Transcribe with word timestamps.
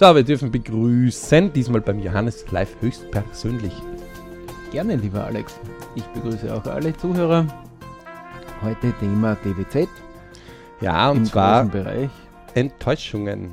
So, 0.00 0.14
wir 0.14 0.22
dürfen 0.22 0.50
begrüßen, 0.50 1.52
diesmal 1.52 1.82
beim 1.82 1.98
Johannes 1.98 2.50
live 2.50 2.74
höchstpersönlich. 2.80 3.74
Gerne, 4.72 4.96
lieber 4.96 5.26
Alex. 5.26 5.60
Ich 5.94 6.04
begrüße 6.04 6.54
auch 6.54 6.64
alle 6.64 6.96
Zuhörer. 6.96 7.46
Heute 8.62 8.94
Thema 8.98 9.36
DWZ. 9.44 9.90
Ja, 10.80 11.10
und 11.10 11.26
zwar 11.26 11.66
Bereich. 11.66 12.08
Enttäuschungen. 12.54 13.50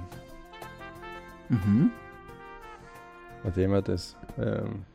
Mhm. 1.49 1.91
Ein 3.43 3.53
Thema, 3.53 3.81
das 3.81 4.15
ähm, 4.39 4.85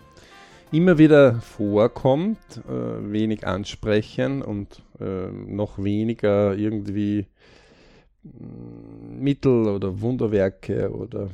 immer 0.71 0.97
wieder 0.97 1.35
vorkommt, 1.35 2.63
äh, 2.67 3.13
wenig 3.13 3.47
ansprechen 3.47 4.41
und 4.41 4.83
äh, 5.01 5.31
noch 5.31 5.77
weniger 5.77 6.55
irgendwie 6.55 7.27
Mittel 8.23 9.69
oder 9.69 10.01
Wunderwerke 10.01 10.91
oder 10.93 11.31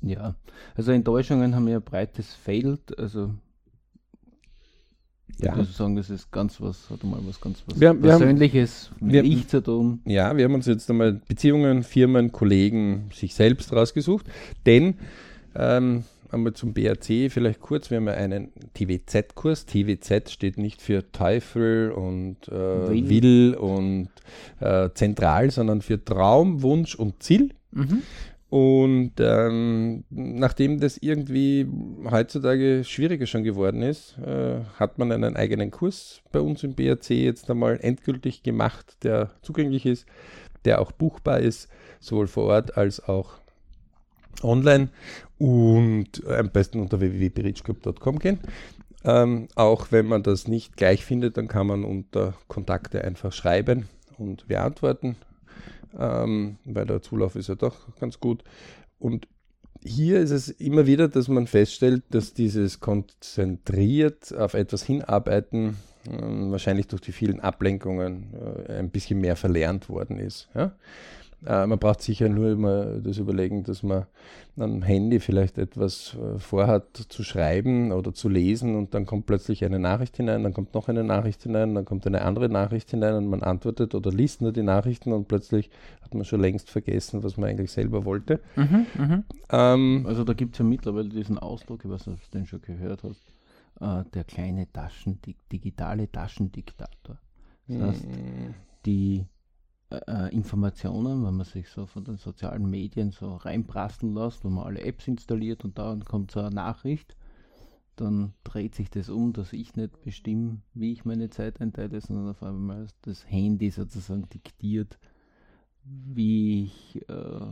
Ja, 0.00 0.34
also 0.74 0.92
Enttäuschungen 0.92 1.54
haben 1.54 1.68
ja 1.68 1.78
breites 1.80 2.34
Feld. 2.34 2.98
Also 2.98 3.30
ich 5.38 5.44
ja. 5.44 5.56
würde 5.56 5.70
sagen, 5.70 5.96
das 5.96 6.10
ist 6.10 6.30
ganz 6.30 6.60
was, 6.60 6.90
hat 6.90 7.02
mal 7.04 7.18
was 7.26 7.40
ganz 7.40 7.62
was 7.66 7.80
Wir 7.80 7.88
haben- 7.88 8.02
wir 8.02 8.12
haben- 8.12 8.20
Persönliches 8.20 8.90
mit 9.00 9.12
wir- 9.14 9.24
ich 9.24 9.48
zu 9.48 9.62
tun. 9.62 10.00
Ja, 10.04 10.36
wir 10.36 10.44
haben 10.44 10.54
uns 10.54 10.66
jetzt 10.66 10.88
einmal 10.90 11.14
Beziehungen, 11.26 11.82
Firmen, 11.82 12.30
Kollegen, 12.32 13.10
sich 13.12 13.34
selbst 13.34 13.72
rausgesucht, 13.72 14.26
denn 14.66 14.94
ähm, 15.56 16.04
einmal 16.34 16.52
zum 16.52 16.74
BRC 16.74 17.30
vielleicht 17.30 17.60
kurz, 17.60 17.90
wir 17.90 17.96
haben 17.96 18.08
ja 18.08 18.14
einen 18.14 18.52
TWZ-Kurs. 18.74 19.66
TWZ 19.66 20.30
steht 20.30 20.58
nicht 20.58 20.82
für 20.82 21.10
Teufel 21.12 21.90
und 21.92 22.48
äh, 22.48 22.52
Will. 22.52 23.08
Will 23.08 23.54
und 23.54 24.08
äh, 24.60 24.90
Zentral, 24.94 25.50
sondern 25.50 25.80
für 25.80 26.04
Traum, 26.04 26.62
Wunsch 26.62 26.94
und 26.94 27.22
Ziel. 27.22 27.50
Mhm. 27.70 28.02
Und 28.54 29.14
ähm, 29.18 30.04
nachdem 30.10 30.78
das 30.78 30.96
irgendwie 30.98 31.66
heutzutage 32.08 32.84
schwieriger 32.84 33.26
schon 33.26 33.42
geworden 33.42 33.82
ist, 33.82 34.16
äh, 34.18 34.60
hat 34.78 34.96
man 34.98 35.10
einen 35.10 35.34
eigenen 35.34 35.72
Kurs 35.72 36.22
bei 36.30 36.38
uns 36.38 36.62
im 36.62 36.74
BRC 36.74 37.10
jetzt 37.10 37.50
einmal 37.50 37.80
endgültig 37.80 38.44
gemacht, 38.44 38.96
der 39.02 39.32
zugänglich 39.42 39.86
ist, 39.86 40.06
der 40.64 40.80
auch 40.80 40.92
buchbar 40.92 41.40
ist, 41.40 41.68
sowohl 41.98 42.28
vor 42.28 42.44
Ort 42.44 42.76
als 42.76 43.00
auch 43.08 43.40
online 44.42 44.88
und 45.38 46.26
am 46.26 46.50
besten 46.50 46.80
unter 46.80 47.00
www.berichclub.com 47.00 48.18
gehen. 48.18 48.40
Ähm, 49.04 49.48
auch 49.54 49.92
wenn 49.92 50.06
man 50.06 50.22
das 50.22 50.48
nicht 50.48 50.76
gleich 50.76 51.04
findet, 51.04 51.36
dann 51.36 51.46
kann 51.48 51.66
man 51.66 51.84
unter 51.84 52.34
Kontakte 52.48 53.04
einfach 53.04 53.32
schreiben 53.32 53.88
und 54.16 54.48
wir 54.48 54.62
antworten 54.62 55.16
ähm, 55.98 56.58
weil 56.64 56.86
der 56.86 57.02
Zulauf 57.02 57.36
ist 57.36 57.48
ja 57.48 57.54
doch 57.54 57.76
ganz 57.98 58.20
gut. 58.20 58.42
Und 58.98 59.28
hier 59.82 60.20
ist 60.20 60.30
es 60.30 60.48
immer 60.48 60.86
wieder, 60.86 61.08
dass 61.08 61.28
man 61.28 61.46
feststellt, 61.46 62.02
dass 62.10 62.34
dieses 62.34 62.80
konzentriert 62.80 64.34
auf 64.34 64.54
etwas 64.54 64.82
hinarbeiten 64.82 65.76
ähm, 66.10 66.50
wahrscheinlich 66.50 66.86
durch 66.86 67.02
die 67.02 67.12
vielen 67.12 67.40
Ablenkungen 67.40 68.34
äh, 68.34 68.78
ein 68.78 68.90
bisschen 68.90 69.20
mehr 69.20 69.36
verlernt 69.36 69.88
worden 69.88 70.18
ist. 70.18 70.48
Ja? 70.54 70.72
Äh, 71.46 71.66
man 71.66 71.78
braucht 71.78 72.00
sicher 72.02 72.28
nur 72.28 72.50
immer 72.50 72.84
das 73.00 73.18
Überlegen, 73.18 73.64
dass 73.64 73.82
man 73.82 74.06
am 74.56 74.82
Handy 74.82 75.20
vielleicht 75.20 75.58
etwas 75.58 76.16
äh, 76.16 76.38
vorhat 76.38 76.96
zu 77.08 77.22
schreiben 77.22 77.92
oder 77.92 78.14
zu 78.14 78.28
lesen 78.28 78.76
und 78.76 78.94
dann 78.94 79.04
kommt 79.04 79.26
plötzlich 79.26 79.64
eine 79.64 79.78
Nachricht 79.78 80.16
hinein, 80.16 80.42
dann 80.42 80.54
kommt 80.54 80.74
noch 80.74 80.88
eine 80.88 81.04
Nachricht 81.04 81.42
hinein, 81.42 81.74
dann 81.74 81.84
kommt 81.84 82.06
eine 82.06 82.22
andere 82.22 82.48
Nachricht 82.48 82.90
hinein 82.90 83.14
und 83.14 83.26
man 83.26 83.42
antwortet 83.42 83.94
oder 83.94 84.10
liest 84.10 84.42
nur 84.42 84.52
die 84.52 84.62
Nachrichten 84.62 85.12
und 85.12 85.28
plötzlich 85.28 85.70
hat 86.02 86.14
man 86.14 86.24
schon 86.24 86.40
längst 86.40 86.70
vergessen, 86.70 87.22
was 87.22 87.36
man 87.36 87.50
eigentlich 87.50 87.72
selber 87.72 88.04
wollte. 88.04 88.40
Mhm, 88.56 88.86
mhm. 88.94 89.24
Ähm, 89.50 90.04
Also 90.08 90.24
da 90.24 90.32
gibt 90.34 90.54
es 90.54 90.58
ja 90.60 90.64
mittlerweile 90.64 91.08
diesen 91.08 91.38
Ausdruck, 91.38 91.84
ich 91.84 91.90
weiß 91.90 92.06
nicht, 92.06 92.16
ob 92.22 92.30
du 92.30 92.38
den 92.38 92.46
schon 92.46 92.62
gehört 92.62 93.02
hast, 93.02 93.20
äh, 93.80 94.04
der 94.14 94.24
kleine 94.24 94.70
Taschen, 94.72 95.20
digitale 95.50 96.10
Taschendiktator. 96.10 97.18
Das 97.66 97.80
heißt, 97.80 98.06
mh, 98.06 98.54
die 98.86 99.26
äh, 100.06 100.26
äh, 100.26 100.34
Informationen, 100.34 101.24
wenn 101.24 101.34
man 101.34 101.46
sich 101.46 101.68
so 101.68 101.86
von 101.86 102.04
den 102.04 102.16
sozialen 102.16 102.68
Medien 102.68 103.10
so 103.10 103.36
reinprasseln 103.36 104.14
lässt, 104.14 104.44
wenn 104.44 104.52
man 104.52 104.66
alle 104.66 104.82
Apps 104.82 105.08
installiert 105.08 105.64
und 105.64 105.78
dann 105.78 106.04
kommt 106.04 106.30
so 106.30 106.40
eine 106.40 106.50
Nachricht, 106.50 107.16
dann 107.96 108.34
dreht 108.42 108.74
sich 108.74 108.90
das 108.90 109.08
um, 109.08 109.32
dass 109.32 109.52
ich 109.52 109.76
nicht 109.76 110.00
bestimme, 110.02 110.62
wie 110.74 110.92
ich 110.92 111.04
meine 111.04 111.30
Zeit 111.30 111.60
einteile, 111.60 112.00
sondern 112.00 112.30
auf 112.30 112.42
einmal 112.42 112.88
das 113.02 113.28
Handy 113.30 113.70
sozusagen 113.70 114.28
diktiert, 114.28 114.98
wie 115.84 116.64
ich, 116.64 117.08
äh, 117.08 117.46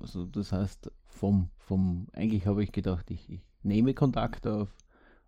also 0.00 0.26
das 0.26 0.52
heißt, 0.52 0.90
vom, 1.04 1.50
vom, 1.58 2.08
eigentlich 2.12 2.46
habe 2.46 2.62
ich 2.62 2.72
gedacht, 2.72 3.10
ich, 3.10 3.30
ich 3.30 3.40
nehme 3.62 3.94
Kontakt 3.94 4.46
auf 4.46 4.68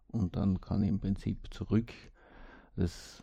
und 0.09 0.37
dann 0.37 0.61
kann 0.61 0.83
ich 0.83 0.89
im 0.89 1.01
Prinzip 1.01 1.53
zurück. 1.53 1.93
Das, 2.77 3.23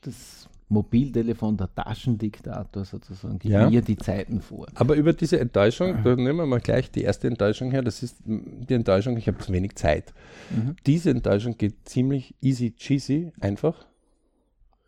das 0.00 0.48
Mobiltelefon, 0.68 1.56
der 1.56 1.72
Taschendiktator 1.74 2.84
sozusagen, 2.84 3.38
gibt 3.38 3.52
Ja. 3.54 3.70
mir 3.70 3.82
die 3.82 3.96
Zeiten 3.96 4.40
vor. 4.40 4.66
Aber 4.74 4.96
über 4.96 5.12
diese 5.12 5.38
Enttäuschung, 5.38 6.02
da 6.02 6.16
nehmen 6.16 6.38
wir 6.38 6.46
mal 6.46 6.60
gleich 6.60 6.90
die 6.90 7.02
erste 7.02 7.28
Enttäuschung 7.28 7.70
her. 7.70 7.82
Das 7.82 8.02
ist 8.02 8.16
die 8.26 8.74
Enttäuschung, 8.74 9.16
ich 9.16 9.28
habe 9.28 9.38
zu 9.38 9.52
wenig 9.52 9.76
Zeit. 9.76 10.12
Mhm. 10.50 10.74
Diese 10.84 11.10
Enttäuschung 11.10 11.56
geht 11.56 11.88
ziemlich 11.88 12.34
easy 12.42 12.72
cheesy, 12.72 13.32
einfach, 13.40 13.86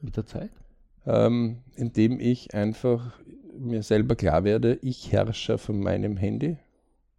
Mit 0.00 0.16
der 0.16 0.26
Zeit? 0.26 0.50
ähm, 1.06 1.58
indem 1.76 2.18
ich 2.18 2.54
einfach 2.54 3.12
mir 3.56 3.82
selber 3.82 4.14
klar 4.16 4.42
werde, 4.44 4.78
ich 4.82 5.12
Herrscher 5.12 5.58
von 5.58 5.78
meinem 5.80 6.16
Handy. 6.16 6.56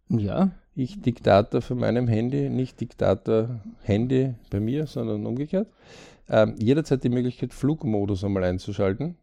Ja, 0.08 0.50
Ich 0.74 1.00
Diktator 1.02 1.60
von 1.62 1.78
meinem 1.78 2.08
Handy, 2.08 2.48
nicht 2.48 2.80
Diktator 2.80 3.60
Handy 3.82 4.34
bei 4.50 4.60
mir, 4.60 4.86
sondern 4.86 5.26
umgekehrt. 5.26 5.66
Ähm, 6.30 6.54
jederzeit 6.58 7.02
die 7.02 7.08
Möglichkeit, 7.08 7.52
Flugmodus 7.52 8.24
einmal 8.24 8.44
einzuschalten. 8.44 9.16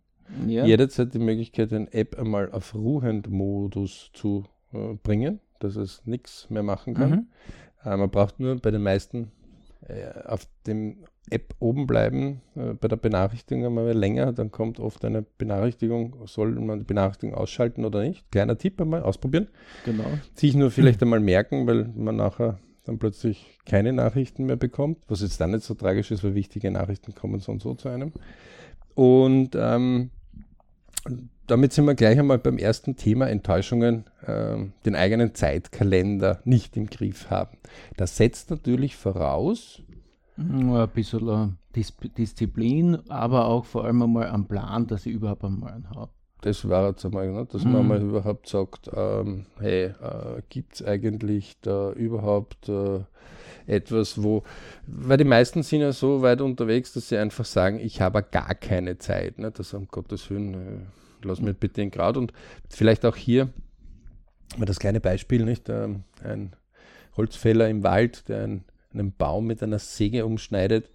ja. 0.45 0.65
Jederzeit 0.65 1.13
die 1.13 1.19
Möglichkeit, 1.19 1.71
eine 1.71 1.91
App 1.93 2.19
einmal 2.19 2.51
auf 2.51 2.75
Ruhend-Modus 2.75 4.11
zu 4.13 4.43
äh, 4.73 4.95
bringen, 5.01 5.39
dass 5.59 5.75
es 5.77 6.01
nichts 6.05 6.49
mehr 6.49 6.63
machen 6.63 6.93
kann. 6.93 7.09
Mhm. 7.09 7.27
Äh, 7.85 7.97
man 7.97 8.09
braucht 8.09 8.39
nur 8.39 8.57
bei 8.57 8.71
den 8.71 8.83
meisten 8.83 9.31
äh, 9.87 10.11
auf 10.25 10.47
dem 10.65 10.97
App 11.29 11.53
oben 11.59 11.87
bleiben, 11.87 12.41
äh, 12.55 12.73
bei 12.73 12.87
der 12.87 12.95
Benachrichtigung 12.95 13.65
einmal 13.65 13.91
länger, 13.91 14.33
dann 14.33 14.51
kommt 14.51 14.79
oft 14.79 15.03
eine 15.05 15.21
Benachrichtigung, 15.21 16.15
soll 16.25 16.51
man 16.51 16.79
die 16.79 16.85
Benachrichtigung 16.85 17.35
ausschalten 17.35 17.85
oder 17.85 18.01
nicht? 18.01 18.29
Kleiner 18.31 18.57
Tipp 18.57 18.81
einmal, 18.81 19.03
ausprobieren. 19.03 19.47
Genau. 19.85 20.05
Sich 20.33 20.55
nur 20.55 20.71
vielleicht 20.71 21.01
einmal 21.01 21.19
merken, 21.19 21.67
weil 21.67 21.89
man 21.95 22.15
nachher 22.15 22.59
dann 22.87 22.99
plötzlich 22.99 23.57
keine 23.65 23.93
Nachrichten 23.93 24.45
mehr 24.45 24.55
bekommt, 24.55 24.99
was 25.07 25.21
jetzt 25.21 25.39
dann 25.41 25.51
nicht 25.51 25.63
so 25.63 25.73
tragisch 25.73 26.11
ist, 26.11 26.23
weil 26.23 26.35
wichtige 26.35 26.71
Nachrichten 26.71 27.13
kommen 27.13 27.39
so 27.39 27.51
und 27.51 27.61
so 27.61 27.73
zu 27.73 27.89
einem. 27.89 28.11
Und 28.95 29.55
ähm, 29.55 30.09
damit 31.47 31.73
sind 31.73 31.85
wir 31.85 31.95
gleich 31.95 32.19
einmal 32.19 32.39
beim 32.39 32.57
ersten 32.57 32.95
Thema 32.95 33.29
Enttäuschungen, 33.29 34.05
ähm, 34.25 34.73
den 34.85 34.95
eigenen 34.95 35.33
Zeitkalender 35.33 36.41
nicht 36.43 36.75
im 36.77 36.87
Griff 36.87 37.29
haben. 37.29 37.57
Das 37.95 38.17
setzt 38.17 38.49
natürlich 38.49 38.95
voraus, 38.95 39.81
Ja, 40.37 40.83
Ein 40.83 40.89
bisschen 40.89 41.27
äh, 41.29 41.47
Dis 41.75 41.95
Disziplin, 42.17 42.97
aber 43.09 43.45
auch 43.45 43.65
vor 43.65 43.85
allem 43.85 44.01
einmal 44.01 44.29
einen 44.29 44.47
Plan, 44.47 44.87
dass 44.87 45.05
ich 45.05 45.13
überhaupt 45.13 45.43
einmal 45.43 45.73
einen 45.73 45.89
habe. 45.89 46.11
Das 46.47 46.67
war 46.69 46.89
jetzt 46.89 47.05
einmal, 47.05 47.29
ne, 47.29 47.45
dass 47.45 47.63
man 47.65 47.83
Mhm. 47.83 47.87
mal 47.87 48.01
überhaupt 48.01 48.47
sagt, 48.47 48.89
ähm, 48.93 49.45
hey, 49.59 49.85
äh, 49.85 50.41
gibt 50.49 50.75
es 50.75 50.83
eigentlich 50.83 51.57
da 51.61 51.91
überhaupt 51.91 52.69
äh, 52.69 53.01
etwas, 53.65 54.23
wo, 54.23 54.43
weil 54.85 55.17
die 55.17 55.25
meisten 55.25 55.61
sind 55.61 55.81
ja 55.81 55.91
so 55.91 56.21
weit 56.21 56.39
unterwegs, 56.39 56.93
dass 56.93 57.09
sie 57.09 57.17
einfach 57.17 57.43
sagen, 57.43 57.79
ich 57.79 57.99
habe 57.99 58.23
gar 58.23 58.55
keine 58.55 58.97
Zeit. 58.97 59.39
Ne? 59.39 59.51
Das 59.51 59.73
um 59.73 59.87
Gottes 59.89 60.29
Willen, 60.29 60.53
äh, 60.53 61.25
lass 61.27 61.41
mir 61.41 61.53
bitte 61.53 61.81
in 61.81 61.91
Kraut. 61.91 62.15
Und 62.15 62.31
vielleicht 62.69 63.05
auch 63.05 63.15
hier 63.17 63.49
mal 64.57 64.65
das 64.65 64.79
kleine 64.79 65.01
Beispiel, 65.01 65.43
nicht? 65.43 65.67
Ähm, 65.67 66.03
ein 66.23 66.55
Holzfäller 67.17 67.67
im 67.67 67.83
Wald, 67.83 68.29
der 68.29 68.43
einen, 68.43 68.63
einen 68.93 69.11
Baum 69.11 69.47
mit 69.47 69.61
einer 69.61 69.79
Säge 69.79 70.25
umschneidet 70.25 70.89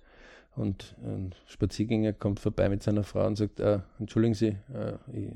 und 0.54 0.96
ein 1.02 1.34
Spaziergänger 1.46 2.12
kommt 2.12 2.40
vorbei 2.40 2.68
mit 2.68 2.82
seiner 2.82 3.04
Frau 3.04 3.26
und 3.26 3.36
sagt, 3.36 3.60
äh, 3.60 3.80
entschuldigen 3.98 4.34
Sie, 4.34 4.56
ich, 5.12 5.28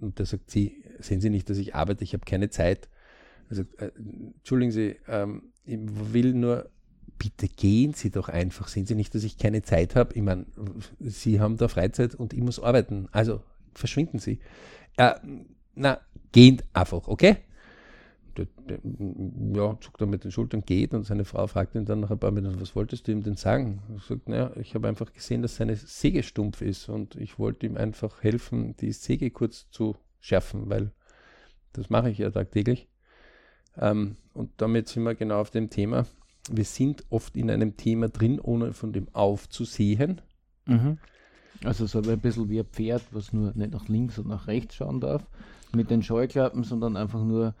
und 0.00 0.18
der 0.18 0.26
sagt, 0.26 0.50
Sie, 0.50 0.84
sehen 0.98 1.20
Sie 1.20 1.30
nicht, 1.30 1.48
dass 1.48 1.58
ich 1.58 1.74
arbeite, 1.74 2.04
ich 2.04 2.12
habe 2.12 2.24
keine 2.24 2.50
Zeit. 2.50 2.88
Er 3.48 3.56
sagt, 3.56 3.80
äh, 3.80 3.90
entschuldigen 4.36 4.72
Sie, 4.72 4.96
ähm, 5.08 5.52
ich 5.64 5.78
will 6.12 6.34
nur, 6.34 6.70
bitte 7.18 7.48
gehen 7.48 7.94
Sie 7.94 8.10
doch 8.10 8.28
einfach, 8.28 8.68
sehen 8.68 8.86
Sie 8.86 8.94
nicht, 8.94 9.14
dass 9.14 9.24
ich 9.24 9.38
keine 9.38 9.62
Zeit 9.62 9.96
habe. 9.96 10.14
Ich 10.14 10.22
meine, 10.22 10.46
Sie 11.00 11.40
haben 11.40 11.56
da 11.56 11.68
Freizeit 11.68 12.14
und 12.14 12.32
ich 12.32 12.40
muss 12.40 12.60
arbeiten, 12.60 13.08
also 13.10 13.42
verschwinden 13.74 14.18
Sie. 14.18 14.38
Äh, 14.96 15.14
na, 15.74 16.00
gehen 16.32 16.62
einfach, 16.74 17.08
okay? 17.08 17.38
Der, 18.38 18.46
der, 18.68 18.78
ja, 19.54 19.76
zuckt 19.80 20.00
er 20.00 20.06
mit 20.06 20.22
den 20.22 20.30
Schultern, 20.30 20.62
geht 20.64 20.94
und 20.94 21.04
seine 21.04 21.24
Frau 21.24 21.46
fragt 21.48 21.74
ihn 21.74 21.84
dann 21.84 22.00
nach 22.00 22.10
ein 22.10 22.18
paar 22.18 22.30
Minuten, 22.30 22.60
was 22.60 22.76
wolltest 22.76 23.08
du 23.08 23.12
ihm 23.12 23.22
denn 23.22 23.36
sagen? 23.36 23.82
Er 23.92 24.00
sagt, 24.00 24.28
naja, 24.28 24.52
ich 24.56 24.74
habe 24.74 24.86
einfach 24.86 25.12
gesehen, 25.12 25.42
dass 25.42 25.56
seine 25.56 25.74
Säge 25.74 26.22
stumpf 26.22 26.62
ist 26.62 26.88
und 26.88 27.16
ich 27.16 27.38
wollte 27.38 27.66
ihm 27.66 27.76
einfach 27.76 28.22
helfen, 28.22 28.76
die 28.76 28.92
Säge 28.92 29.30
kurz 29.30 29.68
zu 29.70 29.96
schärfen, 30.20 30.70
weil 30.70 30.92
das 31.72 31.90
mache 31.90 32.10
ich 32.10 32.18
ja 32.18 32.30
tagtäglich. 32.30 32.88
Ähm, 33.76 34.16
und 34.34 34.50
damit 34.58 34.88
sind 34.88 35.02
wir 35.02 35.14
genau 35.14 35.40
auf 35.40 35.50
dem 35.50 35.68
Thema. 35.68 36.06
Wir 36.50 36.64
sind 36.64 37.04
oft 37.10 37.36
in 37.36 37.50
einem 37.50 37.76
Thema 37.76 38.08
drin, 38.08 38.40
ohne 38.40 38.72
von 38.72 38.92
dem 38.92 39.08
aufzusehen. 39.12 40.20
Mhm. 40.66 40.98
Also 41.64 41.86
so 41.86 42.00
ein 42.00 42.20
bisschen 42.20 42.48
wie 42.48 42.60
ein 42.60 42.66
Pferd, 42.66 43.02
was 43.10 43.32
nur 43.32 43.52
nicht 43.54 43.72
nach 43.72 43.88
links 43.88 44.18
und 44.18 44.28
nach 44.28 44.46
rechts 44.46 44.76
schauen 44.76 45.00
darf, 45.00 45.26
mit 45.74 45.90
den 45.90 46.02
Scheuklappen, 46.02 46.62
sondern 46.62 46.96
einfach 46.96 47.22
nur 47.24 47.54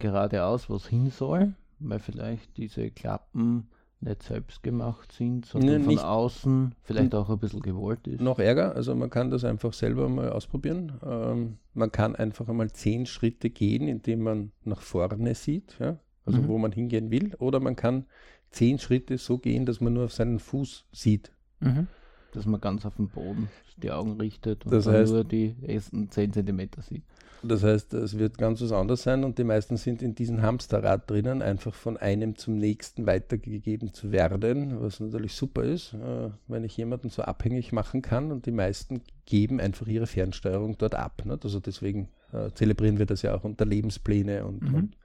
geradeaus, 0.00 0.68
was 0.68 0.86
hin 0.86 1.10
soll, 1.10 1.54
weil 1.78 1.98
vielleicht 2.00 2.56
diese 2.56 2.90
Klappen 2.90 3.68
nicht 4.00 4.22
selbst 4.22 4.62
gemacht 4.62 5.12
sind, 5.12 5.44
sondern 5.44 5.82
Nee, 5.82 5.96
von 5.96 5.98
außen 5.98 6.74
vielleicht 6.82 7.14
auch 7.14 7.28
ein 7.28 7.38
bisschen 7.38 7.60
gewollt 7.60 8.06
ist. 8.06 8.20
Noch 8.22 8.38
ärger, 8.38 8.74
also 8.74 8.94
man 8.94 9.10
kann 9.10 9.30
das 9.30 9.44
einfach 9.44 9.74
selber 9.74 10.08
mal 10.08 10.30
ausprobieren. 10.30 10.92
Ähm, 11.04 11.58
man 11.74 11.92
kann 11.92 12.16
einfach 12.16 12.48
einmal 12.48 12.70
zehn 12.72 13.04
Schritte 13.04 13.50
gehen, 13.50 13.88
indem 13.88 14.22
man 14.22 14.52
nach 14.64 14.80
vorne 14.80 15.34
sieht, 15.34 15.76
ja? 15.78 15.98
also 16.24 16.40
Mhm. 16.40 16.48
wo 16.48 16.56
man 16.58 16.72
hingehen 16.72 17.10
will, 17.10 17.34
oder 17.38 17.60
man 17.60 17.76
kann 17.76 18.06
zehn 18.50 18.78
Schritte 18.78 19.18
so 19.18 19.36
gehen, 19.38 19.66
dass 19.66 19.80
man 19.82 19.92
nur 19.92 20.04
auf 20.06 20.12
seinen 20.14 20.38
Fuß 20.38 20.86
sieht. 20.92 21.30
Mhm. 21.60 21.86
Dass 22.32 22.46
man 22.46 22.60
ganz 22.60 22.86
auf 22.86 22.96
den 22.96 23.08
Boden 23.08 23.48
die 23.76 23.90
Augen 23.90 24.12
richtet 24.20 24.64
und 24.64 24.72
Das 24.72 24.84
dann 24.84 24.94
heißt- 24.94 25.12
nur 25.12 25.24
die 25.24 25.56
ersten 25.62 26.10
10 26.10 26.32
Zentimeter 26.32 26.80
sieht. 26.80 27.02
Das 27.42 27.62
heißt, 27.62 27.94
es 27.94 28.18
wird 28.18 28.36
ganz 28.38 28.60
was 28.60 28.72
anderes 28.72 29.02
sein 29.02 29.24
und 29.24 29.38
die 29.38 29.44
meisten 29.44 29.76
sind 29.76 30.02
in 30.02 30.14
diesem 30.14 30.42
Hamsterrad 30.42 31.10
drinnen, 31.10 31.40
einfach 31.40 31.72
von 31.74 31.96
einem 31.96 32.36
zum 32.36 32.58
nächsten 32.58 33.06
weitergegeben 33.06 33.94
zu 33.94 34.12
werden, 34.12 34.80
was 34.80 35.00
natürlich 35.00 35.34
super 35.34 35.62
ist, 35.62 35.94
äh, 35.94 36.30
wenn 36.48 36.64
ich 36.64 36.76
jemanden 36.76 37.08
so 37.08 37.22
abhängig 37.22 37.72
machen 37.72 38.02
kann 38.02 38.30
und 38.30 38.46
die 38.46 38.52
meisten 38.52 39.00
geben 39.24 39.60
einfach 39.60 39.86
ihre 39.86 40.06
Fernsteuerung 40.06 40.76
dort 40.76 40.94
ab. 40.94 41.22
Nicht? 41.24 41.44
Also 41.44 41.60
deswegen 41.60 42.08
äh, 42.32 42.50
zelebrieren 42.52 42.98
wir 42.98 43.06
das 43.06 43.22
ja 43.22 43.34
auch 43.34 43.44
unter 43.44 43.64
Lebenspläne 43.64 44.44
und, 44.44 44.62
Mhm. 44.62 44.74
und, 44.74 44.96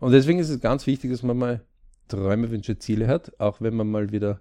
und 0.00 0.12
deswegen 0.12 0.38
ist 0.38 0.50
es 0.50 0.60
ganz 0.60 0.86
wichtig, 0.86 1.10
dass 1.10 1.22
man 1.22 1.38
mal 1.38 1.60
Träume, 2.08 2.50
Wünsche, 2.50 2.78
Ziele 2.78 3.06
hat, 3.06 3.32
auch 3.38 3.60
wenn 3.60 3.74
man 3.74 3.88
mal 3.88 4.10
wieder 4.10 4.40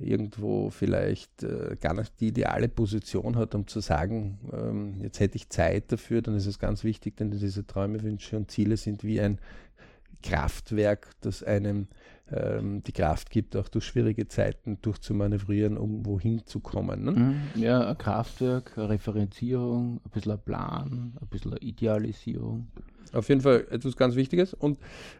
irgendwo 0.00 0.70
vielleicht 0.70 1.42
äh, 1.42 1.76
gar 1.80 1.94
nicht 1.94 2.20
die 2.20 2.28
ideale 2.28 2.68
Position 2.68 3.36
hat, 3.36 3.54
um 3.54 3.66
zu 3.66 3.80
sagen, 3.80 4.38
ähm, 4.52 4.94
jetzt 5.00 5.20
hätte 5.20 5.36
ich 5.36 5.48
Zeit 5.48 5.92
dafür, 5.92 6.22
dann 6.22 6.34
ist 6.34 6.46
es 6.46 6.58
ganz 6.58 6.84
wichtig, 6.84 7.16
denn 7.16 7.30
diese 7.30 7.66
Träume, 7.66 8.02
Wünsche 8.02 8.36
und 8.36 8.50
Ziele 8.50 8.76
sind 8.76 9.04
wie 9.04 9.20
ein 9.20 9.38
Kraftwerk, 10.22 11.10
das 11.20 11.42
einem 11.42 11.88
ähm, 12.30 12.82
die 12.82 12.92
Kraft 12.92 13.30
gibt, 13.30 13.56
auch 13.56 13.68
durch 13.68 13.84
schwierige 13.84 14.28
Zeiten 14.28 14.78
durchzumanövrieren, 14.82 15.76
um 15.76 16.04
wohin 16.06 16.44
zu 16.46 16.60
kommen. 16.60 17.04
Ne? 17.04 17.12
Mhm. 17.12 17.40
Ja, 17.54 17.88
ein 17.88 17.98
Kraftwerk, 17.98 18.76
eine 18.76 18.90
Referenzierung, 18.90 20.00
ein 20.04 20.10
bisschen 20.10 20.32
ein 20.32 20.42
Plan, 20.44 21.18
ein 21.20 21.26
bisschen 21.28 21.52
eine 21.52 21.60
Idealisierung. 21.60 22.68
Auf 23.12 23.28
jeden 23.28 23.40
Fall 23.40 23.66
etwas 23.70 23.96
ganz 23.96 24.14
Wichtiges. 24.14 24.54
Und 24.54 24.78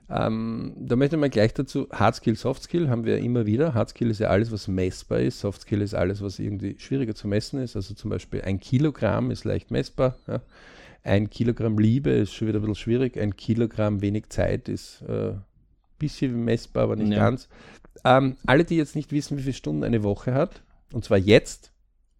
ähm, 0.09 0.75
da 0.79 0.97
möchte 0.97 1.17
mal 1.17 1.31
gleich 1.31 1.55
dazu, 1.55 1.89
Hard 1.91 2.15
Skill, 2.17 2.37
Soft 2.37 2.63
Skill 2.63 2.89
haben 2.89 3.05
wir 3.05 3.19
immer 3.19 3.47
wieder. 3.47 3.75
Hard 3.75 3.91
Skill 3.91 4.11
ist 4.11 4.21
ja 4.21 4.29
alles, 4.29 4.53
was 4.53 4.69
messbar 4.69 5.21
ist. 5.21 5.41
Soft 5.41 5.63
Skill 5.63 5.83
ist 5.83 5.95
alles, 5.95 6.23
was 6.23 6.39
irgendwie 6.39 6.77
schwieriger 6.79 7.15
zu 7.15 7.27
messen 7.29 7.61
ist. 7.61 7.77
Also 7.77 7.95
zum 7.95 8.11
Beispiel 8.11 8.43
ein 8.43 8.61
Kilogramm 8.61 9.31
ist 9.31 9.45
leicht 9.45 9.71
messbar. 9.71 10.17
Ja. 10.27 10.41
Ein 11.03 11.31
Kilogramm 11.31 11.79
Liebe 11.79 12.11
ist 12.11 12.33
schon 12.35 12.49
wieder 12.49 12.59
ein 12.59 12.63
bisschen 12.63 12.75
schwierig. 12.77 13.17
Ein 13.19 13.35
Kilogramm 13.37 14.03
wenig 14.03 14.29
Zeit 14.29 14.69
ist 14.69 15.03
ein 15.09 15.31
äh, 15.31 15.33
bisschen 15.99 16.45
messbar, 16.45 16.85
aber 16.85 16.97
nicht 16.97 17.11
Ja. 17.13 17.19
ganz. 17.19 17.49
Ähm, 18.05 18.37
alle, 18.47 18.65
die 18.65 18.77
jetzt 18.77 18.95
nicht 18.97 19.11
wissen, 19.13 19.37
wie 19.37 19.43
viele 19.43 19.55
Stunden 19.55 19.85
eine 19.85 20.03
Woche 20.03 20.33
hat, 20.35 20.63
und 20.93 21.05
zwar 21.05 21.19
jetzt, 21.19 21.73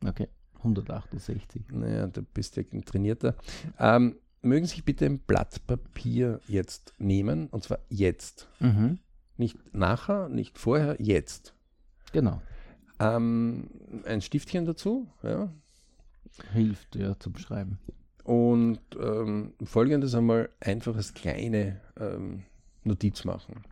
Okay, 0.07 0.29
168. 0.59 1.63
naja, 1.73 2.07
du 2.07 2.23
bist 2.23 2.57
ja 2.57 2.63
ein 2.73 2.85
Trainierter. 2.85 3.35
Ähm, 3.79 4.17
mögen 4.43 4.67
sich 4.67 4.85
bitte 4.85 5.07
ein 5.07 5.19
Blatt 5.19 5.67
Papier 5.67 6.41
jetzt 6.47 6.95
nehmen, 6.99 7.49
und 7.49 7.63
zwar 7.65 7.79
jetzt. 7.89 8.49
Mhm. 8.59 8.99
Nicht 9.37 9.57
nachher, 9.75 10.29
nicht 10.29 10.59
vorher, 10.59 10.97
jetzt. 11.01 11.55
Genau, 12.13 12.43
Ähm, 12.99 13.71
ein 14.05 14.21
Stiftchen 14.21 14.67
dazu, 14.67 15.09
ja. 15.23 15.51
hilft 16.53 16.97
ja 16.97 17.19
zum 17.19 17.37
Schreiben. 17.37 17.79
Und 18.25 18.81
ähm, 19.01 19.55
folgendes 19.63 20.15
einmal 20.15 20.51
einfach 20.61 20.97
als 20.97 21.15
kleine 21.15 21.81
ähm, 21.99 22.45
Notiz 22.85 23.25
machen. 23.25 23.65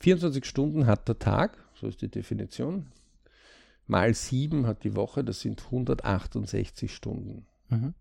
24 0.00 0.44
Stunden 0.44 0.86
hat 0.86 1.06
der 1.08 1.18
Tag, 1.18 1.56
so 1.74 1.86
ist 1.86 2.02
die 2.02 2.10
Definition. 2.10 2.86
Mal 3.86 4.14
7 4.14 4.66
hat 4.66 4.82
die 4.84 4.96
Woche, 4.96 5.22
das 5.22 5.40
sind 5.40 5.62
168 5.66 6.92
Stunden. 6.92 7.46
Mhm. 7.68 7.94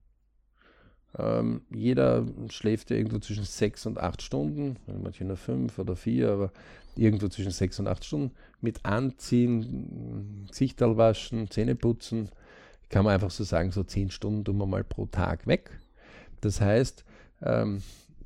Ähm, 1.17 1.61
jeder 1.69 2.25
schläft 2.49 2.89
ja 2.89 2.97
irgendwo 2.97 3.19
zwischen 3.19 3.43
sechs 3.43 3.85
und 3.85 3.99
acht 3.99 4.21
Stunden, 4.21 4.77
manche 4.87 5.25
nur 5.25 5.37
fünf 5.37 5.77
oder 5.77 5.95
vier, 5.95 6.31
aber 6.31 6.51
irgendwo 6.95 7.27
zwischen 7.27 7.51
sechs 7.51 7.79
und 7.79 7.87
acht 7.87 8.03
Stunden. 8.03 8.31
Mit 8.61 8.83
Anziehen, 8.85 10.47
Gesichterl 10.49 10.97
waschen, 10.97 11.49
Zähne 11.49 11.75
putzen, 11.75 12.29
kann 12.89 13.05
man 13.05 13.13
einfach 13.13 13.31
so 13.31 13.43
sagen, 13.43 13.71
so 13.71 13.83
zehn 13.83 14.09
Stunden 14.09 14.43
tun 14.43 14.57
wir 14.57 14.65
mal 14.65 14.83
pro 14.83 15.05
Tag 15.05 15.47
weg. 15.47 15.79
Das 16.41 16.61
heißt, 16.61 17.05
ähm, 17.41 17.81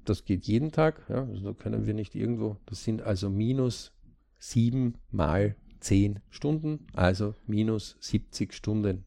das 0.05 0.23
geht 0.25 0.45
jeden 0.45 0.71
Tag, 0.71 1.01
ja, 1.09 1.23
also 1.23 1.53
können 1.53 1.85
wir 1.85 1.93
nicht 1.93 2.15
irgendwo, 2.15 2.57
das 2.65 2.83
sind 2.83 3.01
also 3.01 3.29
minus 3.29 3.91
sieben 4.39 4.95
mal 5.11 5.55
zehn 5.79 6.19
Stunden, 6.29 6.87
also 6.93 7.35
minus 7.45 7.97
70 7.99 8.53
Stunden. 8.53 9.05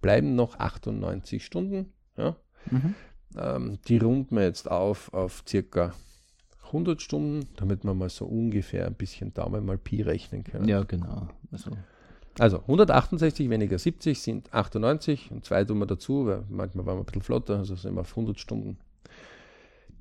Bleiben 0.00 0.34
noch 0.34 0.58
98 0.58 1.44
Stunden, 1.44 1.92
ja, 2.16 2.36
Mhm. 2.70 2.94
ähm, 3.36 3.78
die 3.88 3.98
runden 3.98 4.36
wir 4.36 4.44
jetzt 4.44 4.70
auf 4.70 5.12
auf 5.12 5.42
circa 5.46 5.94
100 6.68 7.00
Stunden, 7.00 7.48
damit 7.56 7.84
wir 7.84 7.94
mal 7.94 8.10
so 8.10 8.26
ungefähr 8.26 8.86
ein 8.86 8.94
bisschen 8.94 9.32
Daumen 9.34 9.64
mal 9.64 9.78
Pi 9.78 10.02
rechnen 10.02 10.44
können. 10.44 10.68
Ja, 10.68 10.82
genau. 10.82 11.28
Also, 11.50 11.70
Also 12.38 12.58
168 12.60 13.50
weniger 13.50 13.78
70 13.78 14.20
sind 14.20 14.52
98 14.52 15.30
und 15.30 15.44
zwei 15.44 15.64
tun 15.64 15.78
wir 15.78 15.86
dazu, 15.86 16.26
weil 16.26 16.44
manchmal 16.48 16.86
waren 16.86 16.96
wir 16.96 17.02
ein 17.02 17.06
bisschen 17.06 17.22
flotter, 17.22 17.58
also 17.58 17.74
sind 17.74 17.94
wir 17.94 18.02
auf 18.02 18.10
100 18.10 18.38
Stunden. 18.38 18.78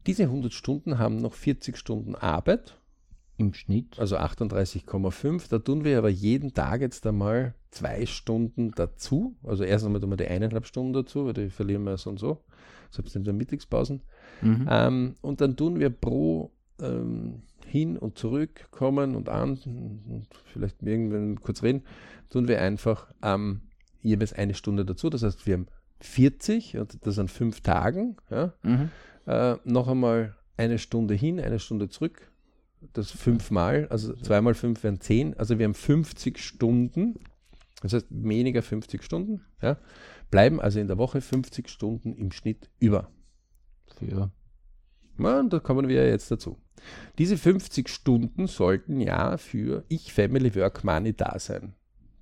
Diese 0.05 0.23
100 0.23 0.53
Stunden 0.53 0.99
haben 0.99 1.17
noch 1.17 1.33
40 1.33 1.77
Stunden 1.77 2.15
Arbeit, 2.15 2.77
im 3.37 3.53
Schnitt. 3.53 3.99
also 3.99 4.17
38,5. 4.17 5.49
Da 5.49 5.59
tun 5.59 5.83
wir 5.83 5.97
aber 5.97 6.09
jeden 6.09 6.53
Tag 6.53 6.81
jetzt 6.81 7.05
einmal 7.05 7.53
zwei 7.71 8.05
Stunden 8.05 8.71
dazu. 8.71 9.35
Also 9.43 9.63
erst 9.63 9.85
einmal 9.85 10.01
tun 10.01 10.09
wir 10.09 10.17
die 10.17 10.27
eineinhalb 10.27 10.65
Stunden 10.65 10.93
dazu, 10.93 11.25
weil 11.25 11.33
die 11.33 11.49
verlieren 11.49 11.83
wir 11.83 11.97
so 11.97 12.09
und 12.09 12.19
so, 12.19 12.43
selbst 12.89 13.15
in 13.15 13.23
den 13.23 13.37
Mittagspausen. 13.37 14.01
Mhm. 14.41 14.67
Ähm, 14.69 15.15
und 15.21 15.41
dann 15.41 15.55
tun 15.55 15.79
wir 15.79 15.89
pro 15.89 16.51
ähm, 16.81 17.43
hin 17.65 17.97
und 17.97 18.17
zurück 18.17 18.67
kommen 18.71 19.15
und 19.15 19.29
an 19.29 19.59
und 19.65 20.27
vielleicht 20.45 20.81
irgendwann 20.81 21.41
kurz 21.41 21.63
reden, 21.63 21.83
tun 22.29 22.47
wir 22.47 22.61
einfach 22.61 23.11
ähm, 23.21 23.61
jeweils 24.01 24.33
eine 24.33 24.53
Stunde 24.53 24.85
dazu. 24.85 25.09
Das 25.09 25.23
heißt, 25.23 25.45
wir 25.45 25.55
haben 25.55 25.67
40 25.99 26.77
und 26.77 27.05
das 27.05 27.19
an 27.19 27.27
fünf 27.27 27.61
Tagen. 27.61 28.17
Ja? 28.29 28.53
Mhm. 28.63 28.89
Äh, 29.25 29.57
noch 29.63 29.87
einmal 29.87 30.35
eine 30.55 30.79
Stunde 30.79 31.13
hin, 31.13 31.39
eine 31.39 31.59
Stunde 31.59 31.89
zurück. 31.89 32.31
Das 32.93 33.11
fünfmal, 33.11 33.87
also 33.89 34.13
zweimal 34.15 34.53
fünf 34.53 34.83
wären 34.83 34.99
zehn. 35.01 35.33
Also 35.35 35.57
wir 35.57 35.65
haben 35.65 35.73
50 35.73 36.37
Stunden, 36.39 37.15
das 37.81 37.93
heißt 37.93 38.07
weniger 38.09 38.61
50 38.61 39.03
Stunden, 39.03 39.41
ja? 39.61 39.77
bleiben 40.29 40.59
also 40.61 40.79
in 40.79 40.87
der 40.87 40.97
Woche 40.97 41.21
50 41.21 41.69
Stunden 41.69 42.13
im 42.13 42.31
Schnitt 42.31 42.69
über. 42.79 43.09
Für 43.97 44.31
Ja, 45.19 45.39
und 45.39 45.51
da 45.53 45.59
kommen 45.59 45.87
wir 45.87 46.07
jetzt 46.07 46.29
dazu. 46.31 46.57
Diese 47.17 47.37
50 47.37 47.89
Stunden 47.89 48.45
sollten 48.47 48.99
ja 49.01 49.37
für 49.37 49.83
Ich, 49.87 50.13
Family, 50.13 50.53
Work, 50.55 50.83
Money 50.83 51.13
da 51.13 51.39
sein. 51.39 51.73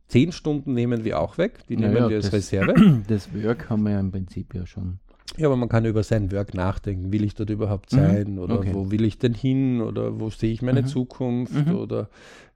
10 0.07 0.31
Stunden 0.31 0.73
nehmen 0.73 1.03
wir 1.03 1.19
auch 1.19 1.37
weg, 1.37 1.65
die 1.67 1.73
Ja, 1.73 1.79
nehmen 1.81 1.95
ja, 1.97 2.09
wir 2.09 2.15
als 2.17 2.25
das- 2.29 2.33
Reserve. 2.33 3.03
das 3.07 3.33
Work 3.33 3.69
haben 3.69 3.83
wir 3.83 3.91
ja 3.93 3.99
im 3.99 4.11
Prinzip 4.11 4.53
ja 4.55 4.65
schon. 4.65 4.99
Ja, 5.37 5.47
aber 5.47 5.57
man 5.57 5.67
kann 5.69 5.83
über 5.85 6.03
sein 6.03 6.31
Work 6.31 6.53
nachdenken. 6.53 7.11
Will 7.11 7.23
ich 7.23 7.33
dort 7.35 7.49
überhaupt 7.49 7.91
Mhm. 7.91 7.97
sein? 7.97 8.39
Oder 8.39 8.59
Okay. 8.59 8.73
wo 8.73 8.89
will 8.91 9.03
ich 9.03 9.17
denn 9.17 9.33
hin? 9.33 9.81
Oder 9.81 10.19
wo 10.19 10.29
sehe 10.29 10.51
ich 10.53 10.61
meine 10.61 10.83
Mhm. 10.83 10.85
Zukunft? 10.87 11.53
Mhm. 11.67 11.75
Oder 11.75 12.09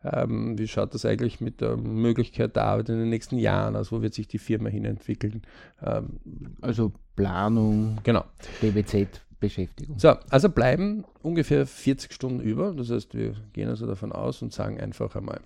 ähm, 0.04 0.58
wie 0.58 0.68
schaut 0.68 0.94
das 0.94 1.04
eigentlich 1.04 1.42
mit 1.42 1.60
der 1.60 1.76
Möglichkeit 1.76 2.56
der 2.56 2.64
Arbeit 2.66 2.90
in 2.90 3.00
den 3.00 3.10
nächsten 3.10 3.38
Jahren 3.38 3.76
aus? 3.76 3.92
Wo 3.92 4.02
wird 4.02 4.14
sich 4.14 4.28
die 4.28 4.38
Firma 4.38 4.70
hin 4.70 4.86
entwickeln? 4.86 5.42
Ähm, 5.84 6.20
Also 6.62 6.94
Planung, 7.18 7.98
genau. 8.04 8.24
BWZ-Beschäftigung. 8.62 10.00
So, 10.00 10.14
also 10.30 10.50
bleiben 10.50 11.04
ungefähr 11.22 11.66
40 11.66 12.14
Stunden 12.14 12.40
über. 12.40 12.74
Das 12.74 12.90
heißt, 12.92 13.14
wir 13.14 13.34
gehen 13.52 13.68
also 13.68 13.88
davon 13.88 14.12
aus 14.14 14.42
und 14.42 14.54
sagen 14.54 14.80
einfach 14.80 15.16
einmal, 15.16 15.42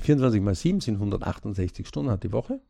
24 0.00 0.40
mal 0.42 0.54
7 0.56 0.80
sind 0.80 0.94
168 0.96 1.86
Stunden 1.86 2.10
hat 2.10 2.24
die 2.24 2.32
Woche. 2.32 2.60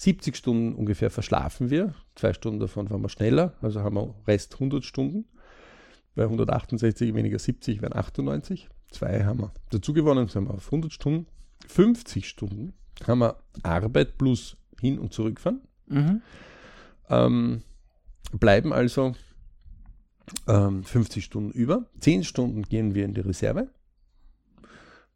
70 0.00 0.34
Stunden 0.34 0.74
ungefähr 0.74 1.10
verschlafen 1.10 1.68
wir. 1.68 1.92
Zwei 2.14 2.32
Stunden 2.32 2.58
davon 2.58 2.88
waren 2.88 3.02
wir 3.02 3.10
schneller, 3.10 3.52
also 3.60 3.82
haben 3.82 3.96
wir 3.96 4.14
Rest 4.26 4.54
100 4.54 4.82
Stunden. 4.82 5.26
Bei 6.14 6.22
168 6.22 7.12
weniger 7.12 7.38
70 7.38 7.82
wären 7.82 7.94
98. 7.94 8.70
Zwei 8.90 9.24
haben 9.24 9.40
wir 9.40 9.52
dazu 9.68 9.92
gewonnen, 9.92 10.26
sind 10.28 10.44
wir 10.44 10.54
auf 10.54 10.68
100 10.68 10.90
Stunden. 10.90 11.26
50 11.68 12.26
Stunden 12.26 12.72
haben 13.06 13.18
wir 13.18 13.36
Arbeit 13.62 14.16
plus 14.16 14.56
hin- 14.80 14.98
und 14.98 15.12
zurückfahren. 15.12 15.60
Mhm. 15.86 16.22
Ähm, 17.10 17.62
bleiben 18.32 18.72
also 18.72 19.14
ähm, 20.48 20.82
50 20.82 21.26
Stunden 21.26 21.50
über. 21.50 21.84
10 21.98 22.24
Stunden 22.24 22.62
gehen 22.62 22.94
wir 22.94 23.04
in 23.04 23.12
die 23.12 23.20
Reserve, 23.20 23.68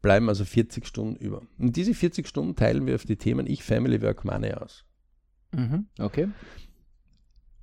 bleiben 0.05 0.29
also 0.29 0.45
40 0.45 0.85
Stunden 0.85 1.15
über. 1.15 1.41
Und 1.57 1.75
diese 1.75 1.95
40 1.95 2.27
Stunden 2.27 2.55
teilen 2.55 2.85
wir 2.85 2.93
auf 2.93 3.05
die 3.05 3.15
Themen 3.15 3.47
Ich, 3.47 3.63
Family, 3.63 4.03
Work, 4.03 4.23
Money 4.23 4.53
aus. 4.53 4.85
Mhm. 5.51 5.87
Okay. 5.97 6.27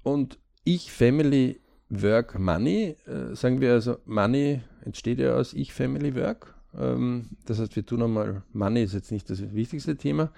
Und 0.03 0.41
Ich, 0.65 0.91
Family, 0.91 1.61
Work, 1.89 2.37
Money, 2.41 2.97
äh, 3.07 3.37
sagen 3.37 3.61
wir 3.61 3.75
also, 3.75 3.99
Money 4.07 4.61
entsteht 4.85 5.21
ja 5.21 5.37
aus 5.37 5.55
Ich, 5.55 5.73
Family, 5.73 6.17
Work. 6.17 6.57
Ähm, 6.77 7.37
das 7.47 7.61
heißt, 7.61 7.77
wir 7.77 7.87
tun 7.87 8.03
einmal, 8.03 8.43
Money 8.53 8.83
ist 8.83 8.95
jetzt 8.95 9.13
nicht 9.13 9.31
das 9.31 9.55
wichtigste 9.55 9.97
Thema, 9.97 10.33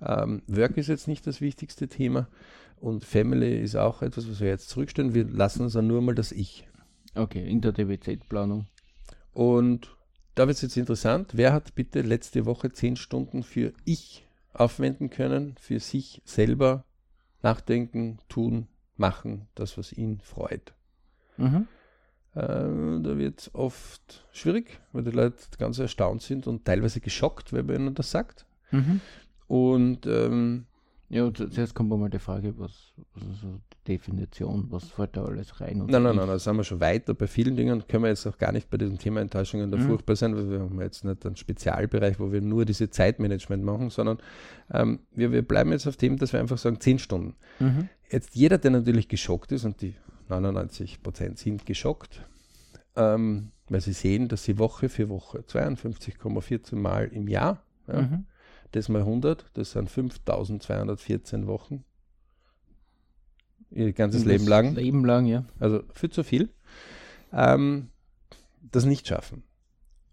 ähm, 0.00 0.40
Work 0.46 0.78
ist 0.78 0.88
jetzt 0.88 1.06
nicht 1.06 1.26
das 1.26 1.42
wichtigste 1.42 1.86
Thema 1.86 2.28
und 2.80 3.04
Family 3.04 3.60
ist 3.60 3.76
auch 3.76 4.00
etwas, 4.00 4.26
was 4.26 4.40
wir 4.40 4.48
jetzt 4.48 4.70
zurückstellen. 4.70 5.12
Wir 5.12 5.24
lassen 5.24 5.64
uns 5.64 5.74
dann 5.74 5.86
nur 5.86 6.00
mal 6.00 6.14
das 6.14 6.32
Ich. 6.32 6.66
Okay, 7.14 7.46
in 7.46 7.60
der 7.60 7.72
DWZ-Planung. 7.72 8.68
Und 9.34 9.94
da 10.34 10.46
wird 10.46 10.56
es 10.56 10.62
jetzt 10.62 10.76
interessant. 10.76 11.32
Wer 11.34 11.52
hat 11.52 11.74
bitte 11.74 12.02
letzte 12.02 12.46
Woche 12.46 12.72
zehn 12.72 12.96
Stunden 12.96 13.42
für 13.42 13.72
Ich 13.84 14.26
aufwenden 14.52 15.10
können, 15.10 15.56
für 15.60 15.80
sich 15.80 16.22
selber 16.24 16.84
nachdenken, 17.42 18.18
tun, 18.28 18.68
machen, 18.96 19.48
das, 19.54 19.76
was 19.76 19.92
ihn 19.92 20.20
freut? 20.20 20.74
Mhm. 21.36 21.66
Äh, 22.34 22.40
da 22.40 23.18
wird 23.18 23.40
es 23.40 23.54
oft 23.54 24.26
schwierig, 24.32 24.80
weil 24.92 25.04
die 25.04 25.10
Leute 25.10 25.36
ganz 25.58 25.78
erstaunt 25.78 26.22
sind 26.22 26.46
und 26.46 26.64
teilweise 26.64 27.00
geschockt, 27.00 27.52
wenn 27.52 27.66
man 27.66 27.76
ihnen 27.76 27.94
das 27.94 28.10
sagt. 28.10 28.46
Mhm. 28.70 29.00
Und 29.48 30.06
ähm, 30.06 30.66
Ja, 31.12 31.30
zuerst 31.34 31.74
kommt 31.74 31.90
mal 31.90 32.08
die 32.08 32.18
Frage, 32.18 32.54
was, 32.58 32.94
was 33.14 33.22
ist 33.24 33.42
so 33.42 33.60
die 33.86 33.92
Definition, 33.92 34.66
was 34.70 34.84
fällt 34.84 35.14
da 35.14 35.24
alles 35.26 35.60
rein? 35.60 35.82
und 35.82 35.90
nein, 35.90 36.02
nein, 36.02 36.16
nein, 36.16 36.26
da 36.26 36.38
sind 36.38 36.56
wir 36.56 36.64
schon 36.64 36.80
weiter. 36.80 37.12
Bei 37.12 37.26
vielen 37.26 37.54
Dingen 37.54 37.86
können 37.86 38.04
wir 38.04 38.08
jetzt 38.08 38.26
auch 38.26 38.38
gar 38.38 38.50
nicht 38.50 38.70
bei 38.70 38.78
diesem 38.78 38.96
Thema 38.98 39.20
Enttäuschungen 39.20 39.70
da 39.70 39.76
Mhm. 39.76 39.82
furchtbar 39.82 40.16
sein, 40.16 40.34
weil 40.34 40.50
wir 40.50 40.60
haben 40.60 40.80
jetzt 40.80 41.04
nicht 41.04 41.26
einen 41.26 41.36
Spezialbereich, 41.36 42.18
wo 42.18 42.32
wir 42.32 42.40
nur 42.40 42.64
diese 42.64 42.88
Zeitmanagement 42.88 43.62
machen, 43.62 43.90
sondern 43.90 44.18
ähm, 44.72 45.00
wir, 45.10 45.32
wir 45.32 45.42
bleiben 45.42 45.70
jetzt 45.72 45.86
auf 45.86 45.98
dem, 45.98 46.16
dass 46.16 46.32
wir 46.32 46.40
einfach 46.40 46.56
sagen, 46.56 46.80
10 46.80 46.98
Stunden. 46.98 47.34
Mhm. 47.60 47.90
Jetzt 48.10 48.34
jeder, 48.34 48.56
der 48.56 48.70
natürlich 48.70 49.06
geschockt 49.08 49.52
ist, 49.52 49.66
und 49.66 49.82
die 49.82 49.94
99 50.30 51.02
Prozent 51.02 51.38
sind 51.38 51.66
geschockt, 51.66 52.26
ähm, 52.96 53.50
weil 53.68 53.82
sie 53.82 53.92
sehen, 53.92 54.28
dass 54.28 54.44
sie 54.44 54.58
Woche 54.58 54.88
für 54.88 55.10
Woche 55.10 55.40
52,14 55.46 56.76
Mal 56.76 57.08
im 57.08 57.28
Jahr, 57.28 57.62
ja, 57.86 58.00
Mhm. 58.00 58.24
Das 58.72 58.88
mal 58.88 59.00
100, 59.00 59.46
das 59.54 59.72
sind 59.72 59.88
5214 59.90 61.46
Wochen, 61.46 61.84
ihr 63.70 63.92
ganzes 63.92 64.24
Leben 64.24 64.46
lang, 64.46 64.74
Leben 64.74 65.04
lang, 65.04 65.26
ja. 65.26 65.44
also 65.58 65.82
viel 65.94 66.10
zu 66.10 66.24
viel, 66.24 66.50
ähm, 67.32 67.88
das 68.60 68.84
nicht 68.84 69.06
schaffen, 69.06 69.42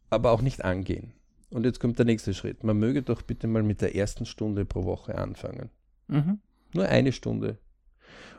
aber 0.09 0.31
auch 0.31 0.41
nicht 0.41 0.63
angehen. 0.63 1.13
Und 1.49 1.65
jetzt 1.65 1.79
kommt 1.79 1.97
der 1.97 2.05
nächste 2.05 2.35
Schritt. 2.35 2.63
Man 2.63 2.77
möge 2.77 3.01
doch 3.01 3.23
bitte 3.23 3.47
mal 3.47 3.63
mit 3.63 3.81
der 3.81 3.95
ersten 3.95 4.27
Stunde 4.27 4.65
pro 4.65 4.85
Woche 4.85 5.17
anfangen. 5.17 5.71
Mhm. 6.07 6.39
Nur 6.75 6.87
eine 6.87 7.11
Stunde. 7.11 7.57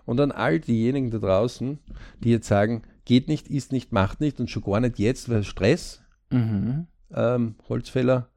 Und 0.07 0.17
dann 0.17 0.31
all 0.31 0.61
diejenigen 0.61 1.11
da 1.11 1.19
draußen, 1.19 1.81
die 2.21 2.31
jetzt 2.31 2.47
sagen, 2.47 2.83
geht 3.05 3.27
nicht, 3.27 3.49
ist 3.49 3.73
nicht, 3.73 3.91
macht 3.91 4.21
nicht 4.21 4.39
und 4.39 4.49
schon 4.49 4.63
gar 4.63 4.79
nicht 4.81 4.99
jetzt, 5.01 5.29
weil 5.29 5.43
Stress, 5.45 6.03
Mhm. 6.31 6.87
ähm, 7.13 7.57
Holzfäller, 7.69 8.30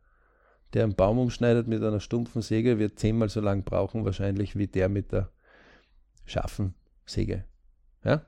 der 0.73 0.83
einen 0.83 0.95
Baum 0.95 1.19
umschneidet 1.19 1.67
mit 1.67 1.83
einer 1.83 1.99
stumpfen 1.99 2.41
Säge, 2.41 2.79
wird 2.79 2.99
zehnmal 2.99 3.29
so 3.29 3.41
lang 3.41 3.63
brauchen 3.63 4.05
wahrscheinlich 4.05 4.55
wie 4.55 4.67
der 4.67 4.89
mit 4.89 5.11
der 5.11 5.29
scharfen 6.25 6.73
Säge. 7.05 7.45
Ja? 8.03 8.25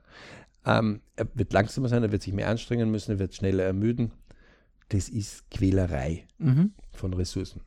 Ähm, 0.64 1.00
er 1.16 1.26
wird 1.34 1.52
langsamer 1.52 1.88
sein, 1.88 2.02
er 2.02 2.12
wird 2.12 2.22
sich 2.22 2.32
mehr 2.32 2.48
anstrengen 2.48 2.90
müssen, 2.90 3.12
er 3.12 3.18
wird 3.18 3.34
schneller 3.34 3.64
ermüden. 3.64 4.12
Das 4.88 5.08
ist 5.08 5.50
Quälerei 5.50 6.26
Mhm. 6.38 6.72
von 6.92 7.12
Ressourcen. 7.14 7.60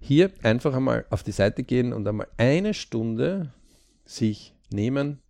Hier 0.00 0.32
einfach 0.42 0.74
einmal 0.74 1.06
auf 1.10 1.22
die 1.22 1.32
Seite 1.32 1.62
gehen 1.62 1.92
und 1.92 2.06
einmal 2.08 2.26
eine 2.36 2.74
Stunde 2.74 3.52
sich 4.04 4.54
nehmen, 4.72 5.20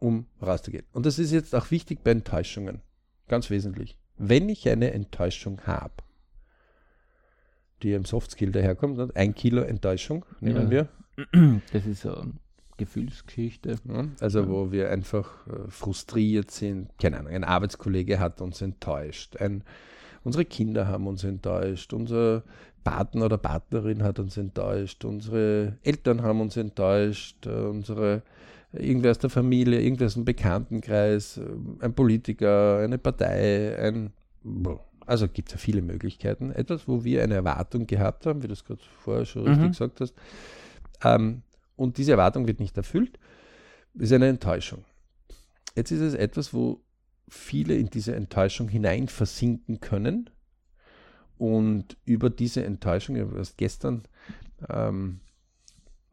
um 0.00 0.26
rauszugehen. 0.42 0.84
Und 0.92 1.06
das 1.06 1.18
ist 1.20 1.30
jetzt 1.30 1.54
auch 1.54 1.70
wichtig 1.70 2.02
bei 2.02 2.10
Enttäuschungen. 2.10 2.82
Ganz 3.28 3.48
wesentlich. 3.50 3.96
Wenn 4.18 4.48
ich 4.48 4.68
eine 4.68 4.92
Enttäuschung 4.92 5.60
habe, 5.66 5.94
die 7.82 7.92
im 7.92 8.04
Softskill 8.04 8.52
daherkommt, 8.52 8.96
ne, 8.96 9.08
ein 9.14 9.34
Kilo 9.34 9.62
Enttäuschung 9.62 10.24
nehmen 10.40 10.70
Ja. 10.72 10.88
wir. 11.32 11.58
Das 11.72 11.86
ist 11.86 12.02
so 12.02 12.14
eine 12.14 12.32
Gefühlsgeschichte. 12.76 13.76
Ja, 13.88 14.04
also 14.20 14.40
Ja. 14.40 14.48
wo 14.48 14.72
wir 14.72 14.90
einfach 14.90 15.46
äh, 15.46 15.68
frustriert 15.70 16.50
sind. 16.50 16.90
Keine 16.98 17.18
Ahnung, 17.18 17.32
ein 17.32 17.44
Arbeitskollege 17.44 18.18
hat 18.18 18.40
uns 18.40 18.60
enttäuscht. 18.62 19.36
Ein, 19.38 19.62
unsere 20.24 20.44
Kinder 20.44 20.86
haben 20.88 21.06
uns 21.06 21.24
enttäuscht. 21.24 21.92
Unser 21.92 22.42
Partner 22.84 23.24
oder 23.26 23.38
Partnerin 23.38 24.02
hat 24.02 24.18
uns 24.18 24.36
enttäuscht. 24.36 25.04
Unsere 25.04 25.78
Eltern 25.82 26.22
haben 26.22 26.40
uns 26.40 26.56
enttäuscht. 26.56 27.46
Äh, 27.46 27.50
unsere 27.50 28.22
irgendwer 28.72 29.12
aus 29.12 29.18
der 29.18 29.30
Familie, 29.30 29.80
irgendwer 29.80 30.06
aus 30.06 30.14
dem 30.14 30.24
Bekanntenkreis, 30.26 31.38
äh, 31.38 31.42
ein 31.80 31.94
Politiker, 31.94 32.78
eine 32.78 32.98
Partei, 32.98 33.76
ein 33.78 34.12
also 35.06 35.28
gibt 35.28 35.48
es 35.48 35.54
ja 35.54 35.58
viele 35.58 35.82
Möglichkeiten. 35.82 36.50
Etwas, 36.50 36.86
wo 36.88 37.04
wir 37.04 37.22
eine 37.22 37.34
Erwartung 37.34 37.86
gehabt 37.86 38.26
haben, 38.26 38.42
wie 38.42 38.48
du 38.48 38.52
es 38.52 38.64
gerade 38.64 38.82
vorher 39.02 39.24
schon 39.24 39.44
richtig 39.44 39.64
Mhm. 39.64 39.70
gesagt 39.70 40.00
hast. 40.00 40.14
Ähm, 41.02 41.42
und 41.76 41.98
diese 41.98 42.12
Erwartung 42.12 42.46
wird 42.46 42.60
nicht 42.60 42.76
erfüllt, 42.76 43.18
ist 43.94 44.12
eine 44.12 44.28
Enttäuschung. 44.28 44.84
Jetzt 45.74 45.90
ist 45.90 46.00
es 46.00 46.14
etwas, 46.14 46.52
wo 46.54 46.80
viele 47.28 47.74
in 47.76 47.88
diese 47.90 48.14
Enttäuschung 48.14 48.68
hinein 48.68 49.08
versinken 49.08 49.80
können. 49.80 50.30
Und 51.38 51.96
über 52.06 52.30
diese 52.30 52.64
Enttäuschung, 52.64 53.16
ich 53.16 53.22
habe 53.22 53.36
erst 53.36 53.58
gestern 53.58 54.04
ähm, 54.70 55.20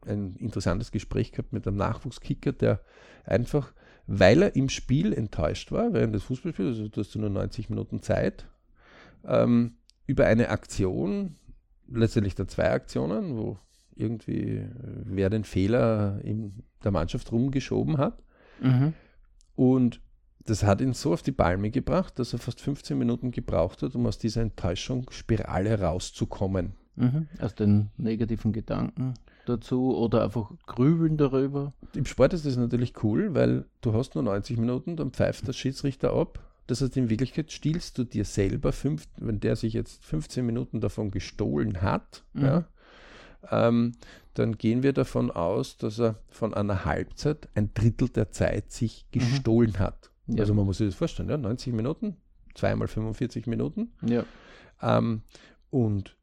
ein 0.06 0.36
interessantes 0.36 0.90
Gespräch 0.92 1.32
gehabt 1.32 1.52
mit 1.52 1.66
einem 1.66 1.76
Nachwuchskicker, 1.78 2.52
der 2.52 2.80
einfach, 3.24 3.72
weil 4.06 4.42
er 4.42 4.54
im 4.56 4.68
Spiel 4.68 5.14
enttäuscht 5.14 5.72
war, 5.72 5.94
während 5.94 6.14
des 6.14 6.24
Fußballspiels, 6.24 6.68
also 6.76 6.88
du 6.88 7.00
hast 7.00 7.16
nur 7.16 7.30
90 7.30 7.70
Minuten 7.70 8.02
Zeit, 8.02 8.46
ähm, 9.26 9.76
über 10.06 10.26
eine 10.26 10.50
Aktion, 10.50 11.36
letztendlich 11.88 12.34
dann 12.34 12.48
zwei 12.48 12.70
Aktionen, 12.70 13.36
wo 13.36 13.58
irgendwie 13.96 14.58
äh, 14.58 14.68
wer 15.04 15.30
den 15.30 15.44
Fehler 15.44 16.20
in 16.22 16.62
der 16.82 16.90
Mannschaft 16.90 17.32
rumgeschoben 17.32 17.98
hat. 17.98 18.22
Mhm. 18.60 18.92
Und 19.54 20.00
das 20.46 20.62
hat 20.62 20.80
ihn 20.80 20.92
so 20.92 21.12
auf 21.12 21.22
die 21.22 21.32
Palme 21.32 21.70
gebracht, 21.70 22.18
dass 22.18 22.32
er 22.32 22.38
fast 22.38 22.60
15 22.60 22.98
Minuten 22.98 23.30
gebraucht 23.30 23.82
hat, 23.82 23.94
um 23.94 24.06
aus 24.06 24.18
dieser 24.18 24.42
Enttäuschungsspirale 24.42 25.80
rauszukommen. 25.80 26.74
Mhm. 26.96 27.28
Aus 27.40 27.54
den 27.54 27.90
negativen 27.96 28.52
Gedanken 28.52 29.14
dazu 29.46 29.96
oder 29.96 30.22
einfach 30.22 30.52
grübeln 30.66 31.16
darüber. 31.16 31.72
Im 31.94 32.06
Sport 32.06 32.34
ist 32.34 32.46
das 32.46 32.56
natürlich 32.56 33.02
cool, 33.02 33.34
weil 33.34 33.64
du 33.80 33.92
hast 33.92 34.14
nur 34.14 34.24
90 34.24 34.58
Minuten, 34.58 34.96
dann 34.96 35.10
pfeift 35.10 35.46
der 35.46 35.52
Schiedsrichter 35.52 36.12
ab. 36.12 36.40
Das 36.66 36.80
heißt, 36.80 36.96
in 36.96 37.10
Wirklichkeit 37.10 37.52
stiehlst 37.52 37.98
du 37.98 38.04
dir 38.04 38.24
selber, 38.24 38.72
fünf, 38.72 39.06
wenn 39.18 39.40
der 39.40 39.54
sich 39.56 39.74
jetzt 39.74 40.04
15 40.04 40.44
Minuten 40.46 40.80
davon 40.80 41.10
gestohlen 41.10 41.82
hat, 41.82 42.24
Mhm. 42.32 42.44
ja, 42.44 42.64
ähm, 43.50 43.92
dann 44.34 44.56
gehen 44.56 44.82
wir 44.82 44.92
davon 44.94 45.30
aus, 45.30 45.76
dass 45.76 45.98
er 46.00 46.16
von 46.30 46.54
einer 46.54 46.84
Halbzeit 46.86 47.48
ein 47.54 47.72
Drittel 47.74 48.08
der 48.08 48.30
Zeit 48.30 48.72
sich 48.72 49.06
gestohlen 49.12 49.78
hat. 49.78 50.10
Ja. 50.26 50.40
Also 50.40 50.54
man 50.54 50.64
muss 50.64 50.78
sich 50.78 50.88
das 50.88 50.94
vorstellen, 50.96 51.28
ja, 51.28 51.36
90 51.36 51.74
Minuten, 51.74 52.16
zweimal 52.54 52.88
45 52.88 53.46
Minuten 53.46 53.92
Ja. 54.02 54.24
ähm, 54.80 55.22
und 55.70 56.16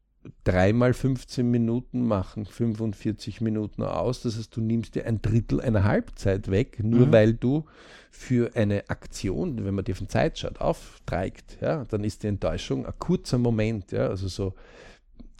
dreimal 0.44 0.94
15 0.94 1.50
Minuten 1.50 2.06
machen 2.06 2.46
45 2.46 3.40
Minuten 3.40 3.82
aus. 3.82 4.22
Das 4.22 4.36
heißt, 4.36 4.54
du 4.56 4.60
nimmst 4.60 4.94
dir 4.94 5.06
ein 5.06 5.20
Drittel 5.22 5.60
einer 5.60 5.84
Halbzeit 5.84 6.50
weg, 6.50 6.78
nur 6.82 7.08
Mhm. 7.08 7.12
weil 7.12 7.34
du 7.34 7.64
für 8.10 8.54
eine 8.54 8.88
Aktion, 8.90 9.64
wenn 9.64 9.74
man 9.74 9.84
dir 9.84 9.96
von 9.96 10.08
Zeit 10.08 10.38
schaut, 10.38 10.60
aufträgt, 10.60 11.58
ja, 11.60 11.84
dann 11.84 12.04
ist 12.04 12.22
die 12.22 12.28
Enttäuschung 12.28 12.86
ein 12.86 12.92
kurzer 12.98 13.38
Moment, 13.38 13.90
ja, 13.92 14.06
also 14.08 14.28
so 14.28 14.54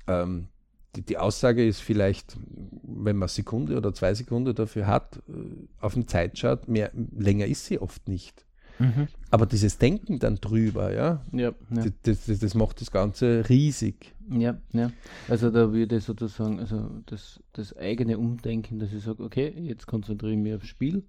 ähm, 0.08 0.48
die, 0.96 1.02
die 1.02 1.18
Aussage 1.18 1.66
ist 1.66 1.80
vielleicht, 1.80 2.36
wenn 2.82 3.16
man 3.16 3.28
Sekunde 3.28 3.76
oder 3.76 3.94
zwei 3.94 4.14
Sekunden 4.14 4.54
dafür 4.54 4.86
hat, 4.86 5.16
äh, 5.28 5.32
auf 5.80 5.94
den 5.94 6.08
Zeitchart, 6.08 6.68
mehr, 6.68 6.90
länger 6.94 7.46
ist 7.46 7.66
sie 7.66 7.78
oft 7.78 8.08
nicht. 8.08 8.44
Mhm. 8.78 9.08
Aber 9.30 9.46
dieses 9.46 9.78
Denken 9.78 10.18
dann 10.18 10.36
drüber, 10.36 10.92
ja, 10.92 11.22
Ja, 11.32 11.52
ja. 11.70 11.84
das, 12.02 12.26
das, 12.26 12.38
das 12.38 12.54
macht 12.54 12.80
das 12.80 12.90
Ganze 12.90 13.44
riesig. 13.48 14.14
Ja, 14.30 14.58
ja. 14.72 14.90
Also 15.28 15.50
da 15.50 15.72
würde 15.72 15.96
ich 15.96 16.04
sozusagen, 16.04 16.60
also 16.60 16.90
das, 17.06 17.40
das 17.52 17.76
eigene 17.76 18.18
Umdenken, 18.18 18.78
dass 18.78 18.92
ich 18.92 19.04
sage, 19.04 19.22
okay, 19.22 19.52
jetzt 19.56 19.86
konzentriere 19.86 20.32
ich 20.32 20.38
mich 20.38 20.54
aufs 20.54 20.68
Spiel 20.68 21.04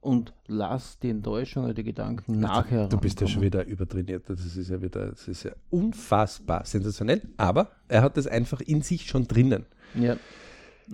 und 0.00 0.34
lass 0.48 0.98
die 0.98 1.10
Enttäuschung 1.10 1.64
oder 1.64 1.74
die 1.74 1.84
Gedanken 1.84 2.40
nachher. 2.40 2.88
Du 2.88 2.98
bist 2.98 3.20
ja 3.20 3.28
schon 3.28 3.42
wieder 3.42 3.64
übertrainiert. 3.64 4.24
Das 4.28 4.44
ist 4.44 4.68
ja 4.68 4.82
wieder, 4.82 5.10
das 5.10 5.28
ist 5.28 5.44
ja 5.44 5.52
unfassbar 5.70 6.64
sensationell. 6.66 7.22
Aber 7.36 7.70
er 7.88 8.02
hat 8.02 8.16
das 8.16 8.26
einfach 8.26 8.60
in 8.60 8.82
sich 8.82 9.06
schon 9.06 9.28
drinnen. 9.28 9.64
Ja. 9.94 10.16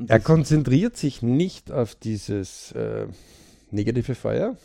Er 0.06 0.20
konzentriert 0.20 0.96
sich 0.96 1.22
nicht 1.22 1.72
auf 1.72 1.94
dieses 1.94 2.72
äh, 2.72 3.06
negative 3.70 4.14
Feuer, 4.14 4.56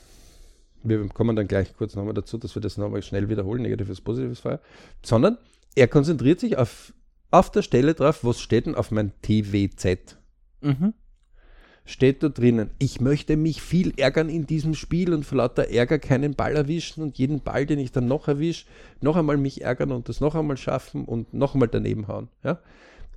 wir 0.84 1.08
kommen 1.10 1.36
dann 1.36 1.48
gleich 1.48 1.76
kurz 1.76 1.96
nochmal 1.96 2.14
dazu, 2.14 2.38
dass 2.38 2.56
wir 2.56 2.62
das 2.62 2.78
nochmal 2.78 3.02
schnell 3.02 3.30
wiederholen, 3.30 3.62
negatives, 3.62 4.02
positives 4.02 4.40
Feuer, 4.40 4.60
sondern 5.04 5.38
er 5.76 5.88
konzentriert 5.88 6.40
sich 6.40 6.58
auf, 6.58 6.94
auf 7.32 7.50
der 7.52 7.62
Stelle 7.62 7.94
drauf, 7.94 8.24
was 8.24 8.40
steht 8.40 8.66
denn 8.66 8.76
auf 8.76 8.92
mein 8.92 9.12
TWZ? 9.22 10.18
Mhm. 10.62 10.94
Steht 11.86 12.24
da 12.24 12.30
drinnen, 12.30 12.70
ich 12.80 13.02
möchte 13.02 13.36
mich 13.36 13.62
viel 13.62 13.94
ärgern 13.98 14.30
in 14.30 14.48
diesem 14.48 14.74
Spiel 14.74 15.14
und 15.14 15.26
vor 15.26 15.40
lauter 15.40 15.70
Ärger 15.70 16.00
keinen 16.00 16.34
Ball 16.34 16.56
erwischen 16.56 17.04
und 17.04 17.18
jeden 17.18 17.42
Ball, 17.42 17.66
den 17.66 17.80
ich 17.80 17.92
dann 17.92 18.08
noch 18.08 18.30
erwische, 18.30 18.66
noch 19.02 19.18
einmal 19.18 19.36
mich 19.36 19.62
ärgern 19.64 19.92
und 19.92 20.08
das 20.08 20.22
noch 20.22 20.36
einmal 20.36 20.56
schaffen 20.56 21.04
und 21.04 21.34
noch 21.34 21.56
einmal 21.56 21.68
daneben 21.68 22.08
hauen. 22.08 22.30
Ja? 22.42 22.60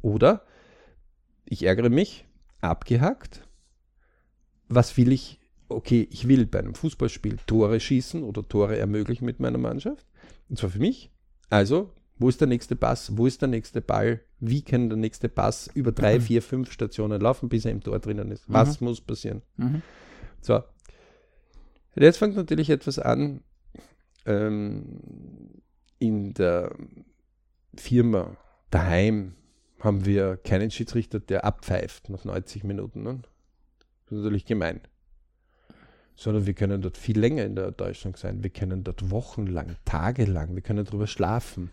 Oder 0.02 0.42
ich 1.44 1.62
ärgere 1.64 1.90
mich, 1.90 2.24
abgehackt. 2.60 3.46
Was 4.68 4.96
will 4.96 5.12
ich 5.12 5.38
okay, 5.68 6.06
ich 6.10 6.28
will 6.28 6.46
bei 6.46 6.58
einem 6.58 6.74
Fußballspiel 6.74 7.38
Tore 7.46 7.80
schießen 7.80 8.22
oder 8.22 8.46
Tore 8.46 8.78
ermöglichen 8.78 9.24
mit 9.24 9.40
meiner 9.40 9.58
Mannschaft. 9.58 10.06
Und 10.48 10.58
zwar 10.58 10.70
für 10.70 10.78
mich. 10.78 11.10
Also, 11.50 11.92
wo 12.18 12.28
ist 12.28 12.40
der 12.40 12.48
nächste 12.48 12.76
Pass? 12.76 13.16
Wo 13.16 13.26
ist 13.26 13.40
der 13.40 13.48
nächste 13.48 13.80
Ball? 13.80 14.20
Wie 14.40 14.62
kann 14.62 14.88
der 14.88 14.98
nächste 14.98 15.28
Pass 15.28 15.68
über 15.74 15.92
drei, 15.92 16.18
mhm. 16.18 16.22
vier, 16.22 16.42
fünf 16.42 16.72
Stationen 16.72 17.20
laufen, 17.20 17.48
bis 17.48 17.64
er 17.64 17.72
im 17.72 17.82
Tor 17.82 17.98
drinnen 17.98 18.30
ist? 18.30 18.44
Was 18.48 18.80
mhm. 18.80 18.88
muss 18.88 19.00
passieren? 19.00 19.42
Mhm. 19.56 19.82
So. 20.40 20.62
Jetzt 21.94 22.18
fängt 22.18 22.36
natürlich 22.36 22.70
etwas 22.70 22.98
an 22.98 23.40
ähm, 24.26 25.00
in 25.98 26.34
der 26.34 26.74
Firma, 27.74 28.36
daheim 28.70 29.34
haben 29.80 30.04
wir 30.04 30.36
keinen 30.36 30.70
Schiedsrichter, 30.70 31.20
der 31.20 31.44
abpfeift 31.44 32.10
nach 32.10 32.24
90 32.24 32.64
Minuten. 32.64 33.02
Ne? 33.02 33.20
Das 34.06 34.18
ist 34.18 34.24
natürlich 34.24 34.44
gemein 34.44 34.80
sondern 36.16 36.46
wir 36.46 36.54
können 36.54 36.80
dort 36.80 36.96
viel 36.96 37.18
länger 37.18 37.44
in 37.44 37.54
der 37.54 37.76
Täuschung 37.76 38.16
sein. 38.16 38.42
Wir 38.42 38.48
können 38.48 38.82
dort 38.82 39.10
wochenlang, 39.10 39.76
tagelang, 39.84 40.54
wir 40.54 40.62
können 40.62 40.86
darüber 40.86 41.06
schlafen. 41.06 41.70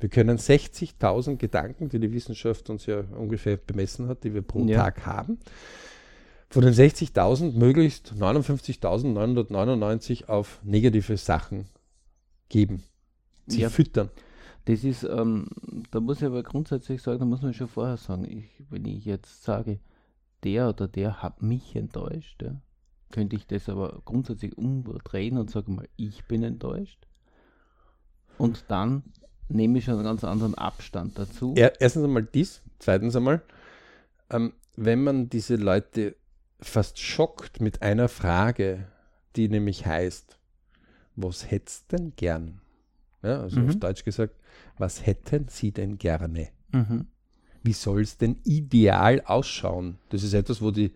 Wir 0.00 0.08
können 0.08 0.36
60.000 0.36 1.36
Gedanken, 1.36 1.88
die 1.88 2.00
die 2.00 2.12
Wissenschaft 2.12 2.68
uns 2.70 2.86
ja 2.86 3.04
ungefähr 3.16 3.56
bemessen 3.56 4.08
hat, 4.08 4.24
die 4.24 4.34
wir 4.34 4.42
pro 4.42 4.64
ja. 4.64 4.82
Tag 4.82 5.06
haben, 5.06 5.38
von 6.50 6.64
den 6.64 6.74
60.000 6.74 7.56
möglichst 7.56 8.14
59.999 8.14 10.26
auf 10.26 10.58
negative 10.64 11.16
Sachen 11.16 11.66
geben, 12.48 12.82
sie 13.46 13.60
ja. 13.60 13.70
füttern. 13.70 14.10
Das 14.64 14.82
ist, 14.82 15.04
ähm, 15.04 15.46
da 15.90 16.00
muss 16.00 16.18
ich 16.18 16.26
aber 16.26 16.42
grundsätzlich 16.42 17.00
sagen, 17.00 17.20
da 17.20 17.26
muss 17.26 17.42
man 17.42 17.54
schon 17.54 17.68
vorher 17.68 17.96
sagen, 17.96 18.24
ich, 18.24 18.50
wenn 18.70 18.86
ich 18.86 19.04
jetzt 19.04 19.44
sage, 19.44 19.78
der 20.42 20.68
oder 20.68 20.88
der 20.88 21.22
hat 21.22 21.42
mich 21.42 21.76
enttäuscht, 21.76 22.42
ja, 22.42 22.56
könnte 23.14 23.36
ich 23.36 23.46
das 23.46 23.68
aber 23.68 24.02
grundsätzlich 24.04 24.58
umdrehen 24.58 25.38
und 25.38 25.48
sage 25.48 25.70
mal, 25.70 25.88
ich 25.96 26.24
bin 26.24 26.42
enttäuscht. 26.42 27.06
Und 28.38 28.64
dann 28.66 29.04
nehme 29.48 29.78
ich 29.78 29.84
schon 29.84 29.94
einen 29.94 30.02
ganz 30.02 30.24
anderen 30.24 30.56
Abstand 30.56 31.16
dazu. 31.16 31.54
Erstens 31.56 32.02
einmal 32.02 32.24
dies, 32.24 32.60
zweitens 32.80 33.14
einmal, 33.14 33.40
ähm, 34.30 34.52
wenn 34.74 35.04
man 35.04 35.28
diese 35.28 35.54
Leute 35.54 36.16
fast 36.60 36.98
schockt 36.98 37.60
mit 37.60 37.82
einer 37.82 38.08
Frage, 38.08 38.88
die 39.36 39.48
nämlich 39.48 39.86
heißt, 39.86 40.36
was 41.14 41.48
hättest 41.48 41.92
denn 41.92 42.14
gern? 42.16 42.62
Ja, 43.22 43.42
also 43.42 43.60
mhm. 43.60 43.68
auf 43.68 43.76
Deutsch 43.76 44.04
gesagt, 44.04 44.34
was 44.76 45.06
hätten 45.06 45.46
Sie 45.48 45.70
denn 45.70 45.98
gerne? 45.98 46.48
Mhm. 46.72 47.06
Wie 47.62 47.74
soll 47.74 48.02
es 48.02 48.18
denn 48.18 48.40
ideal 48.42 49.22
ausschauen? 49.24 49.98
Das 50.08 50.24
ist 50.24 50.34
etwas, 50.34 50.60
wo 50.60 50.72
die 50.72 50.92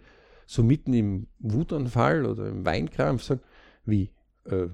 so 0.49 0.63
mitten 0.63 0.95
im 0.95 1.27
Wutanfall 1.41 2.25
oder 2.25 2.49
im 2.49 2.65
Weinkrampf 2.65 3.23
sagen, 3.23 3.43
wie, 3.85 4.11
äh, 4.47 4.69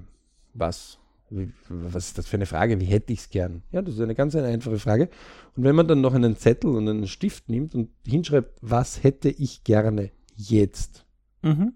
was? 0.54 0.98
Wie, 1.30 1.52
was 1.68 2.06
ist 2.06 2.18
das 2.18 2.28
für 2.28 2.36
eine 2.36 2.46
Frage? 2.46 2.80
Wie 2.80 2.84
hätte 2.84 3.12
ich 3.12 3.18
es 3.18 3.30
gern? 3.30 3.62
Ja, 3.72 3.82
das 3.82 3.94
ist 3.94 4.00
eine 4.00 4.14
ganz 4.14 4.36
eine 4.36 4.46
einfache 4.46 4.78
Frage. 4.78 5.08
Und 5.56 5.64
wenn 5.64 5.74
man 5.74 5.88
dann 5.88 6.00
noch 6.00 6.14
einen 6.14 6.36
Zettel 6.36 6.70
und 6.70 6.88
einen 6.88 7.08
Stift 7.08 7.48
nimmt 7.48 7.74
und 7.74 7.90
hinschreibt, 8.06 8.56
was 8.60 9.02
hätte 9.02 9.30
ich 9.30 9.64
gerne 9.64 10.12
jetzt? 10.36 11.04
Mhm. 11.42 11.72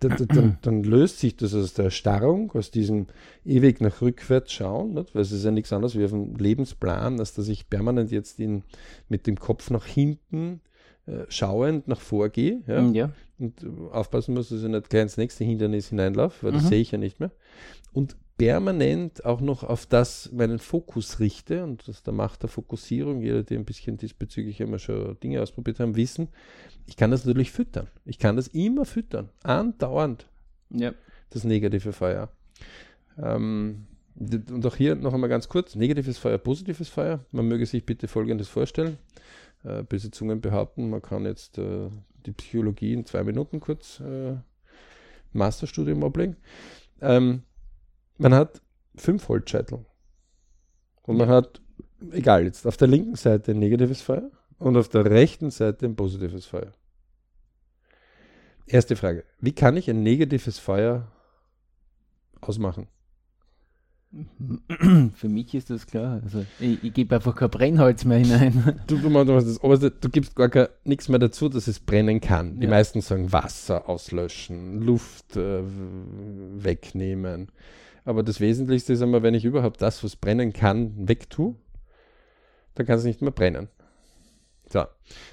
Dann, 0.00 0.26
dann, 0.26 0.58
dann, 0.62 0.82
löst 0.82 1.20
sich 1.20 1.36
das 1.36 1.54
aus 1.54 1.74
der 1.74 1.86
Erstarrung, 1.86 2.50
aus 2.52 2.72
diesem 2.72 3.06
ewig 3.44 3.80
nach 3.80 4.00
rückwärts 4.00 4.52
schauen, 4.52 4.94
nicht? 4.94 5.14
weil 5.14 5.22
es 5.22 5.32
ist 5.32 5.44
ja 5.44 5.50
nichts 5.52 5.72
anderes 5.72 5.96
wie 5.96 6.04
auf 6.04 6.10
dem 6.10 6.34
Lebensplan, 6.36 7.18
dass 7.18 7.34
dass 7.34 7.46
ich 7.46 7.68
permanent 7.68 8.10
jetzt 8.10 8.40
in, 8.40 8.64
mit 9.08 9.28
dem 9.28 9.38
Kopf 9.38 9.70
nach 9.70 9.86
hinten 9.86 10.60
äh, 11.08 11.24
schauend 11.30 11.88
nach 11.88 12.00
vorgehe 12.00 12.62
ja, 12.66 12.82
mhm, 12.82 12.94
ja. 12.94 13.10
und 13.38 13.64
aufpassen 13.92 14.34
muss, 14.34 14.50
dass 14.50 14.62
ich 14.62 14.68
nicht 14.68 14.90
gleich 14.90 15.02
ins 15.02 15.16
nächste 15.16 15.42
Hindernis 15.42 15.88
hineinlaufe, 15.88 16.44
weil 16.44 16.52
mhm. 16.52 16.56
das 16.56 16.68
sehe 16.68 16.80
ich 16.82 16.90
ja 16.90 16.98
nicht 16.98 17.18
mehr. 17.18 17.30
Und 17.92 18.16
permanent 18.36 19.24
auch 19.24 19.40
noch 19.40 19.64
auf 19.64 19.86
das 19.86 20.30
meinen 20.32 20.58
Fokus 20.58 21.18
richte 21.18 21.64
und 21.64 21.88
das 21.88 22.02
der 22.02 22.12
Macht 22.12 22.42
der 22.42 22.50
Fokussierung, 22.50 23.22
jeder, 23.22 23.42
der 23.42 23.58
ein 23.58 23.64
bisschen 23.64 23.96
diesbezüglich 23.96 24.60
immer 24.60 24.78
schon 24.78 25.18
Dinge 25.20 25.40
ausprobiert 25.40 25.80
haben, 25.80 25.96
wissen, 25.96 26.28
ich 26.86 26.96
kann 26.96 27.10
das 27.10 27.24
natürlich 27.24 27.52
füttern. 27.52 27.88
Ich 28.04 28.18
kann 28.18 28.36
das 28.36 28.48
immer 28.48 28.84
füttern, 28.84 29.30
andauernd. 29.42 30.26
Ja. 30.70 30.92
Das 31.30 31.44
negative 31.44 31.94
Feuer. 31.94 32.28
Ähm, 33.16 33.86
und 34.14 34.66
auch 34.66 34.76
hier 34.76 34.94
noch 34.94 35.14
einmal 35.14 35.30
ganz 35.30 35.48
kurz, 35.48 35.74
negatives 35.74 36.18
Feuer, 36.18 36.36
positives 36.36 36.88
Feuer. 36.88 37.24
Man 37.32 37.48
möge 37.48 37.64
sich 37.64 37.86
bitte 37.86 38.08
Folgendes 38.08 38.48
vorstellen 38.48 38.98
äh, 39.64 39.82
böse 39.82 40.10
Zungen 40.10 40.40
behaupten, 40.40 40.90
man 40.90 41.02
kann 41.02 41.24
jetzt 41.24 41.58
äh, 41.58 41.90
die 42.26 42.32
Psychologie 42.32 42.92
in 42.92 43.06
zwei 43.06 43.24
Minuten 43.24 43.60
kurz 43.60 44.00
äh, 44.00 44.36
Masterstudium 45.32 46.02
ablegen. 46.04 46.36
Ähm, 47.00 47.42
man 48.16 48.34
hat 48.34 48.60
fünf 48.96 49.28
Holzscheitel. 49.28 49.84
Und 51.02 51.16
man 51.16 51.28
hat, 51.28 51.60
egal, 52.10 52.44
jetzt 52.44 52.66
auf 52.66 52.76
der 52.76 52.88
linken 52.88 53.16
Seite 53.16 53.52
ein 53.52 53.58
negatives 53.58 54.02
Feuer 54.02 54.30
und 54.58 54.76
auf 54.76 54.88
der 54.88 55.04
rechten 55.06 55.50
Seite 55.50 55.86
ein 55.86 55.96
positives 55.96 56.44
Feuer. 56.46 56.72
Erste 58.66 58.96
Frage. 58.96 59.24
Wie 59.40 59.52
kann 59.52 59.76
ich 59.76 59.88
ein 59.88 60.02
negatives 60.02 60.58
Feuer 60.58 61.10
ausmachen? 62.40 62.88
Für 65.14 65.28
mich 65.28 65.54
ist 65.54 65.68
das 65.68 65.86
klar. 65.86 66.22
Also 66.24 66.44
ich, 66.58 66.82
ich 66.82 66.94
gebe 66.94 67.14
einfach 67.14 67.34
kein 67.36 67.50
Brennholz 67.50 68.04
mehr 68.04 68.18
hinein. 68.18 68.80
Du, 68.86 68.96
du, 68.96 69.10
das 69.10 69.62
oberste, 69.62 69.90
du 69.90 70.08
gibst 70.08 70.34
gar 70.34 70.70
nichts 70.84 71.08
mehr 71.08 71.18
dazu, 71.18 71.48
dass 71.48 71.68
es 71.68 71.78
brennen 71.78 72.20
kann. 72.20 72.58
Die 72.58 72.64
ja. 72.64 72.70
meisten 72.70 73.02
sagen 73.02 73.32
Wasser 73.32 73.88
auslöschen, 73.88 74.80
Luft 74.80 75.36
äh, 75.36 75.62
wegnehmen. 76.56 77.52
Aber 78.04 78.22
das 78.22 78.40
Wesentlichste 78.40 78.94
ist 78.94 79.02
einmal, 79.02 79.22
wenn 79.22 79.34
ich 79.34 79.44
überhaupt 79.44 79.82
das, 79.82 80.02
was 80.02 80.16
brennen 80.16 80.54
kann, 80.54 80.94
wegtue, 81.06 81.56
dann 82.74 82.86
kann 82.86 82.98
es 82.98 83.04
nicht 83.04 83.20
mehr 83.20 83.32
brennen. 83.32 83.68
So. 84.70 84.84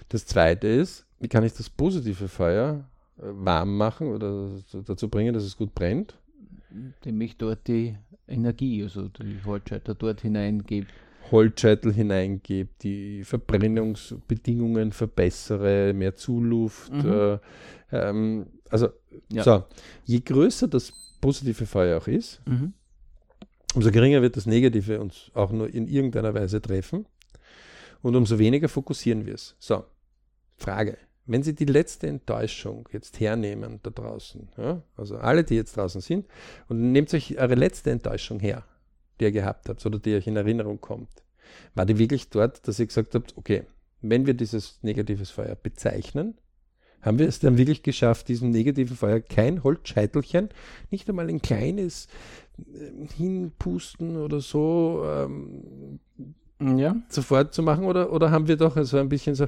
Das 0.09 0.25
zweite 0.25 0.67
ist, 0.67 1.05
wie 1.19 1.29
kann 1.29 1.45
ich 1.45 1.53
das 1.53 1.69
positive 1.69 2.27
Feuer 2.27 2.89
äh, 3.17 3.21
warm 3.23 3.77
machen 3.77 4.07
oder 4.07 4.49
dazu 4.85 5.09
bringen, 5.09 5.33
dass 5.33 5.43
es 5.43 5.55
gut 5.55 5.73
brennt? 5.73 6.19
Indem 6.69 7.21
ich 7.21 7.37
dort 7.37 7.67
die 7.69 7.97
Energie, 8.27 8.83
also 8.83 9.07
die 9.07 9.39
Holzscheitel 9.45 9.95
dort 9.95 10.21
hineingebe. 10.21 10.87
Holzscheitel 11.31 11.93
hineingebe, 11.93 12.69
die 12.81 13.23
Verbrennungsbedingungen 13.23 14.91
verbessere, 14.91 15.93
mehr 15.93 16.15
Zuluft. 16.15 16.93
Mhm. 16.93 17.11
Äh, 17.11 17.37
ähm, 17.91 18.47
also, 18.69 18.89
ja. 19.31 19.43
so, 19.43 19.63
je 20.05 20.19
größer 20.19 20.67
das 20.67 20.93
positive 21.21 21.65
Feuer 21.65 21.97
auch 21.99 22.07
ist, 22.07 22.41
mhm. 22.47 22.73
umso 23.73 23.91
geringer 23.91 24.21
wird 24.21 24.37
das 24.37 24.45
Negative 24.45 24.99
uns 24.99 25.31
auch 25.33 25.51
nur 25.51 25.73
in 25.73 25.87
irgendeiner 25.87 26.33
Weise 26.33 26.61
treffen 26.61 27.05
und 28.01 28.15
umso 28.15 28.37
weniger 28.37 28.69
fokussieren 28.69 29.25
wir 29.25 29.33
es. 29.33 29.55
So, 29.59 29.85
Frage. 30.57 30.97
Wenn 31.27 31.41
Sie 31.41 31.55
die 31.55 31.65
letzte 31.65 32.07
Enttäuschung 32.07 32.87
jetzt 32.91 33.19
hernehmen 33.19 33.79
da 33.81 33.89
draußen, 33.89 34.49
ja, 34.57 34.81
also 34.95 35.17
alle, 35.17 35.43
die 35.43 35.55
jetzt 35.55 35.75
draußen 35.75 36.01
sind, 36.01 36.27
und 36.67 36.91
nehmt 36.91 37.13
euch 37.13 37.37
eure 37.37 37.55
letzte 37.55 37.91
Enttäuschung 37.91 38.39
her, 38.39 38.63
die 39.19 39.25
ihr 39.25 39.31
gehabt 39.31 39.69
habt 39.69 39.85
oder 39.85 39.97
die 39.97 40.15
euch 40.15 40.27
in 40.27 40.35
Erinnerung 40.35 40.79
kommt, 40.79 41.09
war 41.73 41.85
die 41.85 41.97
wirklich 41.97 42.29
dort, 42.29 42.67
dass 42.67 42.79
ihr 42.79 42.85
gesagt 42.85 43.15
habt, 43.15 43.35
okay, 43.37 43.63
wenn 44.01 44.25
wir 44.27 44.33
dieses 44.33 44.79
negatives 44.83 45.31
Feuer 45.31 45.55
bezeichnen, 45.55 46.35
haben 47.01 47.19
wir 47.19 47.27
es 47.27 47.39
dann 47.39 47.57
wirklich 47.57 47.83
geschafft, 47.83 48.27
diesem 48.27 48.49
negativen 48.49 48.95
Feuer 48.95 49.19
kein 49.19 49.63
Holzscheitelchen, 49.63 50.49
nicht 50.89 51.07
einmal 51.07 51.29
ein 51.29 51.41
kleines 51.41 52.07
äh, 52.57 53.07
Hinpusten 53.15 54.17
oder 54.17 54.41
so 54.41 55.03
ähm, 55.05 55.99
ja. 56.59 56.95
sofort 57.09 57.53
zu 57.53 57.61
machen? 57.61 57.85
Oder, 57.85 58.11
oder 58.11 58.31
haben 58.31 58.47
wir 58.47 58.57
doch 58.57 58.75
so 58.83 58.97
ein 58.97 59.09
bisschen 59.09 59.35
so, 59.35 59.45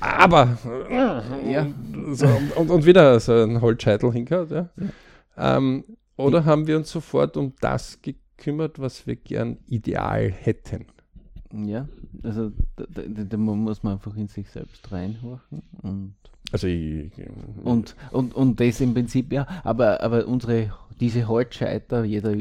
aber 0.00 0.58
ja. 0.90 1.66
So, 2.12 2.26
und, 2.56 2.70
und 2.70 2.86
wieder 2.86 3.18
so 3.20 3.32
ein 3.32 3.60
Holzscheitel 3.60 4.12
hingehört, 4.12 4.50
ja. 4.50 4.68
ja. 4.76 5.56
Ähm, 5.56 5.84
oder 6.16 6.44
haben 6.44 6.66
wir 6.66 6.76
uns 6.76 6.90
sofort 6.90 7.36
um 7.36 7.54
das 7.60 8.00
gekümmert, 8.02 8.78
was 8.78 9.06
wir 9.06 9.16
gern 9.16 9.58
ideal 9.66 10.30
hätten? 10.30 10.86
Ja, 11.52 11.88
also 12.22 12.52
da, 12.76 12.84
da, 12.88 13.24
da 13.24 13.36
muss 13.36 13.82
man 13.82 13.94
einfach 13.94 14.14
in 14.16 14.28
sich 14.28 14.48
selbst 14.50 14.92
reinhorchen 14.92 15.62
und 15.82 16.14
Also 16.52 16.68
ich, 16.68 17.10
Und, 17.64 17.96
und, 18.12 18.34
und 18.34 18.60
das 18.60 18.80
im 18.80 18.94
Prinzip, 18.94 19.32
ja, 19.32 19.46
aber, 19.64 20.00
aber 20.00 20.26
unsere, 20.28 20.72
diese 21.00 21.26
Holzscheiter, 21.26 22.04
jeder, 22.04 22.34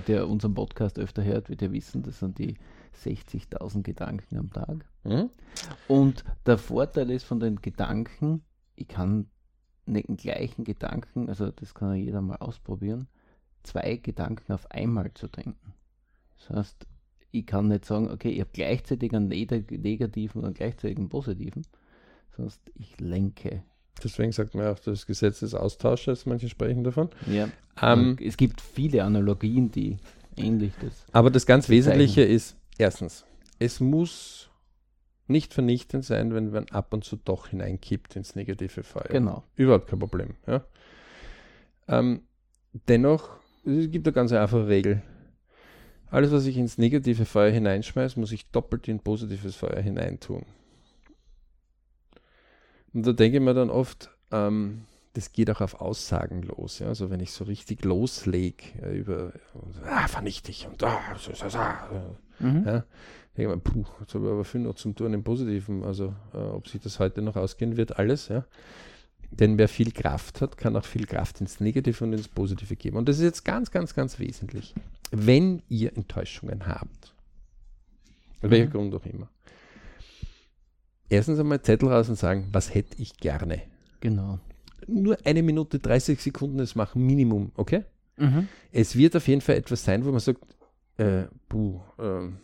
der 0.00 0.28
unseren 0.28 0.54
Podcast 0.54 0.98
öfter 0.98 1.22
hört, 1.22 1.48
wird 1.48 1.62
ja 1.62 1.70
wissen, 1.70 2.02
das 2.02 2.18
sind 2.18 2.38
die 2.38 2.56
60.000 3.04 3.82
Gedanken 3.82 4.38
am 4.38 4.50
Tag. 4.52 4.84
hm? 5.04 5.30
Und 5.88 6.24
der 6.44 6.58
Vorteil 6.58 7.10
ist 7.10 7.24
von 7.24 7.40
den 7.40 7.56
Gedanken, 7.62 8.42
ich 8.74 8.88
kann 8.88 9.26
nicht 9.86 10.08
den 10.08 10.16
gleichen 10.16 10.64
Gedanken, 10.64 11.28
also 11.28 11.50
das 11.50 11.74
kann 11.74 11.90
ja 11.90 12.02
jeder 12.04 12.20
mal 12.20 12.36
ausprobieren, 12.36 13.08
zwei 13.62 13.96
Gedanken 13.96 14.52
auf 14.52 14.70
einmal 14.70 15.12
zu 15.14 15.28
denken. 15.28 15.74
Das 16.38 16.50
heißt, 16.56 16.86
ich 17.30 17.46
kann 17.46 17.68
nicht 17.68 17.84
sagen, 17.84 18.10
okay, 18.10 18.30
ich 18.30 18.40
habe 18.40 18.50
gleichzeitig 18.52 19.14
einen 19.14 19.28
neg- 19.28 19.70
negativen 19.70 20.42
und 20.44 20.56
gleichzeitig 20.56 20.96
einen 20.98 21.08
positiven, 21.08 21.62
sondern 22.36 22.54
ich 22.74 22.98
lenke. 23.00 23.62
deswegen 24.02 24.32
sagt 24.32 24.54
man 24.54 24.66
auch 24.66 24.78
das 24.78 25.06
Gesetz 25.06 25.40
des 25.40 25.54
Austausches, 25.54 26.26
manche 26.26 26.48
sprechen 26.48 26.84
davon. 26.84 27.08
Ja. 27.26 27.48
Ähm, 27.80 28.16
es 28.20 28.36
gibt 28.36 28.60
viele 28.60 29.04
Analogien, 29.04 29.70
die 29.70 29.98
ähnlich 30.36 30.72
das. 30.82 31.04
Aber 31.12 31.30
das 31.30 31.46
ganz. 31.46 31.68
Wesentliche 31.68 32.22
ist, 32.22 32.56
erstens, 32.78 33.24
es 33.58 33.80
muss 33.80 34.50
nicht 35.28 35.54
vernichtend 35.54 36.04
sein, 36.04 36.34
wenn 36.34 36.50
man 36.50 36.68
ab 36.68 36.92
und 36.92 37.04
zu 37.04 37.16
doch 37.16 37.48
hineinkippt 37.48 38.16
ins 38.16 38.36
negative 38.36 38.82
Feuer. 38.82 39.08
Genau. 39.10 39.44
Überhaupt 39.56 39.88
kein 39.88 39.98
Problem. 39.98 40.36
Ja. 40.46 40.64
Ähm, 41.88 42.22
dennoch, 42.88 43.30
es 43.64 43.90
gibt 43.90 44.06
eine 44.06 44.14
ganz 44.14 44.32
einfache 44.32 44.68
Regel. 44.68 45.02
Alles, 46.08 46.30
was 46.30 46.46
ich 46.46 46.56
ins 46.56 46.78
negative 46.78 47.24
Feuer 47.24 47.50
hineinschmeiße, 47.50 48.20
muss 48.20 48.30
ich 48.30 48.50
doppelt 48.50 48.86
in 48.86 49.00
positives 49.00 49.56
Feuer 49.56 49.80
hineintun. 49.80 50.46
Und 52.94 53.06
da 53.06 53.12
denke 53.12 53.38
ich 53.38 53.42
mir 53.42 53.54
dann 53.54 53.70
oft, 53.70 54.10
ähm, 54.30 54.84
das 55.16 55.32
geht 55.32 55.50
auch 55.50 55.60
auf 55.62 55.80
Aussagen 55.80 56.42
los. 56.42 56.78
Ja? 56.78 56.88
Also 56.88 57.10
wenn 57.10 57.20
ich 57.20 57.32
so 57.32 57.44
richtig 57.44 57.84
loslege 57.84 58.64
äh, 58.82 58.96
über 58.96 59.32
ah, 59.84 60.06
vernichte 60.08 60.50
ich 60.50 60.66
und 60.66 60.82
ah, 60.82 61.00
so, 61.18 61.32
so, 61.34 61.48
so, 61.48 61.58
Mhm. 62.38 62.64
ja, 62.66 62.84
denke 63.34 63.54
mir, 63.54 63.58
puh, 63.62 63.86
jetzt 64.00 64.14
habe 64.14 64.26
ich 64.26 64.30
aber 64.30 64.44
viel 64.44 64.60
noch 64.60 64.74
zum 64.74 64.94
Tun 64.94 65.14
im 65.14 65.24
Positiven. 65.24 65.84
Also 65.84 66.14
äh, 66.34 66.36
ob 66.36 66.68
sich 66.68 66.82
das 66.82 66.98
heute 66.98 67.22
noch 67.22 67.34
ausgehen 67.36 67.78
wird, 67.78 67.98
alles. 67.98 68.28
Ja? 68.28 68.44
Denn 69.30 69.56
wer 69.56 69.68
viel 69.68 69.90
Kraft 69.90 70.42
hat, 70.42 70.58
kann 70.58 70.76
auch 70.76 70.84
viel 70.84 71.06
Kraft 71.06 71.40
ins 71.40 71.60
Negative 71.60 72.04
und 72.04 72.12
ins 72.12 72.28
Positive 72.28 72.76
geben. 72.76 72.98
Und 72.98 73.08
das 73.08 73.16
ist 73.16 73.22
jetzt 73.24 73.44
ganz, 73.46 73.70
ganz, 73.70 73.94
ganz 73.94 74.18
wesentlich. 74.18 74.74
Wenn 75.12 75.62
ihr 75.70 75.96
Enttäuschungen 75.96 76.66
habt, 76.66 77.14
aus 78.42 78.50
welchem 78.50 78.68
Mhm. 78.68 78.72
Grund 78.72 78.94
auch 78.94 79.06
immer, 79.06 79.30
erstens 81.08 81.38
einmal 81.38 81.62
Zettel 81.62 81.88
raus 81.88 82.10
und 82.10 82.16
sagen, 82.16 82.48
was 82.52 82.74
hätte 82.74 83.00
ich 83.00 83.16
gerne. 83.16 83.62
Genau. 84.00 84.40
Nur 84.86 85.18
eine 85.24 85.42
Minute, 85.42 85.78
30 85.78 86.20
Sekunden 86.20 86.58
das 86.58 86.74
machen, 86.74 87.04
Minimum, 87.04 87.52
okay? 87.56 87.84
Mhm. 88.16 88.48
Es 88.72 88.96
wird 88.96 89.16
auf 89.16 89.28
jeden 89.28 89.40
Fall 89.40 89.56
etwas 89.56 89.84
sein, 89.84 90.04
wo 90.04 90.10
man 90.10 90.20
sagt, 90.20 90.40
äh, 90.96 91.24
puh, 91.48 91.80
ähm, 91.98 92.38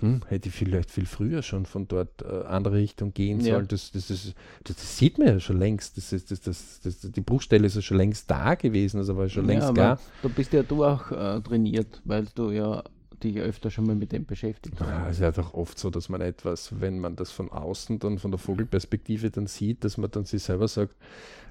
hm, 0.00 0.22
hätte 0.28 0.48
ich 0.48 0.54
vielleicht 0.54 0.90
viel 0.90 1.04
früher 1.06 1.42
schon 1.42 1.66
von 1.66 1.86
dort 1.86 2.22
äh, 2.22 2.44
andere 2.46 2.76
Richtung 2.76 3.12
gehen 3.12 3.40
Ja. 3.40 3.54
sollen. 3.54 3.68
Das, 3.68 3.92
das, 3.92 4.10
ist, 4.10 4.34
das, 4.64 4.76
das 4.76 4.98
sieht 4.98 5.18
man 5.18 5.28
ja 5.28 5.40
schon 5.40 5.58
längst. 5.58 5.96
Das 5.96 6.12
ist, 6.12 6.30
das, 6.30 6.40
das, 6.40 6.80
das, 6.82 7.00
die 7.12 7.20
Bruchstelle 7.20 7.66
ist 7.66 7.76
ja 7.76 7.82
schon 7.82 7.98
längst 7.98 8.30
da 8.30 8.54
gewesen, 8.54 8.98
also 8.98 9.16
war 9.16 9.28
schon 9.28 9.46
längst 9.46 9.68
ja, 9.68 9.72
gar. 9.74 9.92
aber 9.92 10.00
du 10.22 10.28
bist 10.30 10.52
ja 10.54 10.62
du 10.62 10.84
auch 10.84 11.10
äh, 11.10 11.40
trainiert, 11.42 12.00
weil 12.04 12.26
du 12.34 12.50
ja 12.50 12.82
dich 13.22 13.38
öfter 13.38 13.70
schon 13.70 13.86
mal 13.86 13.94
mit 13.94 14.12
dem 14.12 14.24
beschäftigt 14.26 14.80
Ja, 14.80 14.86
hast. 14.86 15.06
es 15.10 15.16
ist 15.16 15.20
ja 15.22 15.30
doch 15.32 15.54
oft 15.54 15.78
so, 15.78 15.90
dass 15.90 16.08
man 16.08 16.20
etwas, 16.20 16.80
wenn 16.80 16.98
man 16.98 17.16
das 17.16 17.30
von 17.30 17.50
außen 17.50 17.98
dann 17.98 18.18
von 18.18 18.30
der 18.30 18.38
Vogelperspektive 18.38 19.30
dann 19.30 19.46
sieht, 19.46 19.84
dass 19.84 19.96
man 19.96 20.10
dann 20.10 20.24
sich 20.24 20.42
selber 20.42 20.68
sagt, 20.68 20.96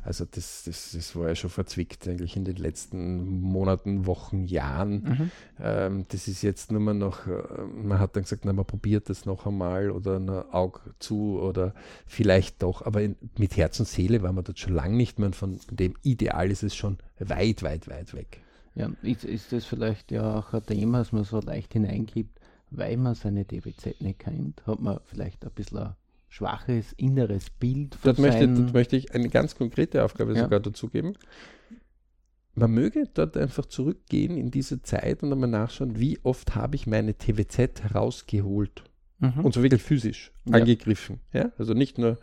also 0.02 0.26
das, 0.30 0.64
das, 0.66 0.92
das 0.94 1.16
war 1.16 1.28
ja 1.28 1.36
schon 1.36 1.50
verzwickt 1.50 2.08
eigentlich 2.08 2.36
in 2.38 2.46
den 2.46 2.56
letzten 2.56 3.42
Monaten, 3.42 4.06
Wochen, 4.06 4.46
Jahren. 4.46 5.04
Mhm. 5.04 5.32
Ähm, 5.62 6.06
das 6.08 6.28
ist 6.28 6.42
jetzt 6.42 6.72
nur 6.72 6.80
mal 6.80 6.94
noch, 6.94 7.28
äh, 7.28 7.34
man 7.84 8.00
hat 8.00 8.16
dann 8.16 8.24
gesagt, 8.24 8.46
na, 8.46 8.54
man 8.54 8.66
probiert 8.66 9.10
das 9.10 9.26
noch 9.26 9.46
einmal 9.46 9.92
oder 9.92 10.16
ein 10.18 10.30
Auge 10.30 10.80
zu 11.00 11.40
oder 11.42 11.74
vielleicht 12.08 12.64
doch, 12.64 12.86
aber 12.86 13.02
in, 13.02 13.18
mit 13.38 13.58
Herz 13.58 13.80
und 13.80 13.88
Seele 13.88 14.22
war 14.22 14.32
man 14.32 14.46
dort 14.46 14.60
schon 14.60 14.74
lange 14.74 14.96
nicht 14.96 15.20
mehr 15.20 15.28
und 15.28 15.36
von 15.36 15.60
dem 15.70 15.96
Ideal 16.02 16.50
ist 16.50 16.64
es 16.64 16.76
schon 16.76 16.98
weit, 17.20 17.62
weit, 17.64 17.90
weit 17.90 18.14
weg. 18.14 18.42
Ja, 18.80 18.90
ist, 19.02 19.26
ist 19.26 19.52
das 19.52 19.66
vielleicht 19.66 20.10
ja 20.10 20.40
auch 20.40 20.54
ein 20.54 20.66
Thema, 20.66 21.00
dass 21.00 21.12
man 21.12 21.26
so 21.26 21.42
leicht 21.42 21.74
hineingibt, 21.74 22.40
weil 22.72 22.96
man 22.96 23.14
seine 23.14 23.44
DBZ 23.44 24.00
nicht 24.00 24.20
kennt, 24.20 24.66
hat 24.66 24.80
man 24.80 25.00
vielleicht 25.04 25.44
ein 25.44 25.52
bisschen 25.52 25.80
ein 25.80 25.96
schwaches 26.30 26.94
inneres 26.94 27.50
Bild 27.50 27.96
von 27.96 28.16
Dort 28.16 28.20
möchte, 28.20 28.48
dort 28.48 28.74
möchte 28.74 28.96
ich 28.96 29.14
eine 29.14 29.28
ganz 29.28 29.56
konkrete 29.56 30.06
Aufgabe 30.06 30.34
Ja. 30.34 30.44
sogar 30.44 30.62
dazu 30.62 30.88
geben. 30.88 31.16
Man 32.56 32.72
möge 32.72 33.10
dort 33.14 33.36
einfach 33.36 33.66
zurückgehen 33.66 34.38
in 34.38 34.50
diese 34.50 34.82
Zeit 34.82 35.24
und 35.24 35.34
einmal 35.34 35.50
nachschauen, 35.50 36.00
wie 36.00 36.20
oft 36.24 36.56
habe 36.56 36.76
ich 36.76 36.88
meine 36.88 37.18
TWZ 37.18 37.84
herausgeholt. 37.84 38.84
Mhm. 39.20 39.44
Und 39.46 39.54
so 39.54 39.64
wirklich 39.64 39.82
physisch 39.82 40.32
Ja. 40.46 40.58
angegriffen. 40.58 41.20
Ja? 41.34 41.52
Also 41.58 41.74
nicht 41.74 41.98
nur 41.98 42.18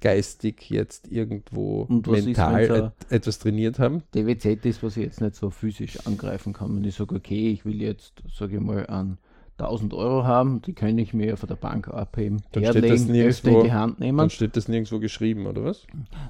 geistig 0.00 0.68
jetzt 0.68 1.08
irgendwo 1.10 1.82
Und 1.82 2.06
ist, 2.08 2.26
mental 2.26 2.68
wenn's 2.68 2.92
et 3.08 3.12
etwas 3.12 3.38
trainiert 3.38 3.78
haben. 3.78 4.02
DWZ 4.14 4.66
ist, 4.66 4.82
was 4.82 4.96
ich 4.96 5.04
jetzt 5.04 5.20
nicht 5.20 5.34
so 5.34 5.50
physisch 5.50 6.06
angreifen 6.06 6.52
kann. 6.52 6.76
Wenn 6.76 6.84
ich 6.84 6.94
sage, 6.94 7.14
okay, 7.14 7.50
ich 7.50 7.64
will 7.64 7.80
jetzt, 7.80 8.22
sage 8.34 8.56
ich 8.56 8.62
mal, 8.62 8.86
an 8.88 9.18
1000 9.58 9.94
Euro 9.94 10.24
haben, 10.24 10.60
die 10.62 10.74
kann 10.74 10.98
ich 10.98 11.14
mir 11.14 11.36
von 11.36 11.48
der 11.48 11.56
Bank 11.56 11.88
abheben, 11.88 12.42
Dann 12.52 12.64
steht 12.66 12.84
das 12.90 13.06
nirgendwo- 13.06 13.58
in 13.60 13.64
die 13.64 13.72
Hand 13.72 14.00
Dann 14.00 14.06
nehmen. 14.06 14.30
steht 14.30 14.56
das 14.56 14.68
nirgendwo 14.68 14.98
geschrieben, 14.98 15.46
oder 15.46 15.64
was? 15.64 15.86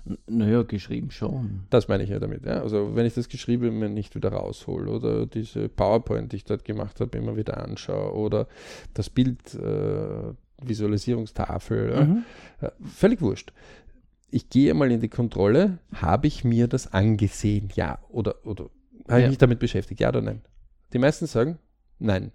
N- 0.06 0.18
Naja, 0.28 0.62
geschrieben 0.62 1.10
schon. 1.10 1.64
Das 1.70 1.88
meine 1.88 2.04
ich 2.04 2.10
ja 2.10 2.18
damit. 2.20 2.46
Ja? 2.46 2.60
Also 2.62 2.94
wenn 2.94 3.04
ich 3.04 3.14
das 3.14 3.28
Geschriebene 3.28 3.72
mir 3.72 3.88
nicht 3.88 4.14
wieder 4.14 4.30
raushole 4.32 4.90
oder 4.90 5.26
diese 5.26 5.68
PowerPoint, 5.68 6.30
die 6.32 6.36
ich 6.36 6.44
dort 6.44 6.64
gemacht 6.64 7.00
habe, 7.00 7.18
immer 7.18 7.36
wieder 7.36 7.62
anschaue 7.62 8.12
oder 8.14 8.46
das 8.94 9.10
Bild, 9.10 9.54
äh, 9.54 10.32
Visualisierungstafel? 10.62 12.04
Mhm. 12.06 12.24
Ja, 12.62 12.72
völlig 12.84 13.20
wurscht. 13.20 13.52
Ich 14.30 14.50
gehe 14.50 14.72
mal 14.74 14.90
in 14.90 15.00
die 15.00 15.08
Kontrolle, 15.08 15.78
habe 15.94 16.26
ich 16.26 16.44
mir 16.44 16.68
das 16.68 16.92
angesehen? 16.92 17.68
Ja 17.74 17.98
oder, 18.08 18.36
oder 18.44 18.70
habe 19.08 19.18
ich 19.20 19.22
Ja. 19.24 19.28
mich 19.28 19.38
damit 19.38 19.58
beschäftigt? 19.58 20.00
Ja 20.00 20.08
oder 20.08 20.20
nein? 20.22 20.42
Die 20.92 20.98
meisten 20.98 21.26
sagen 21.26 21.58
nein. 21.98 22.32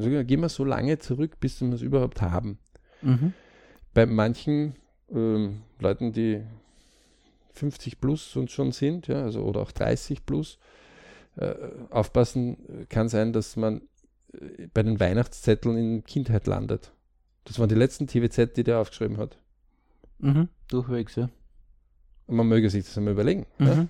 Also 0.00 0.08
ja, 0.08 0.22
gehen 0.22 0.40
wir 0.40 0.48
so 0.48 0.64
lange 0.64 0.98
zurück, 0.98 1.40
bis 1.40 1.60
wir 1.60 1.70
es 1.74 1.82
überhaupt 1.82 2.22
haben. 2.22 2.58
Mhm. 3.02 3.34
Bei 3.92 4.06
manchen 4.06 4.74
ähm, 5.12 5.60
Leuten, 5.78 6.14
die 6.14 6.40
50 7.52 8.00
plus 8.00 8.34
und 8.34 8.50
schon 8.50 8.72
sind, 8.72 9.08
ja, 9.08 9.22
also 9.22 9.42
oder 9.42 9.60
auch 9.60 9.72
30 9.72 10.24
plus, 10.24 10.58
äh, 11.36 11.54
aufpassen 11.90 12.86
kann 12.88 13.10
sein, 13.10 13.34
dass 13.34 13.56
man 13.56 13.82
äh, 14.32 14.68
bei 14.72 14.82
den 14.82 14.98
Weihnachtszetteln 15.00 15.76
in 15.76 16.04
Kindheit 16.04 16.46
landet. 16.46 16.92
Das 17.44 17.58
waren 17.58 17.68
die 17.68 17.74
letzten 17.74 18.06
TWZ, 18.06 18.56
die 18.56 18.64
der 18.64 18.78
aufgeschrieben 18.78 19.18
hat. 19.18 19.36
Mhm. 20.18 20.48
Durchwegs, 20.68 21.16
ja. 21.16 21.28
Und 22.26 22.36
man 22.36 22.48
möge 22.48 22.70
sich 22.70 22.86
das 22.86 22.96
einmal 22.96 23.12
überlegen. 23.12 23.44
Ja? 23.58 23.86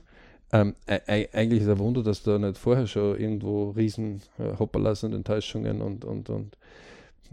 Ähm, 0.53 0.75
e- 0.87 1.29
eigentlich 1.33 1.63
ist 1.63 1.69
ein 1.69 1.79
Wunder, 1.79 2.03
dass 2.03 2.23
da 2.23 2.39
nicht 2.39 2.59
vorher 2.59 2.87
schon 2.87 3.19
irgendwo 3.19 3.71
riesen 3.71 4.23
äh, 4.39 4.59
Hopperlas 4.59 5.05
und 5.05 5.13
Enttäuschungen 5.13 5.81
und, 5.81 6.05
und, 6.05 6.29
und 6.29 6.57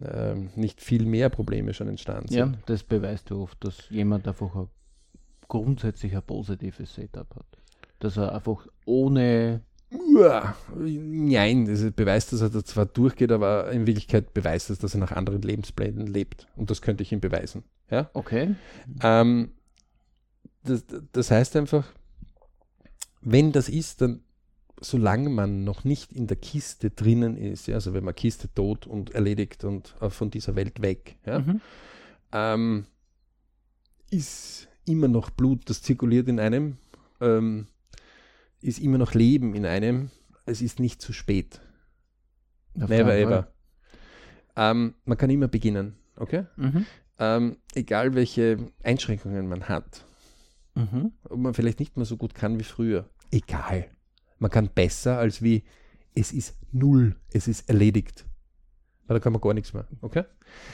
ähm, 0.03 0.49
nicht 0.55 0.81
viel 0.81 1.05
mehr 1.05 1.29
Probleme 1.29 1.73
schon 1.73 1.87
entstanden 1.87 2.27
sind. 2.27 2.37
Ja, 2.37 2.53
das 2.67 2.83
beweist 2.83 3.29
ja 3.31 3.37
oft, 3.37 3.63
dass 3.63 3.89
jemand 3.89 4.27
einfach 4.27 4.55
ein, 4.55 4.67
grundsätzlich 5.47 6.15
ein 6.15 6.21
positives 6.23 6.93
Setup 6.93 7.35
hat. 7.35 7.45
Dass 7.99 8.17
er 8.17 8.35
einfach 8.35 8.67
ohne 8.85 9.61
Nein, 9.89 11.65
das 11.65 11.91
beweist, 11.91 12.33
dass 12.33 12.41
er 12.41 12.49
da 12.49 12.63
zwar 12.63 12.85
durchgeht, 12.85 13.31
aber 13.31 13.71
in 13.71 13.87
Wirklichkeit 13.87 14.33
beweist 14.33 14.69
es, 14.69 14.79
dass 14.79 14.93
er 14.93 14.99
nach 14.99 15.13
anderen 15.13 15.41
Lebensplänen 15.41 16.07
lebt. 16.07 16.45
Und 16.57 16.69
das 16.69 16.81
könnte 16.81 17.03
ich 17.03 17.13
ihm 17.13 17.21
beweisen. 17.21 17.63
Ja? 17.89 18.09
Okay. 18.13 18.55
Ähm, 19.01 19.53
das, 20.63 20.83
das 21.13 21.31
heißt 21.31 21.55
einfach, 21.55 21.85
wenn 23.21 23.51
das 23.51 23.69
ist, 23.69 24.01
dann 24.01 24.21
solange 24.79 25.29
man 25.29 25.63
noch 25.63 25.83
nicht 25.83 26.11
in 26.11 26.27
der 26.27 26.37
Kiste 26.37 26.91
drinnen 26.91 27.35
ist, 27.35 27.67
ja, 27.67 27.75
also 27.75 27.93
wenn 27.93 28.03
man 28.03 28.13
Kiste 28.13 28.53
tot 28.53 28.85
und 28.85 29.11
erledigt 29.11 29.63
und 29.63 29.95
äh, 30.01 30.09
von 30.09 30.29
dieser 30.29 30.55
Welt 30.55 30.81
weg, 30.81 31.17
ja, 31.25 31.39
Mhm. 31.39 31.61
ähm, 32.31 32.85
ist 34.11 34.67
immer 34.85 35.07
noch 35.07 35.29
Blut, 35.31 35.69
das 35.69 35.81
zirkuliert 35.81 36.27
in 36.27 36.39
einem, 36.39 36.77
ähm, 37.19 37.67
ist 38.61 38.79
immer 38.79 38.97
noch 38.97 39.13
Leben 39.13 39.55
in 39.55 39.65
einem, 39.65 40.11
es 40.45 40.61
ist 40.61 40.79
nicht 40.79 41.01
zu 41.01 41.11
spät. 41.11 41.59
Auf 42.79 42.89
Never 42.89 43.15
ever. 43.15 43.51
Ähm, 44.55 44.93
man 45.05 45.17
kann 45.17 45.29
immer 45.29 45.47
beginnen, 45.47 45.95
okay? 46.15 46.45
Mhm. 46.55 46.85
Ähm, 47.19 47.57
egal 47.73 48.13
welche 48.13 48.57
Einschränkungen 48.83 49.47
man 49.47 49.67
hat, 49.67 50.05
Mhm. 50.77 51.11
ob 51.23 51.39
man 51.39 51.53
vielleicht 51.53 51.79
nicht 51.79 51.97
mehr 51.97 52.05
so 52.05 52.17
gut 52.17 52.35
kann 52.35 52.59
wie 52.59 52.63
früher, 52.63 53.09
egal. 53.31 53.87
Man 54.39 54.51
kann 54.51 54.69
besser 54.69 55.17
als 55.17 55.41
wie 55.41 55.63
es 56.13 56.31
ist 56.31 56.55
null, 56.71 57.15
es 57.31 57.47
ist 57.47 57.69
erledigt. 57.69 58.25
Weil 59.07 59.15
da 59.15 59.19
kann 59.23 59.33
man 59.33 59.41
gar 59.41 59.53
nichts 59.53 59.73
mehr, 59.73 59.87
okay? 60.01 60.23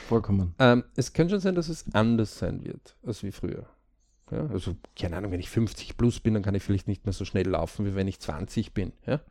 Vollkommen. 0.08 0.56
Ähm, 0.60 0.84
es 0.96 1.14
kann 1.14 1.30
schon 1.30 1.40
sein, 1.40 1.56
dass 1.56 1.70
es 1.70 1.86
anders 1.94 2.38
sein 2.38 2.64
wird 2.66 2.98
als 3.06 3.24
wie 3.24 3.32
früher. 3.32 3.68
Ja? 4.32 4.48
Also, 4.48 4.76
keine 4.96 5.18
Ahnung, 5.18 5.32
wenn 5.32 5.40
ich 5.40 5.50
50 5.50 5.98
plus 5.98 6.20
bin, 6.20 6.34
dann 6.34 6.44
kann 6.44 6.56
ich 6.56 6.64
vielleicht 6.64 6.88
nicht 6.88 7.06
mehr 7.06 7.14
so 7.14 7.26
schnell 7.26 7.48
laufen, 7.48 7.86
wie 7.86 7.96
wenn 7.96 8.08
ich 8.08 8.20
20 8.20 8.74
bin. 8.74 8.92
Ja? 9.06 9.22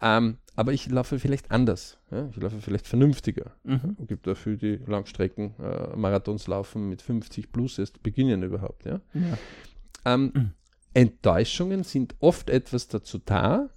Ähm, 0.00 0.38
aber 0.56 0.72
ich 0.72 0.88
laufe 0.90 1.18
vielleicht 1.18 1.50
anders. 1.50 1.98
Ja? 2.10 2.28
Ich 2.30 2.36
laufe 2.36 2.60
vielleicht 2.60 2.86
vernünftiger. 2.86 3.52
Mhm. 3.64 3.96
Es 4.00 4.06
gibt 4.08 4.26
dafür 4.26 4.56
die 4.56 4.76
Langstrecken, 4.86 5.54
äh, 5.60 5.96
Marathons 5.96 6.46
laufen 6.46 6.88
mit 6.88 7.02
50 7.02 7.52
plus 7.52 7.78
erst 7.78 8.02
beginnen 8.02 8.42
überhaupt. 8.42 8.84
Ja? 8.84 9.00
Ja. 9.14 9.38
Ähm, 10.04 10.32
Mhm. 10.34 10.50
Enttäuschungen 10.94 11.84
sind 11.84 12.14
oft 12.20 12.50
etwas 12.50 12.88
dazu 12.88 13.18
da, 13.18 13.70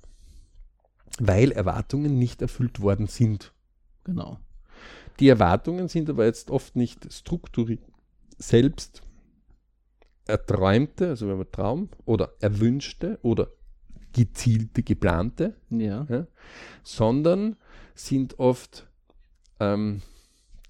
weil 1.20 1.52
Erwartungen 1.52 2.20
nicht 2.20 2.42
erfüllt 2.42 2.82
worden 2.82 3.08
sind. 3.08 3.54
Genau. 4.04 4.40
Die 5.20 5.30
Erwartungen 5.30 5.88
sind 5.88 6.10
aber 6.10 6.26
jetzt 6.26 6.52
oft 6.52 6.76
nicht 6.76 7.12
strukturiert 7.14 7.80
selbst 8.38 9.02
erträumte, 10.28 11.10
also 11.10 11.28
wenn 11.30 11.38
man 11.38 11.52
Traum, 11.52 11.90
oder 12.06 12.34
erwünschte 12.42 13.20
oder 13.22 13.52
gezielte, 14.12 14.84
geplante, 14.84 15.56
Ja. 15.70 16.28
sondern 16.84 17.56
sind 17.94 18.40
oft 18.40 18.88
ähm, 19.60 20.02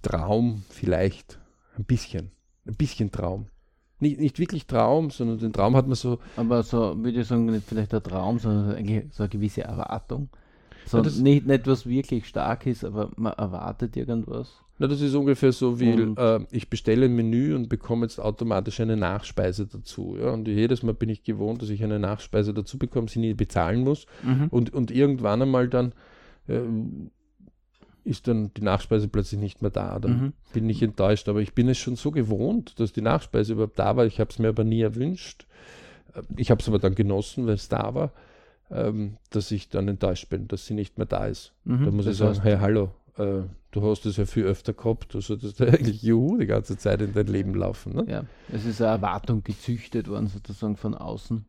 Traum 0.02 0.64
vielleicht 0.70 1.40
ein 1.76 1.86
bisschen, 1.86 2.32
ein 2.68 2.76
bisschen 2.76 3.12
Traum. 3.12 3.48
Nicht, 4.00 4.20
nicht 4.20 4.40
wirklich 4.40 4.68
Traum, 4.68 5.10
sondern 5.10 5.38
den 5.40 5.54
Traum 5.54 5.76
hat 5.76 5.88
man 5.88 5.96
so, 5.96 6.20
Aber 6.36 6.64
so, 6.64 6.96
würde 7.02 7.22
ich 7.22 7.28
sagen, 7.28 7.46
nicht 7.46 7.66
vielleicht 7.68 7.94
ein 7.94 8.04
Traum, 8.04 8.40
sondern 8.40 8.76
eigentlich 8.76 9.06
so 9.12 9.24
eine 9.24 9.30
gewisse 9.30 9.64
Erwartung. 9.64 10.30
So 10.86 10.98
Ja, 10.98 11.04
das- 11.04 11.18
nicht, 11.20 11.48
nicht 11.48 11.66
was 11.66 11.86
wirklich 11.88 12.26
stark 12.28 12.66
ist, 12.68 12.84
aber 12.84 13.10
man 13.16 13.34
erwartet 13.34 13.96
irgendwas. 13.98 14.62
na, 14.78 14.88
das 14.88 15.00
ist 15.00 15.16
ungefähr 15.16 15.54
so 15.54 15.80
wie, 15.80 15.92
äh, 15.92 16.46
ich 16.52 16.70
bestelle 16.70 17.06
ein 17.06 17.16
Menü 17.16 17.56
und 17.56 17.70
bekomme 17.70 18.06
jetzt 18.06 18.20
automatisch 18.20 18.82
eine 18.82 18.98
Nachspeise 18.98 19.66
dazu. 19.66 20.18
Ja? 20.20 20.32
Und 20.32 20.48
jedes 20.50 20.84
Mal 20.84 20.94
bin 20.94 21.08
ich 21.10 21.24
gewohnt, 21.24 21.62
dass 21.62 21.70
ich 21.70 21.82
eine 21.84 21.98
Nachspeise 21.98 22.54
dazu 22.54 22.78
bekomme, 22.78 23.08
sie 23.08 23.20
nie 23.20 23.34
bezahlen 23.34 23.82
muss. 23.86 24.06
Mhm. 24.24 24.48
Und, 24.52 24.74
und 24.74 24.92
irgendwann 24.92 25.42
einmal 25.42 25.70
dann 25.70 25.94
ähm, 26.50 27.10
ist 28.06 28.28
dann 28.28 28.52
die 28.54 28.62
Nachspeise 28.62 29.08
plötzlich 29.10 29.40
nicht 29.42 29.62
mehr 29.62 29.72
da. 29.72 30.00
Dann 30.00 30.12
Mhm. 30.22 30.34
bin 30.54 30.70
ich 30.70 30.82
enttäuscht. 30.82 31.28
Aber 31.28 31.42
ich 31.42 31.54
bin 31.54 31.68
es 31.68 31.78
schon 31.78 31.96
so 31.98 32.12
gewohnt, 32.12 32.80
dass 32.80 32.94
die 32.94 33.02
Nachspeise 33.02 33.54
überhaupt 33.54 33.78
da 33.80 33.98
war. 33.98 34.06
Ich 34.06 34.20
habe 34.20 34.30
es 34.30 34.40
mir 34.40 34.50
aber 34.50 34.64
nie 34.64 34.82
erwünscht. 34.82 35.46
Äh, 36.14 36.22
Ich 36.38 36.52
habe 36.52 36.62
es 36.62 36.68
aber 36.68 36.80
dann 36.80 36.96
genossen, 36.96 37.46
weil 37.48 37.56
es 37.56 37.68
da 37.68 37.94
war, 37.94 38.12
ähm, 38.72 39.18
dass 39.32 39.52
ich 39.52 39.70
dann 39.70 39.88
enttäuscht 39.88 40.30
bin, 40.30 40.48
dass 40.48 40.66
sie 40.66 40.74
nicht 40.76 40.98
mehr 40.98 41.08
da 41.08 41.26
ist. 41.28 41.52
Mhm. 41.66 41.86
Da 41.86 41.92
muss 41.92 42.06
ich 42.06 42.12
Das 42.12 42.18
sagen, 42.20 42.30
heißt, 42.32 42.44
hey, 42.44 42.58
hallo, 42.60 42.92
äh, 43.18 43.44
du 43.72 43.82
hast 43.90 44.06
es 44.06 44.18
ja 44.18 44.26
viel 44.26 44.44
öfter 44.46 44.74
gehabt. 44.74 45.14
Du 45.14 45.20
solltest 45.22 45.60
eigentlich 45.62 46.02
Juhu 46.04 46.38
die 46.38 46.46
ganze 46.46 46.78
Zeit 46.78 47.02
in 47.02 47.14
dein 47.14 47.28
Leben 47.28 47.56
laufen. 47.56 47.94
Ne? 47.96 48.06
Ja, 48.08 48.24
es 48.54 48.66
ist 48.66 48.82
eine 48.82 48.92
Erwartung 48.92 49.44
gezüchtet 49.44 50.08
worden, 50.08 50.28
sozusagen 50.28 50.78
von 50.78 50.94
außen, 50.94 51.44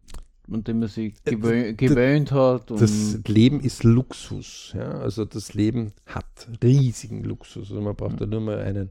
an 0.50 0.64
dem 0.64 0.78
man 0.80 0.88
sich 0.88 1.14
Äh, 1.24 1.32
gewö 1.32 1.72
gewöhnt 1.74 2.32
hat. 2.32 2.70
Und 2.70 2.80
Das 2.80 3.18
Leben 3.26 3.60
ist 3.60 3.84
Luxus. 3.84 4.72
Ja? 4.76 4.98
Also 5.00 5.24
das 5.24 5.54
Leben 5.54 5.92
hat 6.06 6.26
riesigen 6.62 7.24
Luxus. 7.24 7.70
Also 7.70 7.80
man 7.80 7.94
braucht 7.96 8.20
ja 8.20 8.26
nur 8.26 8.40
mal 8.40 8.60
einen 8.60 8.90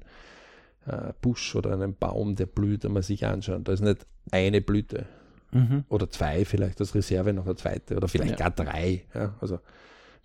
äh, 0.86 1.14
Busch 1.22 1.56
oder 1.56 1.74
einen 1.74 1.96
Baum, 1.96 2.36
der 2.36 2.46
blüht, 2.46 2.86
einmal 2.86 3.04
sich 3.04 3.26
anschauen. 3.26 3.64
Da 3.64 3.74
ist 3.74 3.82
nicht 3.82 4.06
eine 4.32 4.62
Blüte 4.62 5.06
mhm. 5.52 5.84
oder 5.90 6.10
zwei 6.10 6.46
vielleicht 6.46 6.80
als 6.80 6.94
Reserve 6.96 7.34
noch 7.34 7.46
eine 7.46 7.56
zweite 7.56 7.96
oder 7.96 8.08
vielleicht 8.08 8.40
Ja. 8.40 8.50
gar 8.50 8.52
drei. 8.52 9.04
Ja? 9.14 9.36
Also 9.42 9.60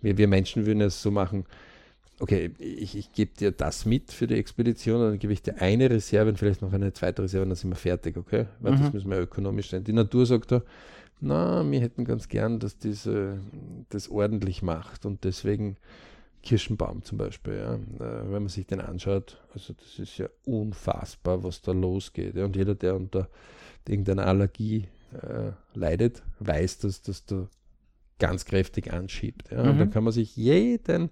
wir, 0.01 0.17
wir 0.17 0.27
Menschen 0.27 0.65
würden 0.65 0.81
es 0.81 1.01
so 1.01 1.11
machen, 1.11 1.45
okay, 2.19 2.51
ich, 2.59 2.95
ich 2.95 3.13
gebe 3.13 3.31
dir 3.35 3.51
das 3.51 3.85
mit 3.85 4.11
für 4.11 4.27
die 4.27 4.35
Expedition, 4.35 5.01
dann 5.01 5.17
gebe 5.19 5.33
ich 5.33 5.41
dir 5.41 5.59
eine 5.59 5.89
Reserve 5.89 6.29
und 6.29 6.37
vielleicht 6.37 6.61
noch 6.61 6.71
eine 6.73 6.93
zweite 6.93 7.23
Reserve, 7.23 7.45
dann 7.47 7.55
sind 7.55 7.71
wir 7.71 7.75
fertig, 7.75 8.15
okay? 8.17 8.45
Weil 8.59 8.73
das 8.73 8.81
Mhm. 8.81 8.89
müssen 8.93 9.09
wir 9.09 9.17
ökonomisch 9.19 9.69
sein. 9.71 9.83
Die 9.83 9.93
Natur 9.93 10.25
sagt 10.27 10.51
da, 10.51 10.61
na, 11.21 11.69
wir 11.69 11.79
hätten 11.79 12.03
ganz 12.03 12.27
gern, 12.27 12.59
dass 12.59 12.77
diese 12.77 13.39
das 13.89 14.09
ordentlich 14.09 14.61
macht 14.61 15.05
und 15.05 15.23
deswegen 15.23 15.77
Kirschenbaum 16.43 17.03
zum 17.03 17.17
Beispiel, 17.19 17.53
ja. 17.53 17.79
Wenn 17.99 18.31
man 18.43 18.47
sich 18.47 18.65
den 18.65 18.81
anschaut, 18.81 19.39
also 19.53 19.73
das 19.73 19.99
ist 19.99 20.17
ja 20.17 20.27
unfassbar, 20.43 21.43
was 21.43 21.61
da 21.61 21.71
losgeht. 21.71 22.35
Ja. 22.35 22.45
Und 22.45 22.55
jeder, 22.55 22.73
der 22.73 22.95
unter 22.95 23.29
irgendeiner 23.87 24.25
Allergie 24.25 24.87
äh, 25.13 25.51
leidet, 25.75 26.23
weiß, 26.39 26.79
dass 26.79 27.01
das 27.03 27.25
da 27.25 27.47
ganz 28.17 28.45
kräftig 28.45 28.91
anschiebt. 28.91 29.51
Ja. 29.51 29.61
Und 29.61 29.75
Mhm. 29.75 29.79
dann 29.79 29.89
kann 29.91 30.03
man 30.03 30.13
sich 30.13 30.35
jeden 30.35 31.11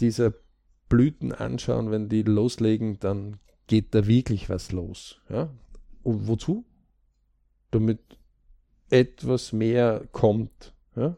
dieser 0.00 0.34
Blüten 0.88 1.32
anschauen, 1.32 1.90
wenn 1.90 2.08
die 2.08 2.22
loslegen, 2.22 2.98
dann 3.00 3.38
geht 3.66 3.94
da 3.94 4.06
wirklich 4.06 4.48
was 4.50 4.70
los. 4.70 5.20
Ja. 5.30 5.48
Und 6.02 6.28
wozu? 6.28 6.64
Damit 7.70 8.00
etwas 8.90 9.52
mehr 9.52 10.04
kommt. 10.12 10.74
Ja? 10.94 11.16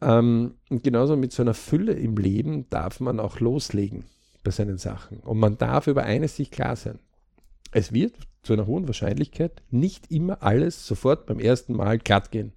Ähm, 0.00 0.54
und 0.70 0.82
genauso 0.82 1.16
mit 1.16 1.32
so 1.32 1.42
einer 1.42 1.54
Fülle 1.54 1.92
im 1.92 2.16
Leben 2.16 2.68
darf 2.70 3.00
man 3.00 3.20
auch 3.20 3.40
loslegen 3.40 4.04
bei 4.42 4.50
seinen 4.50 4.78
Sachen. 4.78 5.20
Und 5.20 5.38
man 5.38 5.56
darf 5.58 5.86
über 5.86 6.02
eines 6.04 6.36
sich 6.36 6.50
klar 6.50 6.76
sein. 6.76 6.98
Es 7.72 7.92
wird 7.92 8.14
zu 8.42 8.52
einer 8.52 8.66
hohen 8.66 8.86
Wahrscheinlichkeit 8.86 9.62
nicht 9.70 10.10
immer 10.10 10.42
alles 10.42 10.86
sofort 10.86 11.26
beim 11.26 11.40
ersten 11.40 11.74
Mal 11.74 11.98
glatt 11.98 12.30
gehen. 12.30 12.52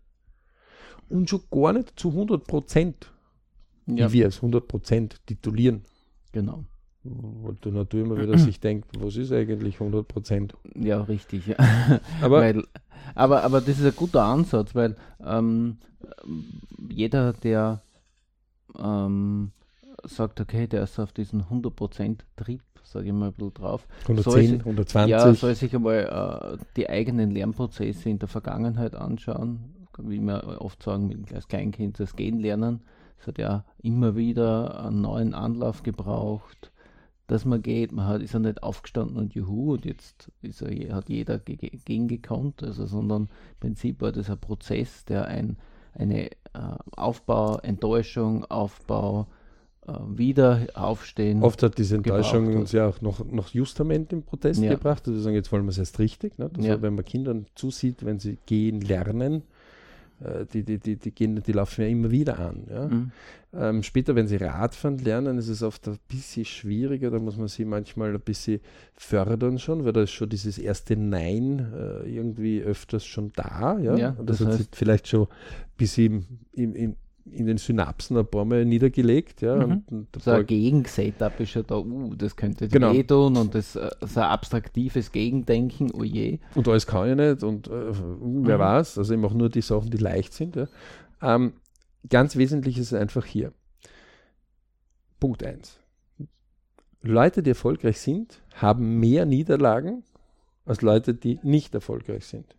Und 1.10 1.30
schon 1.30 1.42
gar 1.50 1.72
nicht 1.74 1.98
zu 1.98 2.10
100 2.10 2.46
Prozent, 2.46 3.14
Ja, 3.86 4.10
wie 4.10 4.20
wir 4.20 4.28
es 4.28 4.38
100 4.38 4.68
Prozent 4.68 5.26
titulieren. 5.26 5.84
genau. 6.34 6.66
Weil 7.04 7.56
die 7.64 7.72
Natur 7.72 8.02
immer 8.02 8.18
wieder 8.22 8.38
sich 8.38 8.60
denkt, 8.60 8.90
was 9.00 9.16
ist 9.16 9.32
eigentlich 9.32 9.76
100 9.80 10.08
Prozent? 10.08 10.54
Ja, 10.76 11.02
richtig. 11.04 11.56
Aber 12.22 12.42
weil, 12.42 12.64
aber, 13.16 13.44
aber 13.44 13.62
das 13.62 13.80
ist 13.80 13.86
ein 13.86 13.96
guter 13.96 14.24
Ansatz, 14.24 14.76
weil 14.76 14.96
ähm, 15.26 15.78
jeder, 16.90 17.32
der 17.34 17.82
ähm, 18.78 19.52
sagt, 20.04 20.42
okay, 20.42 20.68
der 20.68 20.84
ist 20.84 21.00
auf 21.00 21.14
diesen 21.14 21.44
100% 21.44 22.18
Trieb, 22.36 22.62
sage 22.84 23.08
ich 23.08 23.14
mal 23.14 23.28
ein 23.28 23.34
bisschen 23.34 23.54
drauf, 23.54 23.88
110, 24.04 24.24
soll- 24.24 24.60
120. 24.60 25.10
ja, 25.10 25.34
soll 25.34 25.56
sich 25.56 25.74
einmal 25.76 26.58
äh, 26.60 26.64
die 26.76 26.90
eigenen 26.90 27.32
Lernprozesse 27.32 28.10
in 28.10 28.20
der 28.20 28.28
Vergangenheit 28.28 28.96
anschauen, 28.96 29.74
wie 30.00 30.20
wir 30.20 30.58
oft 30.62 30.84
sagen, 30.84 31.08
mit- 31.08 31.34
als 31.34 31.48
Kleinkind 31.48 32.00
das 32.00 32.16
Gehen 32.16 32.40
lernen. 32.40 32.82
Es 33.20 33.26
hat 33.28 33.38
ja 33.40 33.64
immer 33.82 34.16
wieder 34.16 34.84
einen 34.86 35.02
neuen 35.02 35.34
Anlauf 35.34 35.82
gebraucht, 35.82 36.72
dass 37.28 37.46
man 37.46 37.62
geht. 37.62 37.92
Man 37.92 38.08
hat, 38.08 38.22
ist 38.22 38.34
ja 38.34 38.40
nicht 38.40 38.64
aufgestanden 38.64 39.18
und 39.18 39.34
juhu, 39.36 39.74
und 39.74 39.86
jetzt 39.86 40.32
ist 40.42 40.62
er, 40.62 40.96
hat 40.96 41.10
jeder 41.10 41.40
ge- 41.40 41.58
ge- 41.58 41.78
gegengekonnt, 41.86 42.64
also, 42.64 42.86
sondern 42.86 43.24
im 43.24 43.60
Prinzip 43.60 44.02
war 44.02 44.12
das 44.12 44.30
ein 44.30 44.38
Prozess, 44.38 45.06
der 45.06 45.26
ein, 45.26 45.58
eine 45.94 46.32
äh, 46.32 46.36
Aufbau, 46.96 47.58
Enttäuschung, 47.58 48.46
Aufbau, 48.46 49.28
äh, 49.88 49.92
wieder 50.16 50.68
aufstehen. 50.74 51.44
Oft 51.44 51.64
hat 51.64 51.78
diese 51.78 51.96
Enttäuschung 51.96 52.56
uns 52.56 52.72
ja 52.72 52.88
auch 52.88 53.02
noch, 53.02 53.24
noch 53.26 53.50
Justament 53.50 54.14
im 54.14 54.24
Protest 54.24 54.62
Ja. 54.62 54.72
gebracht. 54.74 55.08
Also 55.08 55.20
sagen, 55.20 55.36
jetzt 55.36 55.52
wollen 55.52 55.64
wir 55.64 55.70
es 55.70 55.78
erst 55.78 56.00
richtig. 56.00 56.38
Ne? 56.38 56.50
Das 56.54 56.66
Ja. 56.66 56.74
war, 56.76 56.82
wenn 56.84 56.96
man 56.96 57.06
Kindern 57.06 57.46
zusieht, 57.56 58.06
wenn 58.06 58.20
sie 58.20 58.38
gehen 58.46 58.82
lernen, 58.82 59.44
die, 60.54 60.64
die, 60.64 60.78
die, 60.80 60.96
die, 60.96 61.12
gehen, 61.12 61.42
die 61.44 61.52
laufen 61.52 61.82
ja 61.82 61.88
immer 61.88 62.10
wieder 62.10 62.40
an. 62.40 62.64
Ja? 62.70 62.88
Mhm. 62.88 63.12
Ähm, 63.54 63.84
später, 63.84 64.16
wenn 64.16 64.28
sie 64.28 64.38
Radfahren 64.38 64.98
lernen, 64.98 65.38
ist 65.38 65.48
es 65.48 65.62
oft 65.64 65.88
ein 65.88 65.98
bisschen 66.08 66.46
schwieriger. 66.46 67.12
Da 67.12 67.20
muss 67.20 67.38
man 67.38 67.48
sie 67.48 67.66
manchmal 67.66 68.14
ein 68.14 68.20
bisschen 68.22 68.60
fördern 68.94 69.60
schon, 69.60 69.86
weil 69.86 69.94
da 69.94 70.02
ist 70.02 70.12
schon 70.12 70.30
dieses 70.30 70.58
erste 70.58 70.96
Nein 70.96 71.72
äh, 71.74 72.10
irgendwie 72.10 72.62
öfters 72.62 73.06
schon 73.06 73.32
da. 73.36 73.78
Ja? 73.80 73.96
Ja, 73.96 74.12
das, 74.24 74.40
das 74.40 74.48
hat 74.48 74.54
sich 74.58 74.68
heißt- 74.68 74.76
vielleicht 74.76 75.08
schon 75.08 75.28
bis 75.78 75.98
im, 75.98 76.26
im, 76.54 76.76
im, 76.76 76.96
in 77.32 77.46
den 77.48 77.58
Synapsen 77.58 78.18
ein 78.18 78.26
paar 78.26 78.46
Mal 78.46 78.66
niedergelegt. 78.66 79.42
Ja? 79.42 79.56
Mhm. 79.56 79.84
Und, 79.88 79.92
und 80.16 80.22
So 80.24 80.32
ein 80.32 80.46
Gegensetup 80.46 81.40
ist 81.40 81.54
ja 81.54 81.64
da, 81.64 81.78
uh, 81.78 82.16
das 82.16 82.36
könnte 82.36 82.68
Genau. 82.68 82.94
weh 82.94 83.04
tun 83.04 83.38
und 83.38 83.54
das 83.56 83.76
äh, 83.76 83.90
so 84.02 84.20
ein 84.20 84.28
abstraktives 84.28 85.12
Gegendenken, 85.12 85.92
oh 85.94 86.04
je. 86.04 86.40
Und 86.56 86.68
alles 86.68 86.88
kann 86.88 87.10
ich 87.10 87.16
nicht 87.16 87.44
und 87.44 87.68
äh, 87.68 87.72
wer 87.72 88.58
Mhm. 88.58 88.62
weiß, 88.62 88.98
also 88.98 89.14
ich 89.14 89.20
mache 89.20 89.38
nur 89.38 89.50
die 89.50 89.62
Sachen, 89.62 89.90
die 89.90 89.98
leicht 89.98 90.34
sind. 90.34 90.56
Ja. 90.56 90.68
Ähm, 91.22 91.54
ganz 92.10 92.36
wesentlich 92.36 92.78
ist 92.78 92.92
es 92.92 93.00
einfach 93.00 93.26
hier. 93.26 93.52
Punkt 95.20 95.44
1. 95.44 95.80
Leute, 97.02 97.42
die 97.44 97.52
erfolgreich 97.52 98.00
sind, 98.00 98.42
haben 98.56 99.00
mehr 99.00 99.26
Niederlagen 99.26 100.04
als 100.66 100.82
Leute, 100.82 101.14
die 101.14 101.40
nicht 101.44 101.74
erfolgreich 101.74 102.26
sind. 102.26 102.56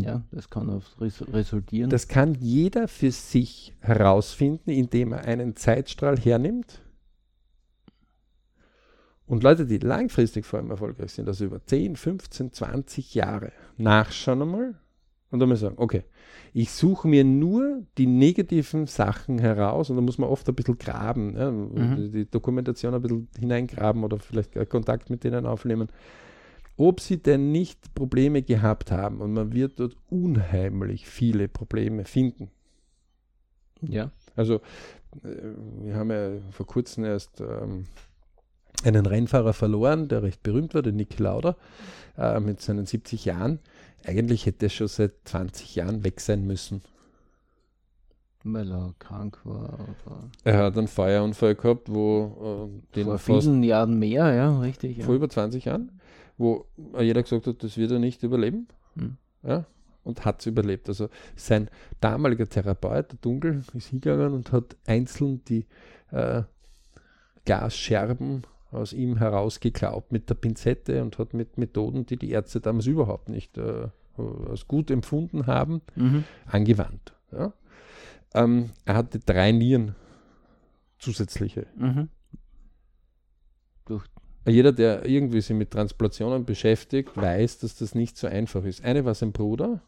Ja, 0.00 0.22
das 0.30 0.48
kann 0.48 0.70
oft 0.70 1.00
res 1.00 1.22
resultieren. 1.32 1.90
Das 1.90 2.08
kann 2.08 2.34
jeder 2.34 2.88
für 2.88 3.10
sich 3.10 3.74
herausfinden, 3.80 4.70
indem 4.70 5.12
er 5.12 5.24
einen 5.24 5.54
Zeitstrahl 5.56 6.18
hernimmt. 6.18 6.80
Und 9.26 9.42
Leute, 9.42 9.66
die 9.66 9.78
langfristig 9.78 10.44
vor 10.44 10.58
allem 10.58 10.70
erfolgreich 10.70 11.12
sind, 11.12 11.28
also 11.28 11.44
über 11.44 11.64
10, 11.64 11.96
15, 11.96 12.52
20 12.52 13.14
Jahre, 13.14 13.52
nachschauen 13.76 14.42
einmal 14.42 14.74
und 15.30 15.38
dann 15.38 15.48
mal 15.48 15.56
sagen, 15.56 15.76
okay, 15.78 16.04
ich 16.52 16.70
suche 16.70 17.08
mir 17.08 17.24
nur 17.24 17.86
die 17.96 18.06
negativen 18.06 18.86
Sachen 18.86 19.38
heraus 19.38 19.88
und 19.88 19.96
da 19.96 20.02
muss 20.02 20.18
man 20.18 20.28
oft 20.28 20.46
ein 20.48 20.54
bisschen 20.54 20.76
graben, 20.76 21.36
ja, 21.36 21.50
Mhm. 21.50 21.96
die, 21.96 22.10
die 22.10 22.30
Dokumentation 22.30 22.94
ein 22.94 23.00
bisschen 23.00 23.28
hineingraben 23.38 24.04
oder 24.04 24.18
vielleicht 24.18 24.54
Kontakt 24.68 25.08
mit 25.08 25.24
denen 25.24 25.46
aufnehmen. 25.46 25.88
Ob 26.76 27.00
sie 27.00 27.18
denn 27.18 27.52
nicht 27.52 27.94
Probleme 27.94 28.42
gehabt 28.42 28.90
haben. 28.90 29.20
Und 29.20 29.32
man 29.32 29.52
wird 29.52 29.80
dort 29.80 29.96
unheimlich 30.10 31.06
viele 31.06 31.48
Probleme 31.48 32.04
finden. 32.04 32.50
Ja. 33.82 34.10
Also, 34.36 34.56
äh, 35.22 35.52
wir 35.82 35.96
haben 35.96 36.10
ja 36.10 36.30
vor 36.50 36.66
kurzem 36.66 37.04
erst 37.04 37.40
ähm, 37.40 37.86
einen 38.84 39.06
Rennfahrer 39.06 39.52
verloren, 39.52 40.08
der 40.08 40.22
recht 40.22 40.42
berühmt 40.42 40.74
war, 40.74 40.82
der 40.82 40.92
Niki 40.92 41.22
Lauda, 41.22 41.56
äh, 42.16 42.40
mit 42.40 42.60
seinen 42.60 42.86
70 42.86 43.24
Jahren. 43.24 43.58
Eigentlich 44.04 44.46
hätte 44.46 44.66
er 44.66 44.70
schon 44.70 44.88
seit 44.88 45.12
20 45.24 45.76
Jahren 45.76 46.04
weg 46.04 46.20
sein 46.20 46.46
müssen. 46.46 46.82
Weil 48.44 48.72
er 48.72 48.94
krank 48.98 49.38
war. 49.44 49.78
Er 50.42 50.58
hat 50.58 50.76
einen 50.76 50.88
Feuerunfall 50.88 51.54
gehabt, 51.54 51.88
wo 51.88 52.70
äh, 52.92 52.96
den 52.96 53.04
vor 53.04 53.18
vielen 53.18 53.62
Jahren 53.62 53.98
mehr, 54.00 54.34
ja, 54.34 54.58
richtig. 54.60 54.98
Ja. 54.98 55.04
vor 55.04 55.14
über 55.14 55.28
20 55.28 55.66
Jahren, 55.66 55.92
wo 56.38 56.66
jeder 56.98 57.22
gesagt 57.22 57.46
hat, 57.46 57.62
das 57.62 57.76
wird 57.76 57.90
er 57.92 57.98
nicht 57.98 58.22
überleben. 58.22 58.68
Hm. 58.96 59.16
Ja, 59.42 59.64
und 60.04 60.24
hat 60.24 60.40
es 60.40 60.46
überlebt. 60.46 60.88
Also 60.88 61.08
sein 61.36 61.68
damaliger 62.00 62.48
Therapeut, 62.48 63.12
der 63.12 63.18
Dunkel, 63.20 63.62
ist 63.74 63.86
hingegangen 63.88 64.32
und 64.32 64.52
hat 64.52 64.76
einzeln 64.86 65.44
die 65.44 65.66
äh, 66.10 66.42
Glasscherben 67.44 68.42
aus 68.70 68.92
ihm 68.92 69.18
herausgeklaubt 69.18 70.12
mit 70.12 70.30
der 70.30 70.34
Pinzette 70.34 71.02
und 71.02 71.18
hat 71.18 71.34
mit 71.34 71.58
Methoden, 71.58 72.06
die 72.06 72.16
die 72.16 72.30
Ärzte 72.30 72.60
damals 72.60 72.86
überhaupt 72.86 73.28
nicht 73.28 73.58
äh, 73.58 73.88
als 74.48 74.66
gut 74.68 74.90
empfunden 74.90 75.46
haben, 75.46 75.82
Mhm. 75.96 76.24
angewandt. 76.46 77.12
Ja? 77.32 77.52
Ähm, 78.34 78.70
er 78.84 78.94
hatte 78.94 79.18
drei 79.18 79.52
Nieren 79.52 79.94
zusätzliche. 80.98 81.66
Mhm. 81.76 82.08
Jeder, 84.46 84.72
der 84.72 85.06
irgendwie 85.06 85.40
sich 85.40 85.56
mit 85.56 85.70
Transplantationen 85.70 86.44
beschäftigt, 86.44 87.16
weiß, 87.16 87.58
dass 87.60 87.76
das 87.76 87.94
nicht 87.94 88.16
so 88.16 88.26
einfach 88.26 88.64
ist. 88.64 88.84
Eine 88.84 89.04
war 89.04 89.14
sein 89.14 89.32
Bruder, 89.32 89.80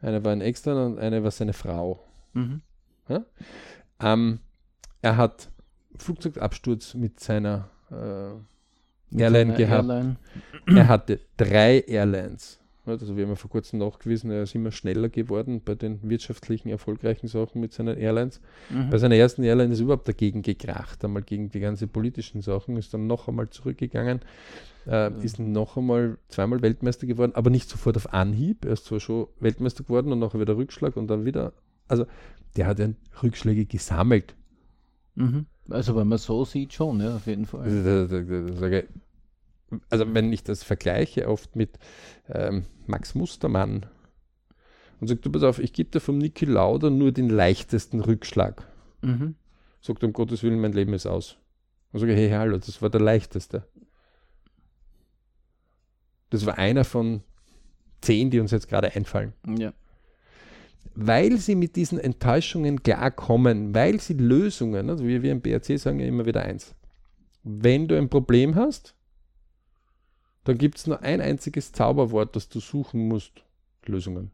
eine 0.00 0.24
war 0.24 0.32
ein 0.32 0.40
externer 0.40 0.86
und 0.86 0.98
eine 0.98 1.22
war 1.22 1.30
seine 1.30 1.52
Frau. 1.52 2.04
mhm. 2.32 2.62
Ähm, 4.00 4.40
er 5.00 5.16
hat 5.16 5.50
Flugzeugabsturz 5.96 6.94
mit 6.94 7.20
seiner 7.20 7.68
äh, 7.90 8.34
Mit 9.10 9.20
Airline 9.20 9.54
gehabt. 9.54 9.88
Airline. 9.88 10.16
Er 10.66 10.88
hatte 10.88 11.20
drei 11.36 11.80
Airlines. 11.80 12.61
Also 12.84 13.16
wir 13.16 13.22
haben 13.22 13.30
ja 13.30 13.36
vor 13.36 13.50
kurzem 13.50 13.78
nachgewiesen, 13.78 14.30
er 14.32 14.42
ist 14.42 14.56
immer 14.56 14.72
schneller 14.72 15.08
geworden 15.08 15.60
bei 15.64 15.76
den 15.76 16.00
wirtschaftlichen 16.02 16.68
erfolgreichen 16.68 17.28
Sachen 17.28 17.60
mit 17.60 17.72
seinen 17.72 17.96
Airlines. 17.96 18.40
Mhm. 18.70 18.90
Bei 18.90 18.98
seiner 18.98 19.14
ersten 19.14 19.44
Airline 19.44 19.72
ist 19.72 19.78
er 19.78 19.84
überhaupt 19.84 20.08
dagegen 20.08 20.42
gekracht, 20.42 21.04
einmal 21.04 21.22
gegen 21.22 21.48
die 21.48 21.60
ganzen 21.60 21.88
politischen 21.88 22.40
Sachen, 22.40 22.76
ist 22.76 22.92
dann 22.92 23.06
noch 23.06 23.28
einmal 23.28 23.50
zurückgegangen, 23.50 24.20
äh, 24.88 25.12
ist 25.24 25.38
noch 25.38 25.76
einmal 25.76 26.18
zweimal 26.26 26.60
Weltmeister 26.60 27.06
geworden, 27.06 27.32
aber 27.36 27.50
nicht 27.50 27.68
sofort 27.68 27.96
auf 27.96 28.12
Anhieb. 28.12 28.64
Er 28.64 28.72
ist 28.72 28.86
zwar 28.86 28.98
schon 28.98 29.28
Weltmeister 29.38 29.84
geworden 29.84 30.10
und 30.10 30.18
nachher 30.18 30.40
wieder 30.40 30.56
Rückschlag 30.56 30.96
und 30.96 31.06
dann 31.06 31.24
wieder. 31.24 31.52
Also 31.86 32.06
der 32.56 32.66
hat 32.66 32.80
ja 32.80 32.88
Rückschläge 33.22 33.64
gesammelt. 33.64 34.34
Mhm. 35.14 35.46
Also 35.70 35.94
wenn 35.94 36.08
man 36.08 36.18
so 36.18 36.44
sieht, 36.44 36.72
schon, 36.72 37.00
ja, 37.00 37.14
auf 37.14 37.26
jeden 37.28 37.46
Fall. 37.46 37.82
Da- 37.84 38.06
da- 38.06 38.68
da- 38.68 38.82
Also 39.90 40.12
wenn 40.14 40.32
ich 40.32 40.42
das 40.42 40.62
vergleiche 40.62 41.28
oft 41.28 41.56
mit 41.56 41.78
ähm, 42.28 42.64
Max 42.86 43.14
Mustermann 43.14 43.86
und 45.00 45.08
sagt, 45.08 45.26
du 45.26 45.32
pass 45.32 45.42
auf, 45.42 45.58
ich 45.58 45.72
gebe 45.72 45.90
dir 45.90 46.00
vom 46.00 46.18
Niki 46.18 46.44
Lauda 46.44 46.90
nur 46.90 47.12
den 47.12 47.28
leichtesten 47.28 48.00
Rückschlag. 48.00 48.66
Mhm. 49.02 49.34
Sagt, 49.80 50.04
um 50.04 50.12
Gottes 50.12 50.42
Willen, 50.42 50.60
mein 50.60 50.72
Leben 50.72 50.94
ist 50.94 51.06
aus. 51.06 51.38
Und 51.92 52.00
sage 52.00 52.14
hey, 52.14 52.30
hallo, 52.30 52.56
das 52.56 52.80
war 52.80 52.88
der 52.88 53.00
leichteste. 53.00 53.64
Das 56.30 56.46
war 56.46 56.56
einer 56.56 56.84
von 56.84 57.22
zehn, 58.00 58.30
die 58.30 58.40
uns 58.40 58.52
jetzt 58.52 58.68
gerade 58.68 58.94
einfallen. 58.94 59.32
Ja. 59.58 59.72
Weil 60.94 61.36
sie 61.38 61.54
mit 61.54 61.76
diesen 61.76 61.98
Enttäuschungen 61.98 62.82
klarkommen, 62.82 63.74
weil 63.74 64.00
sie 64.00 64.14
Lösungen, 64.14 64.88
also 64.88 65.06
wir, 65.06 65.22
wir 65.22 65.32
im 65.32 65.40
BRC 65.40 65.78
sagen 65.78 66.00
ja 66.00 66.06
immer 66.06 66.26
wieder 66.26 66.42
eins. 66.42 66.74
Wenn 67.42 67.88
du 67.88 67.96
ein 67.96 68.08
Problem 68.08 68.54
hast, 68.54 68.94
dann 70.44 70.58
gibt 70.58 70.78
es 70.78 70.86
nur 70.86 71.02
ein 71.02 71.20
einziges 71.20 71.72
Zauberwort, 71.72 72.36
das 72.36 72.48
du 72.48 72.60
suchen 72.60 73.08
musst. 73.08 73.44
Lösungen. 73.86 74.30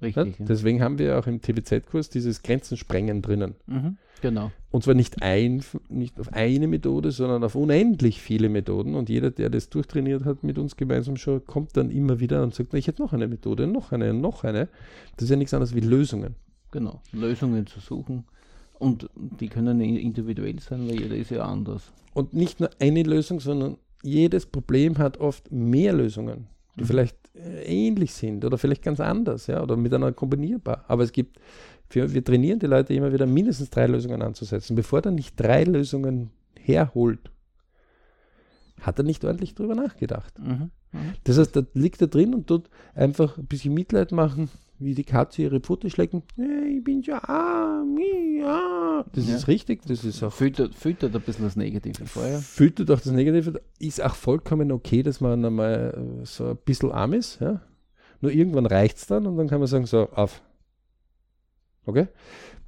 Richtig. 0.00 0.38
Ja? 0.38 0.44
Deswegen 0.46 0.82
haben 0.82 0.98
wir 0.98 1.18
auch 1.18 1.26
im 1.26 1.40
TBZ-Kurs 1.40 2.10
dieses 2.10 2.42
Grenzen 2.42 2.76
sprengen 2.76 3.22
drinnen. 3.22 3.54
Mhm. 3.66 3.98
Genau. 4.20 4.50
Und 4.70 4.84
zwar 4.84 4.94
nicht, 4.94 5.22
ein, 5.22 5.62
nicht 5.88 6.18
auf 6.18 6.32
eine 6.32 6.66
Methode, 6.66 7.12
sondern 7.12 7.44
auf 7.44 7.54
unendlich 7.54 8.20
viele 8.20 8.48
Methoden. 8.48 8.94
Und 8.94 9.08
jeder, 9.08 9.30
der 9.30 9.50
das 9.50 9.68
durchtrainiert 9.68 10.24
hat 10.24 10.42
mit 10.44 10.58
uns 10.58 10.76
gemeinsam 10.76 11.16
schon, 11.16 11.44
kommt 11.44 11.76
dann 11.76 11.90
immer 11.90 12.20
wieder 12.20 12.42
und 12.42 12.54
sagt, 12.54 12.72
"Na, 12.72 12.78
ich 12.78 12.86
hätte 12.86 13.02
noch 13.02 13.12
eine 13.12 13.28
Methode, 13.28 13.66
noch 13.66 13.92
eine, 13.92 14.12
noch 14.12 14.44
eine. 14.44 14.68
Das 15.16 15.24
ist 15.24 15.30
ja 15.30 15.36
nichts 15.36 15.54
anderes 15.54 15.74
wie 15.74 15.80
Lösungen. 15.80 16.34
Genau. 16.70 17.00
Lösungen 17.12 17.66
zu 17.66 17.80
suchen. 17.80 18.24
Und 18.78 19.08
die 19.14 19.48
können 19.48 19.80
individuell 19.80 20.58
sein, 20.58 20.88
weil 20.88 21.00
jeder 21.00 21.16
ist 21.16 21.30
ja 21.30 21.44
anders. 21.44 21.92
Und 22.14 22.32
nicht 22.32 22.60
nur 22.60 22.70
eine 22.80 23.02
Lösung, 23.02 23.40
sondern 23.40 23.76
jedes 24.02 24.46
Problem 24.46 24.98
hat 24.98 25.18
oft 25.18 25.50
mehr 25.50 25.92
Lösungen, 25.92 26.48
die 26.76 26.82
Mhm. 26.82 26.86
vielleicht 26.86 27.16
äh, 27.34 27.64
ähnlich 27.64 28.12
sind 28.12 28.44
oder 28.44 28.58
vielleicht 28.58 28.82
ganz 28.82 29.00
anders, 29.00 29.46
ja, 29.46 29.62
oder 29.62 29.76
miteinander 29.76 30.12
kombinierbar. 30.12 30.84
Aber 30.88 31.02
es 31.02 31.12
gibt, 31.12 31.38
wir, 31.90 32.12
wir 32.12 32.22
trainieren 32.24 32.58
die 32.58 32.66
Leute 32.66 32.92
immer 32.94 33.12
wieder 33.12 33.26
mindestens 33.26 33.70
drei 33.70 33.86
Lösungen 33.86 34.20
anzusetzen. 34.22 34.76
Bevor 34.76 35.04
er 35.04 35.10
nicht 35.12 35.34
drei 35.40 35.64
Lösungen 35.64 36.30
herholt, 36.58 37.30
hat 38.80 38.98
er 38.98 39.04
nicht 39.04 39.24
ordentlich 39.24 39.54
drüber 39.54 39.74
nachgedacht. 39.74 40.38
Mhm. 40.38 40.70
Mhm. 40.92 41.14
Das 41.24 41.38
heißt, 41.38 41.54
da 41.56 41.62
liegt 41.74 42.00
er 42.00 42.08
drin 42.08 42.34
und 42.34 42.46
tut 42.46 42.68
einfach 42.94 43.38
ein 43.38 43.46
bisschen 43.46 43.72
Mitleid 43.74 44.12
machen, 44.12 44.50
wie 44.84 44.94
die 44.94 45.04
Katze 45.04 45.42
ihre 45.42 45.60
Pfote 45.60 45.90
schlecken. 45.90 46.22
Hey, 46.36 46.78
ich 46.78 46.84
bin 46.84 47.02
ja 47.02 47.22
arm, 47.24 47.98
ja. 48.38 49.04
Das 49.12 49.28
Ja. 49.28 49.36
ist 49.36 49.48
richtig, 49.48 49.82
das 49.86 50.04
ist 50.04 50.22
auch 50.22 50.32
Füttert, 50.32 50.74
füttert 50.74 51.14
ein 51.14 51.20
bisschen 51.22 51.44
das 51.44 51.56
Negative 51.56 52.06
vorher. 52.06 52.38
füttert 52.40 52.90
auch 52.90 53.00
das 53.00 53.12
Negative. 53.12 53.60
Ist 53.78 54.02
auch 54.02 54.14
vollkommen 54.14 54.72
okay, 54.72 55.02
dass 55.02 55.20
man 55.20 55.44
einmal 55.44 56.20
äh, 56.22 56.24
so 56.26 56.50
ein 56.50 56.56
bisschen 56.64 56.90
arm 56.92 57.12
ist. 57.12 57.40
Ja? 57.40 57.60
Nur 58.20 58.32
irgendwann 58.32 58.66
reicht 58.66 58.98
es 58.98 59.06
dann 59.06 59.26
und 59.26 59.36
dann 59.36 59.48
kann 59.48 59.58
man 59.58 59.66
sagen, 59.68 59.86
so, 59.86 60.08
auf. 60.10 60.42
Okay? 61.84 62.08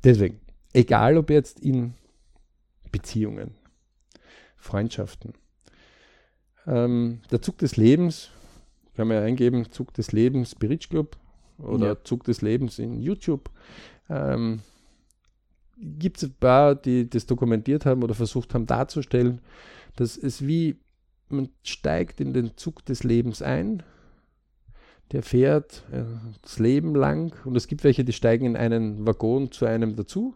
Deswegen, 0.03 0.40
egal 0.72 1.16
ob 1.16 1.31
jetzt 1.31 1.61
in 1.61 1.94
Beziehungen, 2.90 3.53
Freundschaften, 4.57 5.35
ähm, 6.66 7.20
der 7.31 7.42
Zug 7.42 7.59
des 7.59 7.77
Lebens, 7.77 8.31
kann 8.96 9.09
man 9.09 9.18
ja 9.18 9.22
eingeben, 9.24 9.70
Zug 9.70 9.92
des 9.94 10.12
Lebens 10.12 10.53
Spirit 10.53 10.88
Club 10.88 11.16
oder 11.58 11.86
Ja. 11.86 12.04
Zug 12.04 12.24
des 12.24 12.42
Lebens 12.42 12.78
in 12.78 13.00
YouTube. 13.00 13.50
Ähm, 14.08 14.60
Gibt 15.76 16.18
es 16.18 16.24
ein 16.24 16.34
paar, 16.38 16.74
die 16.74 17.08
das 17.08 17.26
dokumentiert 17.26 17.84
haben 17.84 18.02
oder 18.02 18.14
versucht 18.14 18.54
haben 18.54 18.66
darzustellen, 18.66 19.40
dass 19.96 20.16
es 20.16 20.46
wie, 20.46 20.76
man 21.28 21.48
steigt 21.62 22.20
in 22.20 22.32
den 22.32 22.56
Zug 22.56 22.84
des 22.84 23.02
Lebens 23.02 23.42
ein, 23.42 23.82
der 25.12 25.22
fährt 25.22 25.84
äh, 25.92 26.04
das 26.42 26.58
Leben 26.58 26.94
lang 26.94 27.34
und 27.44 27.56
es 27.56 27.66
gibt 27.66 27.84
welche, 27.84 28.04
die 28.04 28.12
steigen 28.12 28.46
in 28.46 28.56
einen 28.56 29.06
Waggon 29.06 29.50
zu 29.50 29.66
einem 29.66 29.96
dazu. 29.96 30.34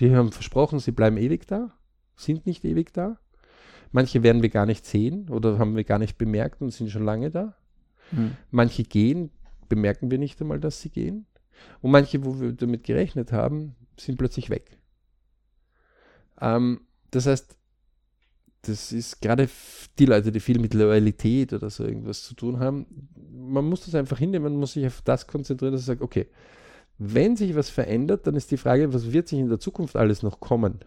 Die 0.00 0.14
haben 0.14 0.32
versprochen, 0.32 0.78
sie 0.78 0.92
bleiben 0.92 1.16
ewig 1.16 1.46
da, 1.46 1.72
sind 2.16 2.46
nicht 2.46 2.64
ewig 2.64 2.92
da. 2.92 3.18
Manche 3.92 4.22
werden 4.22 4.42
wir 4.42 4.50
gar 4.50 4.66
nicht 4.66 4.86
sehen 4.86 5.28
oder 5.30 5.58
haben 5.58 5.76
wir 5.76 5.84
gar 5.84 5.98
nicht 5.98 6.18
bemerkt 6.18 6.60
und 6.62 6.70
sind 6.70 6.90
schon 6.90 7.04
lange 7.04 7.30
da. 7.30 7.56
Mhm. 8.12 8.36
Manche 8.50 8.84
gehen, 8.84 9.30
bemerken 9.70 10.10
wir 10.10 10.18
nicht 10.18 10.38
einmal, 10.42 10.60
dass 10.60 10.82
sie 10.82 10.90
gehen. 10.90 11.24
Und 11.80 11.92
manche, 11.92 12.22
wo 12.24 12.38
wir 12.38 12.52
damit 12.52 12.84
gerechnet 12.84 13.32
haben, 13.32 13.74
sind 13.98 14.18
plötzlich 14.18 14.50
weg. 14.50 14.78
Ähm, 16.40 16.82
das 17.10 17.26
heißt, 17.26 17.56
das 18.62 18.92
ist 18.92 19.22
gerade 19.22 19.48
die 19.98 20.04
Leute, 20.04 20.32
die 20.32 20.40
viel 20.40 20.58
mit 20.58 20.74
Loyalität 20.74 21.54
oder 21.54 21.70
so 21.70 21.84
irgendwas 21.84 22.22
zu 22.24 22.34
tun 22.34 22.58
haben. 22.58 22.86
Man 23.32 23.64
muss 23.64 23.86
das 23.86 23.94
einfach 23.94 24.18
hinnehmen, 24.18 24.52
man 24.52 24.60
muss 24.60 24.74
sich 24.74 24.86
auf 24.86 25.00
das 25.02 25.26
konzentrieren, 25.26 25.72
dass 25.72 25.82
man 25.82 25.86
sagt, 25.86 26.02
okay, 26.02 26.28
wenn 26.98 27.36
sich 27.36 27.54
was 27.54 27.70
verändert, 27.70 28.26
dann 28.26 28.36
ist 28.36 28.50
die 28.50 28.58
Frage, 28.58 28.92
was 28.92 29.12
wird 29.12 29.28
sich 29.28 29.38
in 29.38 29.48
der 29.48 29.60
Zukunft 29.60 29.96
alles 29.96 30.22
noch 30.22 30.40
kommen? 30.40 30.80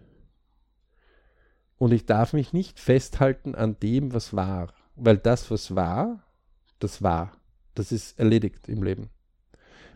Und 1.80 1.91
ich 1.91 2.05
darf 2.05 2.34
mich 2.34 2.53
nicht 2.53 2.80
festhalten 2.80 3.55
an 3.55 3.78
dem, 3.82 4.14
was 4.14 4.36
war. 4.36 4.74
Weil 4.95 5.18
das, 5.18 5.49
was 5.49 5.76
war, 5.76 6.24
das 6.78 7.01
war. 7.01 7.32
Das 7.76 7.91
ist 7.91 8.19
erledigt 8.19 8.67
im 8.67 8.84
Leben. 8.84 9.09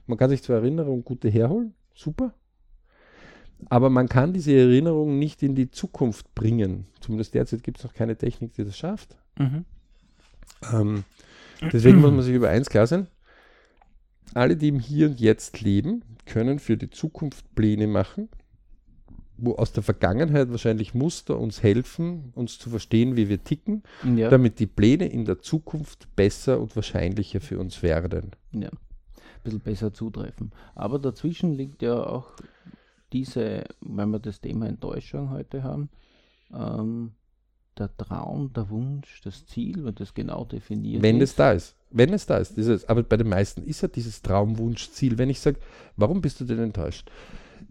Man 0.05 0.17
kann 0.17 0.29
sich 0.29 0.41
zwar 0.41 0.57
Erinnerungen 0.57 1.03
gute 1.03 1.29
herholen, 1.29 1.73
super, 1.93 2.33
aber 3.65 3.89
man 3.89 4.07
kann 4.07 4.33
diese 4.33 4.53
Erinnerungen 4.53 5.19
nicht 5.19 5.43
in 5.43 5.55
die 5.55 5.69
Zukunft 5.69 6.33
bringen. 6.33 6.87
Zumindest 7.01 7.33
derzeit 7.33 7.63
gibt 7.63 7.79
es 7.79 7.83
noch 7.83 7.93
keine 7.93 8.15
Technik, 8.15 8.53
die 8.53 8.63
das 8.63 8.77
schafft. 8.77 9.17
Mhm. 9.37 9.65
Ähm, 10.71 11.03
deswegen 11.73 11.99
muss 11.99 12.11
man 12.11 12.21
sich 12.21 12.35
über 12.35 12.49
eins 12.49 12.69
klar 12.69 12.87
sein. 12.87 13.07
Alle, 14.33 14.55
die 14.55 14.69
im 14.69 14.79
Hier 14.79 15.07
und 15.07 15.19
Jetzt 15.19 15.61
leben, 15.61 16.03
können 16.25 16.59
für 16.59 16.77
die 16.77 16.89
Zukunft 16.89 17.53
Pläne 17.55 17.87
machen 17.87 18.29
aus 19.45 19.71
der 19.71 19.83
Vergangenheit 19.83 20.49
wahrscheinlich 20.51 20.93
Muster 20.93 21.37
uns 21.39 21.61
helfen, 21.63 22.31
uns 22.35 22.57
zu 22.59 22.69
verstehen, 22.69 23.15
wie 23.15 23.29
wir 23.29 23.43
ticken, 23.43 23.83
Ja. 24.15 24.29
damit 24.29 24.59
die 24.59 24.67
Pläne 24.67 25.07
in 25.07 25.25
der 25.25 25.39
Zukunft 25.39 26.13
besser 26.15 26.59
und 26.59 26.75
wahrscheinlicher 26.75 27.41
für 27.41 27.59
uns 27.59 27.83
werden. 27.83 28.31
Ja, 28.51 28.69
ein 28.69 29.43
bisschen 29.43 29.59
besser 29.59 29.93
zutreffen. 29.93 30.51
Aber 30.75 30.99
dazwischen 30.99 31.53
liegt 31.53 31.81
ja 31.81 32.03
auch 32.05 32.31
diese, 33.13 33.63
wenn 33.81 34.09
wir 34.09 34.19
das 34.19 34.41
Thema 34.41 34.67
Enttäuschung 34.67 35.29
heute 35.29 35.63
haben, 35.63 35.89
ähm, 36.53 37.11
der 37.77 37.95
Traum, 37.95 38.51
der 38.53 38.69
Wunsch, 38.69 39.21
das 39.23 39.45
Ziel, 39.45 39.85
wenn 39.85 39.93
das 39.95 40.13
genau 40.13 40.45
definiert 40.45 41.03
Wenn 41.03 41.21
ist. 41.21 41.29
es 41.31 41.35
da 41.35 41.51
ist. 41.51 41.75
Wenn 41.91 42.11
es 42.11 42.25
da 42.25 42.37
ist. 42.37 42.57
Dieses, 42.57 42.89
aber 42.89 43.03
bei 43.03 43.17
den 43.17 43.29
meisten 43.29 43.63
ist 43.63 43.81
ja 43.81 43.87
dieses 43.87 44.21
Traumwunschziel. 44.23 45.17
Wenn 45.17 45.29
ich 45.29 45.39
sage, 45.39 45.59
warum 45.95 46.19
bist 46.21 46.41
du 46.41 46.45
denn 46.45 46.59
enttäuscht? 46.59 47.09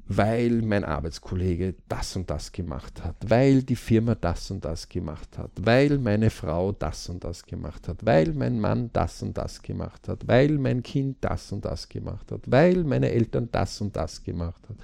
Weil 0.08 0.62
mein 0.62 0.84
Arbeitskollege 0.84 1.74
das 1.88 2.14
und 2.14 2.30
das 2.30 2.52
gemacht 2.52 3.02
hat, 3.04 3.16
weil 3.28 3.64
die 3.64 3.74
Firma 3.74 4.14
das 4.14 4.50
und 4.52 4.64
das 4.64 4.88
gemacht 4.88 5.36
hat, 5.36 5.50
weil 5.60 5.98
meine 5.98 6.30
Frau 6.30 6.70
das 6.70 7.08
und 7.08 7.24
das 7.24 7.44
gemacht 7.44 7.88
hat, 7.88 8.06
weil 8.06 8.32
mein 8.32 8.60
Mann 8.60 8.90
das 8.92 9.22
und 9.22 9.36
das 9.36 9.62
gemacht 9.62 10.08
hat, 10.08 10.28
weil 10.28 10.58
mein 10.58 10.84
Kind 10.84 11.16
das 11.22 11.50
und 11.50 11.64
das 11.64 11.88
gemacht 11.88 12.30
hat, 12.30 12.48
weil 12.50 12.84
meine 12.84 13.10
Eltern 13.10 13.48
das 13.50 13.80
und 13.80 13.96
das 13.96 14.22
gemacht 14.22 14.62
hat, 14.68 14.76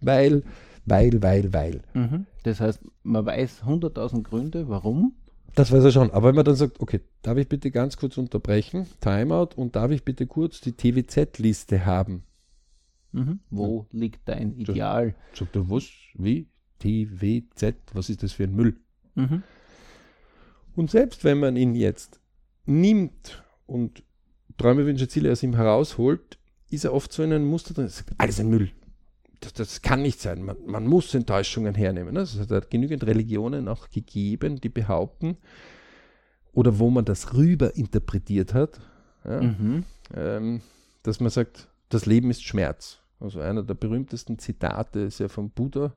weil, 0.00 0.44
weil, 0.86 1.20
weil, 1.20 1.52
weil. 1.52 1.80
Mhm. 1.94 2.26
Das 2.44 2.60
heißt, 2.60 2.80
man 3.02 3.26
weiß 3.26 3.62
100.000 3.64 4.22
Gründe, 4.22 4.68
warum. 4.68 5.14
Das 5.54 5.72
weiß 5.72 5.84
er 5.84 5.90
schon. 5.90 6.10
Aber 6.12 6.28
wenn 6.28 6.36
man 6.36 6.44
dann 6.44 6.54
sagt, 6.54 6.80
okay, 6.80 7.00
darf 7.22 7.36
ich 7.36 7.48
bitte 7.48 7.70
ganz 7.70 7.96
kurz 7.96 8.16
unterbrechen, 8.18 8.86
Timeout 9.00 9.50
und 9.56 9.74
darf 9.76 9.90
ich 9.90 10.04
bitte 10.04 10.26
kurz 10.26 10.60
die 10.60 10.72
TWZ-Liste 10.72 11.84
haben? 11.84 12.22
Mhm. 13.12 13.40
Wo 13.50 13.86
liegt 13.90 14.28
dein 14.28 14.52
Ideal? 14.54 15.14
Sagt 15.34 15.56
er, 15.56 15.68
was? 15.70 15.84
Wie? 16.14 16.48
TWZ? 16.78 17.74
Was 17.92 18.08
ist 18.08 18.22
das 18.22 18.32
für 18.32 18.44
ein 18.44 18.54
Müll? 18.54 18.76
Mhm. 19.14 19.42
Und 20.76 20.90
selbst 20.90 21.24
wenn 21.24 21.40
man 21.40 21.56
ihn 21.56 21.74
jetzt 21.74 22.20
nimmt 22.66 23.42
und 23.66 24.02
Träume, 24.56 24.86
Wünsche, 24.86 25.08
Ziele 25.08 25.32
aus 25.32 25.42
ihm 25.42 25.54
herausholt, 25.56 26.38
ist 26.70 26.84
er 26.84 26.92
oft 26.94 27.12
so 27.12 27.22
in 27.22 27.32
einem 27.32 27.46
Muster 27.46 27.74
drin, 27.74 27.88
sagt, 27.88 28.12
alles 28.18 28.38
ein 28.40 28.48
Müll. 28.48 28.70
Das, 29.40 29.54
das 29.54 29.82
kann 29.82 30.02
nicht 30.02 30.20
sein. 30.20 30.42
Man, 30.42 30.56
man 30.66 30.86
muss 30.86 31.14
Enttäuschungen 31.14 31.74
hernehmen. 31.74 32.14
ne? 32.14 32.20
Es 32.20 32.38
hat 32.38 32.70
genügend 32.70 33.04
Religionen 33.04 33.68
auch 33.68 33.88
gegeben, 33.90 34.60
die 34.60 34.68
behaupten, 34.68 35.36
oder 36.52 36.78
wo 36.78 36.90
man 36.90 37.04
das 37.04 37.34
rüber 37.34 37.74
interpretiert 37.76 38.54
hat, 38.54 38.80
ja, 39.24 39.40
Mhm. 39.42 39.84
ähm, 40.14 40.60
dass 41.02 41.20
man 41.20 41.30
sagt, 41.30 41.68
das 41.88 42.06
Leben 42.06 42.30
ist 42.30 42.42
Schmerz. 42.44 42.99
Also 43.20 43.40
einer 43.40 43.62
der 43.62 43.74
berühmtesten 43.74 44.38
Zitate 44.38 45.00
ist 45.00 45.20
ja 45.20 45.28
vom 45.28 45.50
Buddha, 45.50 45.94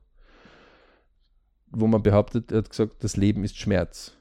wo 1.70 1.86
man 1.86 2.02
behauptet, 2.02 2.52
er 2.52 2.58
hat 2.58 2.70
gesagt, 2.70 3.02
das 3.02 3.16
Leben 3.16 3.42
ist 3.42 3.58
Schmerz. 3.58 4.12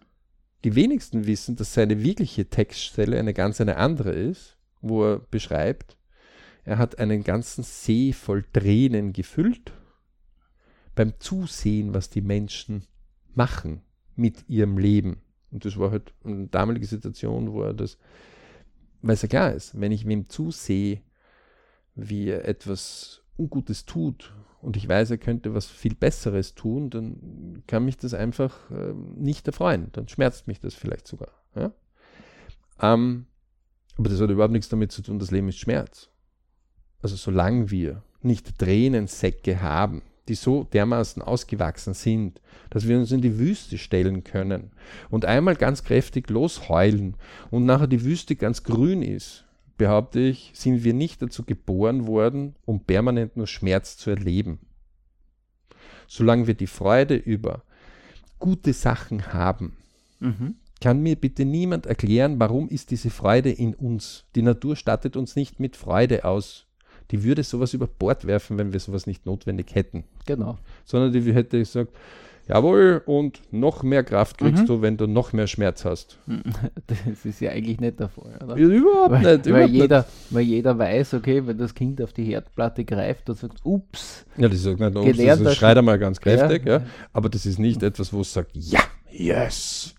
Die 0.64 0.76
wenigsten 0.76 1.28
wissen, 1.28 1.58
dass 1.58 1.74
seine 1.74 2.02
wirkliche 2.02 2.50
Textstelle 2.50 3.20
eine 3.20 3.34
ganz 3.34 3.60
eine 3.60 3.78
andere 3.78 4.12
ist, 4.12 4.58
wo 4.82 5.04
er 5.04 5.20
beschreibt, 5.20 5.98
er 6.64 6.78
hat 6.78 6.98
einen 6.98 7.24
ganzen 7.24 7.64
See 7.64 8.14
voll 8.14 8.44
Tränen 8.54 9.12
gefüllt 9.12 9.74
beim 10.96 11.20
Zusehen, 11.20 11.94
was 11.94 12.10
die 12.10 12.22
Menschen 12.22 12.86
machen 13.36 13.82
mit 14.16 14.48
ihrem 14.48 14.78
Leben. 14.78 15.22
Und 15.52 15.66
das 15.66 15.78
war 15.78 15.92
halt 15.92 16.14
eine 16.24 16.48
damalige 16.48 16.86
Situation, 16.86 17.52
wo 17.52 17.64
er 17.64 17.74
das, 17.74 17.98
weil 19.02 19.16
es 19.16 19.22
ja 19.22 19.28
klar 19.28 19.54
ist, 19.54 19.80
wenn 19.80 19.92
ich 19.92 20.08
wem 20.08 20.30
zusehe, 20.30 21.02
wie 21.96 22.30
er 22.30 22.48
etwas 22.48 23.22
Ungutes 23.38 23.86
tut 23.86 24.34
und 24.62 24.78
ich 24.78 24.88
weiß, 24.88 25.12
er 25.12 25.18
könnte 25.18 25.54
was 25.54 25.66
viel 25.66 25.94
Besseres 25.94 26.56
tun, 26.56 26.90
dann 26.90 27.64
kann 27.68 27.84
mich 27.84 27.98
das 27.98 28.14
einfach 28.14 28.72
äh, 28.72 28.94
nicht 29.16 29.46
erfreuen. 29.48 29.90
Dann 29.92 30.08
schmerzt 30.08 30.48
mich 30.48 30.62
das 30.62 30.74
vielleicht 30.74 31.08
sogar. 31.08 31.30
Ja? 31.56 31.72
Ähm, 32.82 33.26
aber 33.98 34.10
das 34.10 34.22
hat 34.22 34.30
überhaupt 34.30 34.54
nichts 34.54 34.70
damit 34.70 34.92
zu 34.92 35.02
tun, 35.02 35.20
das 35.20 35.32
Leben 35.32 35.50
ist 35.50 35.60
Schmerz. 35.60 36.10
Also 37.02 37.18
solange 37.18 37.70
wir 37.70 38.04
nicht 38.22 38.58
Tränensäcke 38.58 39.62
haben, 39.62 40.02
die 40.30 40.36
so 40.36 40.64
dermaßen 40.64 41.22
ausgewachsen 41.22 41.94
sind, 41.94 42.42
dass 42.70 42.88
wir 42.88 42.98
uns 42.98 43.12
in 43.12 43.22
die 43.22 43.38
Wüste 43.38 43.78
stellen 43.78 44.24
können 44.24 44.72
und 45.10 45.26
einmal 45.26 45.56
ganz 45.56 45.84
kräftig 45.84 46.30
losheulen 46.30 47.18
und 47.52 47.66
nachher 47.66 47.88
die 47.88 48.06
Wüste 48.06 48.38
ganz 48.38 48.64
grün 48.64 49.02
ist, 49.02 49.43
behaupte 49.78 50.20
ich, 50.20 50.52
sind 50.54 50.84
wir 50.84 50.94
nicht 50.94 51.22
dazu 51.22 51.44
geboren 51.44 52.08
worden, 52.08 52.56
um 52.66 52.80
permanent 52.82 53.38
nur 53.38 53.48
Schmerz 53.48 53.98
zu 53.98 54.10
erleben. 54.10 54.60
Solange 56.08 56.48
wir 56.48 56.54
die 56.54 56.68
Freude 56.68 57.16
über 57.16 57.64
gute 58.40 58.74
Sachen 58.74 59.34
haben, 59.34 59.74
Mhm. 60.20 60.56
kann 60.80 61.02
mir 61.02 61.16
bitte 61.16 61.46
niemand 61.46 61.86
erklären, 61.86 62.40
warum 62.40 62.68
ist 62.70 62.92
diese 62.92 63.10
Freude 63.10 63.50
in 63.52 63.74
uns? 63.74 64.26
Die 64.36 64.42
Natur 64.42 64.76
stattet 64.76 65.16
uns 65.16 65.36
nicht 65.36 65.60
mit 65.60 65.76
Freude 65.76 66.26
aus. 66.26 66.68
Die 67.12 67.24
würde 67.24 67.44
sowas 67.44 67.74
über 67.74 67.88
Bord 67.88 68.26
werfen, 68.26 68.58
wenn 68.58 68.74
wir 68.74 68.80
sowas 68.80 69.08
nicht 69.08 69.26
notwendig 69.26 69.76
hätten. 69.76 70.06
Genau. 70.26 70.58
Sondern 70.86 71.12
die 71.12 71.34
hätte 71.34 71.60
gesagt, 71.60 71.94
jawohl, 72.48 73.02
und 73.06 73.42
noch 73.52 73.84
mehr 73.84 74.04
Kraft 74.04 74.38
kriegst 74.38 74.64
Mhm. 74.64 74.68
du, 74.68 74.82
wenn 74.82 74.98
du 74.98 75.08
noch 75.08 75.34
mehr 75.34 75.48
Schmerz 75.48 75.86
hast. 75.86 76.18
Das 76.88 77.26
ist 77.26 77.40
ja 77.42 77.52
eigentlich 77.52 77.80
nicht 77.80 78.00
der 78.00 78.10
Fall, 78.10 78.38
oder? 78.44 78.58
Ja, 78.58 78.66
überhaupt 78.68 79.12
Weil, 79.12 79.36
nicht. 79.38 79.46
weil, 79.46 79.50
Überhaupt 79.52 79.70
jeder, 79.74 80.06
weil 80.30 80.44
jeder 80.44 80.78
weiß, 80.78 81.14
okay, 81.16 81.46
wenn 81.48 81.58
das 81.58 81.74
Kind 81.74 82.02
auf 82.02 82.14
die 82.14 82.24
Herdplatte 82.26 82.84
greift, 82.86 83.30
dann 83.30 83.36
sagt 83.36 83.60
ups. 83.64 84.26
nicht. 84.36 84.44
Ja, 84.44 84.50
das 84.50 84.62
sagt 84.64 84.80
nicht, 84.80 84.96
ups, 84.96 85.06
Gelernter 85.06 85.44
das 85.46 85.56
schreit 85.56 85.78
einmal 85.78 85.98
ganz 86.00 86.20
kräftig, 86.20 86.66
ja. 86.66 86.80
Ja. 86.80 86.86
Aber 87.14 87.30
das 87.30 87.46
ist 87.46 87.60
nicht 87.60 87.82
etwas, 87.84 88.12
wo 88.14 88.22
es 88.22 88.34
sagt, 88.34 88.52
ja, 88.56 88.82
yes, 89.12 89.96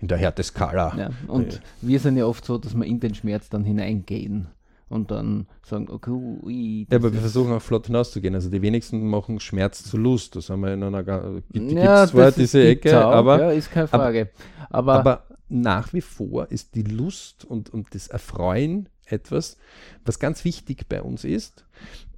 in 0.00 0.08
der 0.08 0.18
Härteskala. 0.18 0.94
Ja. 0.96 1.10
Und 1.28 1.54
Ja. 1.54 1.58
wir 1.82 2.00
sind 2.00 2.16
ja 2.16 2.26
oft 2.26 2.44
so, 2.44 2.58
dass 2.58 2.74
wir 2.74 2.84
in 2.84 3.00
den 3.00 3.14
Schmerz 3.14 3.48
dann 3.48 3.64
hineingehen 3.64 4.46
und 4.94 5.10
dann 5.10 5.46
sagen, 5.62 5.88
okay, 5.90 6.10
ui, 6.10 6.86
Ja, 6.90 6.98
aber 6.98 7.12
wir 7.12 7.20
versuchen 7.20 7.52
auch 7.52 7.62
flott 7.62 7.86
hinauszugehen. 7.86 8.34
Also 8.34 8.48
die 8.50 8.62
wenigsten 8.62 9.06
machen 9.06 9.40
Schmerz 9.40 9.82
zu 9.84 9.96
Lust. 9.96 10.36
Das 10.36 10.50
haben 10.50 10.60
wir 10.60 10.72
in 10.72 10.82
einer 10.82 11.02
gibt 11.52 11.72
ja, 11.72 12.04
es 12.04 12.10
zwar 12.10 12.26
das 12.26 12.36
diese 12.36 12.64
Ecke, 12.66 13.04
auch, 13.06 13.12
aber, 13.12 13.40
ja, 13.40 13.50
ist 13.50 13.70
keine 13.70 13.88
Frage. 13.88 14.30
Aber, 14.70 14.94
aber 14.94 15.24
nach 15.48 15.92
wie 15.92 16.00
vor 16.00 16.50
ist 16.50 16.74
die 16.74 16.82
Lust 16.82 17.44
und, 17.44 17.70
und 17.70 17.94
das 17.94 18.08
Erfreuen 18.08 18.88
etwas, 19.06 19.56
was 20.04 20.18
ganz 20.18 20.44
wichtig 20.44 20.88
bei 20.88 21.02
uns 21.02 21.24
ist 21.24 21.66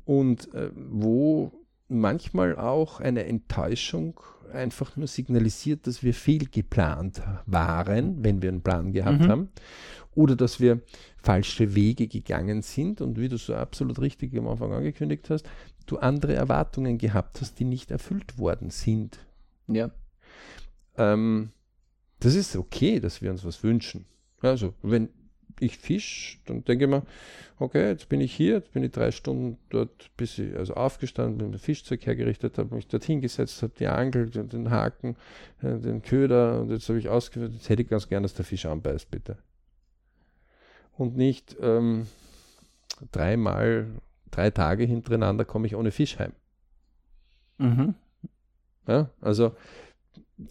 und 0.05 0.53
äh, 0.55 0.71
wo 0.75 1.53
manchmal 1.89 2.57
auch 2.57 3.01
eine 3.01 3.25
Enttäuschung 3.25 4.21
einfach 4.53 4.97
nur 4.97 5.09
signalisiert, 5.09 5.87
dass 5.87 6.03
wir 6.03 6.15
fehlgeplant 6.15 7.21
waren, 7.47 8.23
wenn 8.25 8.43
wir 8.43 8.49
einen 8.49 8.63
Plan 8.63 8.93
gehabt 8.93 9.21
Mhm. 9.21 9.29
haben, 9.29 9.49
oder 10.17 10.35
dass 10.35 10.59
wir 10.59 10.81
falsche 11.19 11.75
Wege 11.75 12.09
gegangen 12.09 12.63
sind 12.63 13.01
und 13.01 13.21
wie 13.21 13.29
du 13.29 13.37
so 13.37 13.55
absolut 13.55 14.01
richtig 14.01 14.37
am 14.37 14.49
Anfang 14.49 14.73
angekündigt 14.73 15.31
hast, 15.31 15.49
du 15.87 15.99
andere 15.99 16.35
Erwartungen 16.35 16.99
gehabt 16.99 17.41
hast, 17.41 17.61
die 17.61 17.65
nicht 17.65 17.91
erfüllt 17.91 18.39
worden 18.39 18.71
sind. 18.71 19.19
ja, 19.69 19.91
Ähm, 20.97 21.51
das 22.21 22.35
ist 22.35 22.57
okay, 22.57 22.99
dass 22.99 23.23
wir 23.23 23.31
uns 23.31 23.45
was 23.45 23.63
wünschen. 23.63 24.07
Also, 24.41 24.75
wenn 24.83 25.11
ich 25.61 25.79
fisch, 25.79 26.41
dann 26.47 26.65
denke 26.65 26.85
ich 26.85 26.91
mir, 26.91 27.03
okay, 27.59 27.89
jetzt 27.89 28.09
bin 28.09 28.21
ich 28.21 28.35
hier, 28.35 28.55
jetzt 28.55 28.73
bin 28.73 28.83
ich 28.83 28.93
drei 28.93 29.11
Stunden 29.11 29.59
dort, 29.71 30.11
bis 30.17 30.39
ich 30.39 30.55
also 30.57 30.75
aufgestanden 30.75 31.51
bin, 31.51 31.59
Fischzeug 31.59 32.05
hergerichtet 32.07 32.59
habe, 32.59 32.75
mich 32.75 32.89
dort 32.89 33.05
hingesetzt 33.05 33.63
habe, 33.63 33.73
die 33.79 33.87
Angel, 33.87 34.29
den, 34.29 34.71
Haken, 34.71 35.17
äh, 35.63 35.79
den 35.79 36.03
Köder 36.03 36.61
und 36.61 36.71
jetzt 36.71 36.89
habe 36.89 36.99
ich 36.99 37.09
ausgeführt, 37.09 37.53
jetzt 37.55 37.69
hätte 37.69 37.83
ich 37.83 37.89
ganz 37.89 38.09
gern, 38.09 38.23
dass 38.23 38.35
der 38.35 38.45
Fisch 38.45 38.67
anbeißt, 38.67 39.11
bitte. 39.11 39.39
Und 40.97 41.17
nicht 41.17 41.57
ähm, 41.61 42.07
dreimal, 43.13 43.87
drei 44.31 44.51
Tage 44.51 44.85
hintereinander 44.85 45.45
komme 45.45 45.67
ich 45.67 45.77
ohne 45.77 45.91
Fisch 45.91 46.19
heim. 46.19 46.33
mhm. 47.59 47.95
Ja, 48.87 49.11
also 49.21 49.53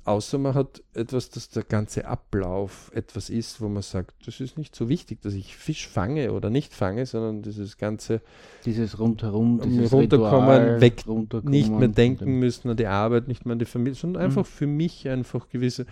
außer 0.04 0.38
man 0.40 0.56
hat 0.56 0.84
etwas, 0.94 1.30
dass 1.30 1.50
der 1.50 1.64
ganze 1.64 2.06
Ablauf 2.06 2.92
etwas 2.94 3.30
ist, 3.30 3.62
wo 3.62 3.70
man 3.70 3.84
sagt, 3.84 4.28
das 4.28 4.40
ist 4.40 4.58
nicht 4.58 4.76
so 4.76 4.90
wichtig, 4.90 5.22
dass 5.22 5.34
ich 5.34 5.56
Fisch 5.56 5.88
fange 5.88 6.34
oder 6.34 6.50
nicht 6.50 6.74
fange, 6.74 7.06
sondern 7.06 7.44
dieses 7.44 7.78
ganze 7.78 8.22
dieses 8.66 9.00
Rundherum, 9.00 9.60
Um 9.60 9.70
dieses 9.70 9.94
runterkommen, 9.94 10.50
Ritual, 10.50 10.82
weg, 10.82 11.04
runterkommen 11.08 11.52
nicht 11.52 11.72
mehr 11.72 11.88
denken 11.88 12.40
müssen 12.40 12.70
an 12.70 12.78
die 12.78 12.88
Arbeit, 12.88 13.28
nicht 13.28 13.46
mehr 13.46 13.54
an 13.54 13.60
die 13.60 13.66
Familie, 13.66 13.96
sondern 13.96 14.22
Mhm. 14.22 14.26
einfach 14.26 14.46
für 14.46 14.68
mich 14.68 15.08
einfach 15.08 15.50
gewisse, 15.50 15.86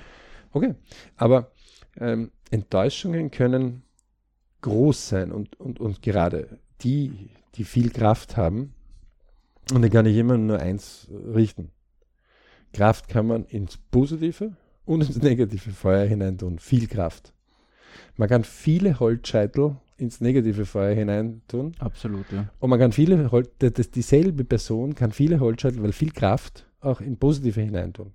okay, 0.51 0.75
aber 1.15 1.51
ähm, 1.97 2.31
Enttäuschungen 2.49 3.31
können 3.31 3.82
groß 4.63 5.09
sein 5.09 5.31
und, 5.31 5.59
und, 5.59 5.79
und 5.79 6.01
gerade 6.01 6.57
die, 6.81 7.29
die 7.55 7.63
viel 7.63 7.91
Kraft 7.91 8.35
haben, 8.35 8.73
und 9.71 9.81
da 9.81 9.89
kann 9.89 10.05
ich 10.05 10.17
immer 10.17 10.37
nur 10.37 10.59
eins 10.59 11.07
richten. 11.11 11.69
Kraft 12.73 13.07
kann 13.07 13.27
man 13.27 13.45
ins 13.45 13.77
Positive 13.77 14.57
und 14.85 15.01
ins 15.01 15.21
negative 15.21 15.71
Feuer 15.71 16.05
hineintun. 16.05 16.59
Viel 16.59 16.87
Kraft. 16.87 17.33
Man 18.17 18.27
kann 18.27 18.43
viele 18.43 18.99
Holzscheitel 18.99 19.77
ins 19.97 20.19
negative 20.19 20.65
Feuer 20.65 20.93
hineintun. 20.93 21.75
Absolut, 21.79 22.29
ja. 22.31 22.49
Und 22.59 22.69
man 22.71 22.79
kann 22.79 22.91
viele, 22.91 23.31
Hol- 23.31 23.47
das, 23.59 23.91
dieselbe 23.91 24.43
Person 24.43 24.95
kann 24.95 25.11
viele 25.11 25.39
Holzscheitel, 25.39 25.81
weil 25.81 25.93
viel 25.93 26.11
Kraft 26.11 26.67
auch 26.81 26.99
in 26.99 27.17
positive 27.17 27.61
hineintun. 27.61 28.13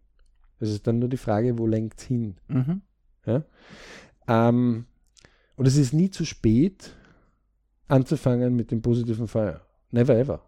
Es 0.60 0.68
ist 0.70 0.86
dann 0.86 0.98
nur 0.98 1.08
die 1.08 1.16
Frage, 1.16 1.56
wo 1.56 1.66
lenkt 1.66 2.00
es 2.00 2.06
hin? 2.06 2.34
Mhm. 2.48 2.82
Ähm, 4.26 4.86
und 5.58 5.66
es 5.66 5.76
ist 5.76 5.92
nie 5.92 6.08
zu 6.08 6.24
spät, 6.24 6.94
anzufangen 7.88 8.54
mit 8.54 8.70
dem 8.70 8.80
positiven 8.80 9.26
Feuer. 9.26 9.60
Never 9.90 10.16
ever. 10.16 10.40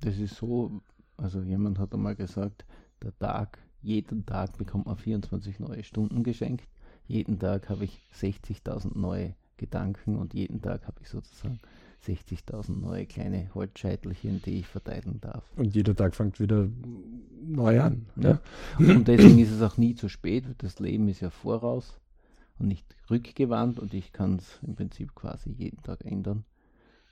Das 0.00 0.16
ist 0.16 0.36
so, 0.36 0.80
also 1.16 1.42
jemand 1.42 1.80
hat 1.80 1.92
einmal 1.92 2.14
gesagt, 2.14 2.64
der 3.02 3.18
Tag, 3.18 3.58
jeden 3.82 4.24
Tag 4.24 4.56
bekommt 4.56 4.86
man 4.86 4.96
24 4.96 5.58
neue 5.58 5.82
Stunden 5.82 6.22
geschenkt. 6.22 6.68
Jeden 7.08 7.40
Tag 7.40 7.68
habe 7.68 7.84
ich 7.84 8.00
60.000 8.14 8.96
neue 8.96 9.34
Gedanken 9.56 10.16
und 10.16 10.34
jeden 10.34 10.62
Tag 10.62 10.86
habe 10.86 11.00
ich 11.02 11.08
sozusagen 11.08 11.58
60.000 12.06 12.80
neue 12.80 13.06
kleine 13.06 13.50
Holzscheitelchen, 13.54 14.40
die 14.42 14.60
ich 14.60 14.68
verteilen 14.68 15.20
darf. 15.20 15.44
Und 15.56 15.74
jeder 15.74 15.96
Tag 15.96 16.14
fängt 16.14 16.38
wieder 16.38 16.68
neu 17.44 17.80
an. 17.80 18.06
Ja. 18.14 18.40
Und 18.78 19.08
deswegen 19.08 19.40
ist 19.40 19.50
es 19.50 19.62
auch 19.62 19.78
nie 19.78 19.96
zu 19.96 20.08
spät, 20.08 20.44
das 20.58 20.78
Leben 20.78 21.08
ist 21.08 21.20
ja 21.20 21.30
voraus 21.30 21.98
und 22.62 22.68
nicht 22.68 22.86
rückgewandt 23.10 23.78
und 23.78 23.92
ich 23.92 24.12
kann 24.12 24.36
es 24.36 24.58
im 24.62 24.74
Prinzip 24.74 25.14
quasi 25.14 25.50
jeden 25.50 25.82
Tag 25.82 26.04
ändern. 26.04 26.44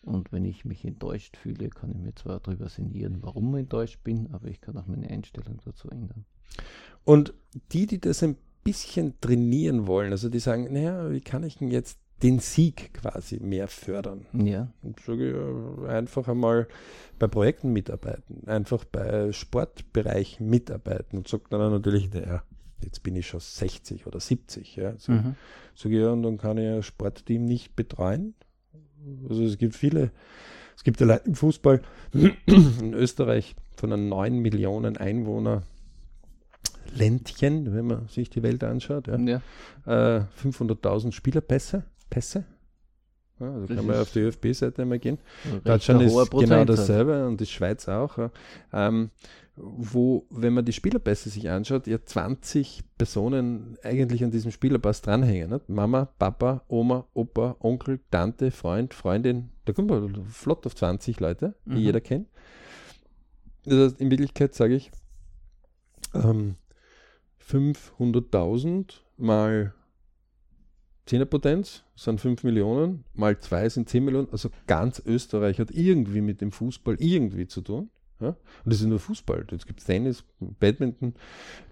Und 0.03 0.33
wenn 0.33 0.47
ich 0.47 0.65
mich 0.65 0.85
enttäuscht 0.85 1.37
fühle, 1.37 1.69
kann 1.69 1.91
ich 1.91 1.99
mir 1.99 2.15
zwar 2.15 2.41
darüber 2.41 2.71
sinnieren, 2.71 3.19
warum 3.21 3.55
ich 3.55 3.61
enttäuscht 3.61 4.03
bin, 4.03 4.33
aber 4.33 4.49
ich 4.49 4.63
kann 4.63 4.79
auch 4.79 4.87
meine 4.87 5.11
Einstellung 5.11 5.61
dazu 5.63 5.91
ändern. 5.91 6.25
Und 7.05 7.35
die, 7.73 7.87
die 7.87 8.01
das 8.01 8.23
ein 8.23 8.37
bisschen 8.65 9.21
trainieren 9.21 9.87
wollen, 9.87 10.13
also 10.13 10.31
die 10.31 10.39
sagen, 10.39 10.73
naja, 10.73 11.11
wie 11.11 11.21
kann 11.21 11.43
ich 11.43 11.59
denn 11.59 11.71
jetzt 11.71 11.99
den 12.23 12.39
Sieg 12.39 12.95
quasi 12.95 13.41
mehr 13.41 13.69
fördern? 13.69 14.27
Ja, 14.33 14.73
Und 14.83 15.01
sage 15.01 15.33
äh, 15.87 15.89
einfach 15.89 16.29
einmal 16.29 16.69
bei 17.19 17.27
Projekten 17.27 17.73
mitarbeiten, 17.73 18.47
einfach 18.47 18.85
bei 18.85 19.33
Sportbereichen 19.33 20.49
mitarbeiten 20.49 21.19
und 21.19 21.29
sagt 21.29 21.53
dann 21.53 21.73
natürlich, 21.73 22.13
naja, 22.13 22.43
jetzt 22.85 23.03
bin 23.03 23.17
ich 23.17 23.27
schon 23.27 23.41
60 23.41 24.07
oder 24.07 24.21
70. 24.21 24.77
Ja. 24.77 24.95
So, 24.99 25.13
mhm. 25.13 25.37
Ich, 25.75 25.85
ja, 25.85 26.11
und 26.11 26.23
dann 26.23 26.39
kann 26.39 26.59
ich 26.59 26.69
ein 26.69 26.83
Sportteam 26.83 27.45
nicht 27.45 27.77
betreuen. 27.77 28.35
Also 29.29 29.45
es 29.45 29.59
gibt 29.59 29.75
viele, 29.75 30.11
es 30.77 30.85
gibt 30.85 31.01
ja 31.01 31.07
Leute 31.07 31.27
im 31.27 31.35
Fußball 31.35 31.83
in 32.47 32.95
Österreich 32.95 33.55
von 33.77 33.93
einem 33.93 34.09
9 34.09 34.39
Millionen 34.39 34.97
Einwohner 34.97 35.63
Ländchen, 36.95 37.73
wenn 37.75 37.87
man 37.87 38.09
sich 38.09 38.31
die 38.31 38.43
Welt 38.43 38.65
anschaut, 38.65 39.07
ja, 39.07 39.17
ja. 39.17 39.37
äh, 39.87 40.25
500.000 40.43 41.13
Spielerpässe, 41.13 41.85
Pässe. 42.11 42.45
Also 43.41 43.67
Das 43.67 43.77
kann 43.77 43.87
man 43.87 43.97
auf 44.01 44.13
die 44.13 44.21
ÖFB-Seite 44.21 44.85
mal 44.85 44.99
gehen. 44.99 45.19
Deutschland 45.65 46.03
ist 46.03 46.13
genau 46.13 46.25
Prozentsatz. 46.27 46.67
dasselbe 46.77 47.27
und 47.27 47.41
die 47.41 47.47
Schweiz 47.47 47.89
auch. 47.89 48.31
Ähm, 48.73 49.11
wo, 49.57 50.27
wenn 50.31 50.55
man 50.55 50.65
die 50.65 50.73
Spielerpässe 50.73 51.29
sich 51.29 51.51
anschaut, 51.51 51.87
ja 51.87 51.99
20 52.03 52.83
Personen 52.97 53.77
eigentlich 53.83 54.25
an 54.25 54.31
diesem 54.31 54.51
Spielerpass 54.53 55.03
dranhängen. 55.03 55.51
Nicht? 55.51 55.69
Mama, 55.69 56.07
Papa, 56.19 56.63
Oma, 56.69 57.07
Opa, 57.13 57.57
Onkel, 57.61 58.01
Tante, 58.11 58.51
Freund, 58.53 58.95
Freundin. 58.95 59.51
Da 59.67 59.73
kommt 59.75 59.91
man 59.91 60.25
flott 60.27 60.65
auf 60.67 60.75
20 60.75 61.21
Leute, 61.21 61.55
die 61.67 61.71
Mhm. 61.73 61.77
jeder 61.79 62.01
kennt. 62.01 62.29
Das 63.65 63.93
heißt, 63.93 64.01
in 64.01 64.11
Wirklichkeit 64.11 64.55
sage 64.55 64.75
ich, 64.75 64.91
ähm, 66.15 66.55
500.000 67.39 69.03
mal 69.17 69.75
10er 71.09 71.25
Potenz 71.25 71.83
sind 71.97 72.21
5 72.21 72.45
Millionen, 72.45 73.05
mal 73.15 73.39
2 73.39 73.69
sind 73.69 73.89
10 73.89 74.05
Millionen. 74.05 74.29
Also 74.31 74.51
ganz 74.67 75.03
Österreich 75.05 75.59
hat 75.59 75.71
irgendwie 75.71 76.21
mit 76.21 76.41
dem 76.41 76.53
Fußball 76.53 76.97
irgendwie 76.99 77.47
zu 77.47 77.63
tun. 77.63 77.91
Ja? 78.21 78.29
Und 78.29 78.37
das 78.65 78.81
ist 78.81 78.87
nur 78.87 79.01
Fußball. 79.01 79.47
Jetzt 79.51 79.67
gibt 79.67 79.81
es 79.81 79.87
Tennis, 79.87 80.25
Badminton, 80.39 81.15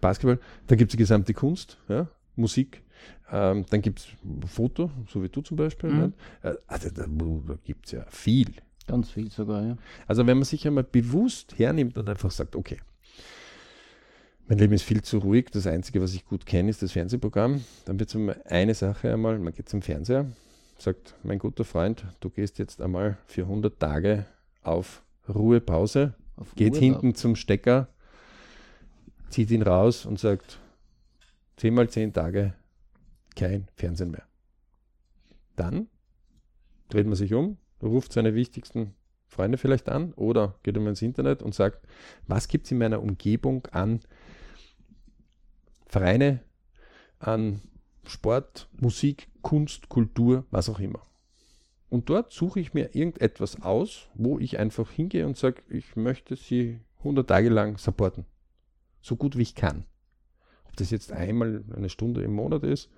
Basketball. 0.00 0.38
Da 0.66 0.76
gibt 0.76 0.90
es 0.90 0.92
die 0.92 0.98
gesamte 0.98 1.34
Kunst, 1.34 1.78
ja? 1.88 2.08
Musik. 2.36 2.82
Ähm, 3.30 3.66
dann 3.70 3.82
gibt 3.82 4.00
es 4.00 4.06
Foto, 4.50 4.90
so 5.08 5.22
wie 5.22 5.28
du 5.28 5.40
zum 5.42 5.56
Beispiel. 5.56 5.90
Mhm. 5.90 6.00
Nicht? 6.00 6.14
Äh, 6.42 6.54
Also 6.66 6.90
da, 6.90 7.04
da 7.06 7.58
gibt 7.64 7.86
es 7.86 7.92
ja 7.92 8.04
viel. 8.08 8.48
Ganz 8.86 9.10
viel 9.10 9.30
sogar, 9.30 9.62
ja. 9.64 9.76
Also 10.06 10.26
wenn 10.26 10.38
man 10.38 10.44
sich 10.44 10.66
einmal 10.66 10.84
bewusst 10.84 11.58
hernimmt 11.58 11.98
und 11.98 12.08
einfach 12.08 12.30
sagt, 12.30 12.56
okay, 12.56 12.78
mein 14.48 14.58
Leben 14.58 14.72
ist 14.72 14.82
viel 14.82 15.02
zu 15.02 15.18
ruhig, 15.18 15.50
das 15.52 15.66
Einzige, 15.66 16.00
was 16.00 16.14
ich 16.14 16.24
gut 16.24 16.46
kenne, 16.46 16.70
ist 16.70 16.82
das 16.82 16.92
Fernsehprogramm, 16.92 17.64
dann 17.84 18.00
wird 18.00 18.14
es 18.14 18.46
eine 18.46 18.74
Sache 18.74 19.12
einmal, 19.12 19.38
man 19.38 19.52
geht 19.52 19.68
zum 19.68 19.82
Fernseher, 19.82 20.26
sagt, 20.78 21.14
mein 21.22 21.38
guter 21.38 21.64
Freund, 21.64 22.06
du 22.20 22.30
gehst 22.30 22.58
jetzt 22.58 22.80
einmal 22.80 23.18
für 23.26 23.42
100 23.42 23.78
Tage 23.78 24.26
auf 24.62 25.02
Ruhepause, 25.28 26.14
Auf 26.36 26.54
geht 26.54 26.74
Urlaub. 26.74 26.82
hinten 26.82 27.14
zum 27.14 27.36
Stecker, 27.36 27.88
zieht 29.28 29.50
ihn 29.50 29.62
raus 29.62 30.06
und 30.06 30.18
sagt, 30.18 30.58
10 31.58 31.74
mal 31.74 31.90
10 31.90 32.14
Tage 32.14 32.54
kein 33.36 33.68
Fernsehen 33.76 34.10
mehr. 34.10 34.26
Dann 35.56 35.88
dreht 36.88 37.06
man 37.06 37.16
sich 37.16 37.34
um, 37.34 37.58
ruft 37.82 38.14
seine 38.14 38.34
wichtigsten 38.34 38.94
Freunde 39.26 39.58
vielleicht 39.58 39.90
an 39.90 40.14
oder 40.14 40.58
geht 40.62 40.78
um 40.78 40.86
ins 40.86 41.02
Internet 41.02 41.42
und 41.42 41.54
sagt, 41.54 41.86
was 42.26 42.48
gibt 42.48 42.64
es 42.64 42.72
in 42.72 42.78
meiner 42.78 43.02
Umgebung 43.02 43.66
an 43.66 44.00
Vereine, 45.88 46.40
an 47.18 47.60
Sport, 48.06 48.68
Musik, 48.78 49.28
Kunst, 49.42 49.88
Kultur, 49.88 50.44
was 50.50 50.68
auch 50.68 50.78
immer. 50.78 51.02
Und 51.90 52.10
dort 52.10 52.32
suche 52.32 52.60
ich 52.60 52.74
mir 52.74 52.94
irgendetwas 52.94 53.62
aus, 53.62 54.08
wo 54.14 54.38
ich 54.38 54.58
einfach 54.58 54.90
hingehe 54.90 55.26
und 55.26 55.36
sage, 55.36 55.62
ich 55.68 55.96
möchte 55.96 56.36
sie 56.36 56.80
100 56.98 57.26
Tage 57.28 57.48
lang 57.48 57.78
supporten. 57.78 58.26
So 59.00 59.16
gut 59.16 59.36
wie 59.36 59.42
ich 59.42 59.54
kann. 59.54 59.84
Ob 60.66 60.76
das 60.76 60.90
jetzt 60.90 61.12
einmal 61.12 61.64
eine 61.74 61.88
Stunde 61.88 62.22
im 62.22 62.34
Monat 62.34 62.62
ist 62.62 62.90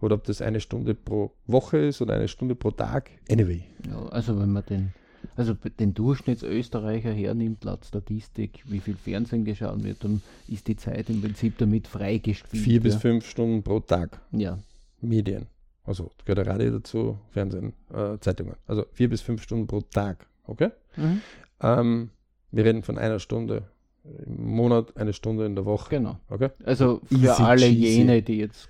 oder 0.00 0.14
ob 0.14 0.24
das 0.24 0.40
eine 0.40 0.60
Stunde 0.60 0.94
pro 0.94 1.32
Woche 1.46 1.78
ist 1.78 2.00
oder 2.00 2.14
eine 2.14 2.28
Stunde 2.28 2.54
pro 2.54 2.70
Tag. 2.70 3.10
Anyway. 3.30 3.64
Ja, 3.86 4.06
also 4.06 4.38
wenn 4.40 4.50
man 4.50 4.64
den, 4.64 4.94
also 5.36 5.54
den 5.54 5.94
Durchschnittsösterreicher 5.94 7.12
hernimmt, 7.12 7.64
laut 7.64 7.84
Statistik, 7.84 8.62
wie 8.66 8.80
viel 8.80 8.96
Fernsehen 8.96 9.44
geschaut 9.44 9.82
wird, 9.82 10.04
dann 10.04 10.22
ist 10.48 10.68
die 10.68 10.76
Zeit 10.76 11.10
im 11.10 11.20
Prinzip 11.20 11.58
damit 11.58 11.88
freigespielt. 11.88 12.62
Vier 12.62 12.80
bis 12.80 12.94
ja. 12.94 13.00
fünf 13.00 13.28
Stunden 13.28 13.62
pro 13.62 13.80
Tag. 13.80 14.20
Ja, 14.32 14.58
Medien. 15.00 15.46
Also 15.84 16.10
gehört 16.24 16.46
der 16.46 16.46
Radio 16.46 16.70
dazu, 16.78 17.18
Fernsehen, 17.30 17.72
äh, 17.92 18.18
Zeitungen. 18.20 18.54
Also 18.66 18.84
vier 18.92 19.08
bis 19.08 19.20
fünf 19.20 19.42
Stunden 19.42 19.66
pro 19.66 19.80
Tag. 19.80 20.26
Okay? 20.44 20.70
mhm. 20.96 21.20
Ähm, 21.60 22.10
wir 22.50 22.64
reden 22.64 22.82
von 22.82 22.98
einer 22.98 23.18
Stunde 23.18 23.64
im 24.04 24.46
Monat, 24.48 24.96
eine 24.96 25.12
Stunde 25.12 25.46
in 25.46 25.54
der 25.54 25.64
Woche. 25.64 25.90
genau. 25.90 26.18
Okay? 26.28 26.50
Also 26.64 27.00
für 27.06 27.14
Easy 27.14 27.42
alle 27.42 27.66
cheesy. 27.66 27.96
jene, 27.96 28.22
die 28.22 28.38
jetzt 28.38 28.68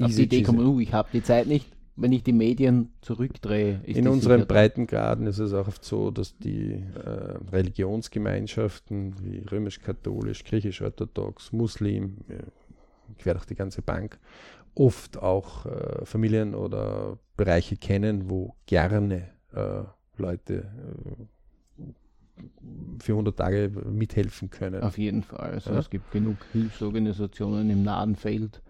auf 0.00 0.08
Easy 0.08 0.16
die 0.16 0.22
Idee 0.22 0.36
cheesy. 0.38 0.44
kommen, 0.44 0.66
uh, 0.66 0.80
ich 0.80 0.92
habe 0.92 1.08
die 1.12 1.22
Zeit 1.22 1.46
nicht, 1.46 1.68
wenn 2.00 2.12
ich 2.12 2.22
die 2.22 2.32
Medien 2.32 2.90
zurückdrehe. 3.02 3.80
In 3.84 4.06
unseren. 4.08 4.46
Breitengraden 4.46 5.26
ist 5.26 5.38
es 5.38 5.52
auch 5.52 5.68
oft 5.68 5.84
so, 5.84 6.10
dass 6.10 6.38
die 6.38 6.72
äh, 6.72 7.50
Religionsgemeinschaften 7.52 9.14
wie 9.22 9.38
römisch-katholisch, 9.50 10.44
griechisch-orthodox, 10.44 11.52
Muslim, 11.52 12.18
quer 13.18 13.34
durch 13.34 13.46
die 13.46 13.54
ganze 13.54 13.82
Bank, 13.82 14.18
oft 14.74 15.18
auch 15.18 15.66
äh, 15.66 16.04
Familien 16.04 16.54
oder 16.54 17.18
Bereiche 17.36 17.76
kennen, 17.76 18.30
wo 18.30 18.54
gerne 18.66 19.28
äh, 19.52 19.82
Leute 20.16 20.54
äh, 20.54 21.82
für 23.00 23.12
100 23.12 23.36
Tage 23.36 23.70
mithelfen 23.90 24.50
können. 24.50 24.82
Auf 24.82 24.98
jeden 24.98 25.22
Fall. 25.22 25.50
Also 25.54 25.72
Ja. 25.72 25.78
es 25.80 25.90
gibt 25.90 26.10
genug 26.12 26.36
Hilfsorganisationen 26.52 27.68
im 27.70 27.82
nahen 27.82 28.14
Feld. 28.14 28.62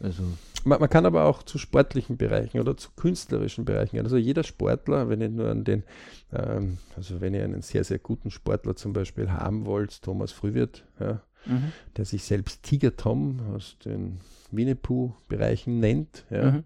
Also 0.00 0.22
Man, 0.64 0.80
man 0.80 0.90
kann 0.90 1.06
aber 1.06 1.24
auch 1.24 1.42
zu 1.42 1.58
sportlichen 1.58 2.16
Bereichen 2.16 2.60
oder 2.60 2.76
zu 2.76 2.90
künstlerischen 2.96 3.64
Bereichen 3.64 3.96
gehen. 3.96 4.04
Also 4.04 4.16
jeder 4.16 4.42
Sportler, 4.42 5.08
wenn 5.08 5.20
ihr 5.20 5.28
nur 5.28 5.48
an 5.48 5.64
den, 5.64 5.84
ähm, 6.32 6.78
also 6.96 7.20
wenn 7.20 7.34
ihr 7.34 7.44
einen 7.44 7.62
sehr, 7.62 7.84
sehr 7.84 7.98
guten 7.98 8.30
Sportler 8.30 8.76
zum 8.76 8.92
Beispiel 8.92 9.30
haben 9.30 9.64
wollt, 9.64 10.02
Thomas 10.02 10.32
Frühwirt, 10.32 10.84
ja, 11.00 11.20
mhm. 11.46 11.72
der 11.96 12.04
sich 12.04 12.24
selbst 12.24 12.62
Tiger 12.62 12.96
Tom 12.96 13.40
aus 13.54 13.76
den 13.84 14.20
Winnetou-Bereichen 14.50 15.80
nennt, 15.80 16.24
ja, 16.30 16.50
Mhm. 16.50 16.64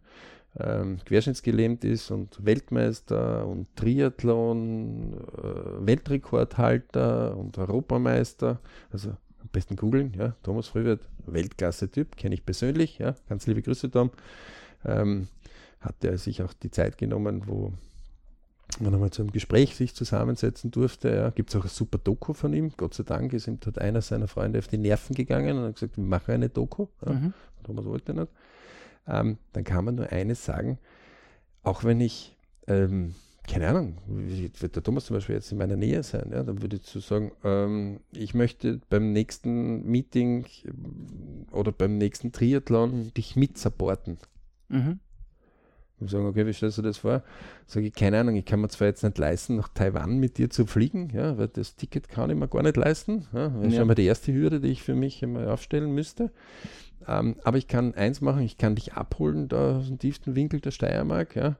ähm, 0.58 0.98
querschnittsgelähmt 1.04 1.84
ist 1.84 2.10
und 2.10 2.44
Weltmeister 2.44 3.46
und 3.46 3.68
Triathlon, 3.76 5.14
äh, 5.38 5.86
Weltrekordhalter 5.86 7.36
und 7.36 7.56
Europameister. 7.58 8.58
Also 8.92 9.12
am 9.41 9.49
besten 9.53 9.76
googeln, 9.76 10.14
ja, 10.16 10.34
Thomas 10.43 10.68
Frühwirt, 10.68 11.01
Weltklasse-Typ, 11.26 12.16
kenne 12.16 12.34
ich 12.34 12.45
persönlich, 12.45 12.99
ja, 12.99 13.14
ganz 13.28 13.47
liebe 13.47 13.62
Grüße, 13.62 13.91
Tom. 13.91 14.11
Ähm, 14.84 15.28
hat 15.80 16.05
er 16.05 16.18
sich 16.18 16.43
auch 16.43 16.53
die 16.53 16.70
Zeit 16.70 16.99
genommen, 16.99 17.43
wo 17.47 17.72
man 18.78 18.95
einmal 18.95 19.11
zu 19.11 19.22
einem 19.22 19.32
Gespräch 19.32 19.74
sich 19.74 19.95
zusammensetzen 19.95 20.70
durfte. 20.70 21.14
Ja. 21.14 21.30
Gibt 21.30 21.51
es 21.51 21.57
auch 21.57 21.64
ein 21.64 21.70
super 21.70 21.99
Doku 21.99 22.34
von 22.34 22.53
ihm. 22.53 22.72
Gott 22.76 22.95
sei 22.95 23.03
Dank 23.03 23.32
ist 23.32 23.49
ihm 23.49 23.59
dort 23.61 23.78
einer 23.78 24.01
seiner 24.01 24.28
Freunde 24.28 24.59
auf 24.59 24.68
die 24.68 24.78
Nerven 24.78 25.14
gegangen 25.14 25.59
und 25.59 25.64
hat 25.64 25.74
gesagt, 25.74 25.97
wir 25.97 26.05
machen 26.05 26.32
eine 26.32 26.49
Doku. 26.49 26.86
Ja. 27.05 27.12
Mhm. 27.12 27.32
Thomas 27.64 27.84
wollte 27.84 28.14
nicht. 28.14 28.30
Ähm, 29.07 29.38
dann 29.53 29.64
kann 29.64 29.84
man 29.84 29.97
nur 29.97 30.11
eines 30.12 30.45
sagen, 30.45 30.78
auch 31.62 31.84
wenn 31.84 32.01
ich 32.01 32.36
ähm, 32.66 33.14
keine 33.51 33.68
Ahnung, 33.68 33.98
wird 34.07 34.76
der 34.76 34.82
Thomas 34.82 35.07
zum 35.07 35.16
Beispiel 35.16 35.34
jetzt 35.34 35.51
in 35.51 35.59
meiner 35.59 35.76
Nähe 35.76 36.03
sein, 36.03 36.30
ja, 36.32 36.42
dann 36.42 36.62
würde 36.62 36.76
ich 36.76 36.82
zu 36.82 37.01
so 37.01 37.14
sagen, 37.14 37.32
ähm, 37.42 38.01
ich 38.12 38.32
möchte 38.32 38.80
beim 38.88 39.12
nächsten 39.12 39.84
Meeting 39.84 40.46
oder 41.51 41.72
beim 41.72 41.98
nächsten 41.98 42.32
Triathlon 42.32 43.12
dich 43.16 43.36
mit 43.36 43.59
supporten. 43.59 44.18
Mhm. 44.68 45.01
Und 45.98 46.09
sagen, 46.09 46.26
okay, 46.26 46.46
wie 46.46 46.53
stellst 46.53 46.78
du 46.78 46.82
das 46.82 46.98
vor? 46.98 47.22
Sage 47.66 47.88
ich, 47.88 47.92
keine 47.92 48.20
Ahnung, 48.20 48.36
ich 48.36 48.46
kann 48.46 48.61
mir 48.61 48.68
zwar 48.68 48.86
jetzt 48.86 49.03
nicht 49.03 49.18
leisten, 49.18 49.57
nach 49.57 49.68
Taiwan 49.68 50.18
mit 50.18 50.38
dir 50.38 50.48
zu 50.48 50.64
fliegen, 50.64 51.11
ja, 51.12 51.36
weil 51.36 51.48
das 51.48 51.76
Ticket 51.76 52.09
kann 52.09 52.30
ich 52.30 52.36
mir 52.36 52.48
gar 52.48 52.62
nicht 52.62 52.76
leisten. 52.76 53.26
Ja, 53.34 53.48
das 53.48 53.66
ist 53.66 53.72
ja. 53.72 53.78
schon 53.80 53.88
mal 53.88 53.94
die 53.94 54.07
erste 54.07 54.32
Hürde, 54.32 54.61
die 54.61 54.68
ich 54.68 54.82
für 54.82 54.94
mich 54.94 55.22
einmal 55.22 55.48
aufstellen 55.48 55.92
müsste. 55.92 56.30
Ähm, 57.09 57.36
aber 57.44 57.59
ich 57.59 57.66
kann 57.66 57.94
eins 57.94 58.20
machen, 58.20 58.42
ich 58.42 58.59
kann 58.59 58.74
dich 58.74 58.94
abholen 58.94 59.48
da 59.48 59.78
aus 59.78 59.88
dem 59.88 59.98
tiefsten 59.98 60.34
Winkel 60.34 60.61
der 60.61 60.70
Steiermark, 60.70 61.36
ja. 61.36 61.57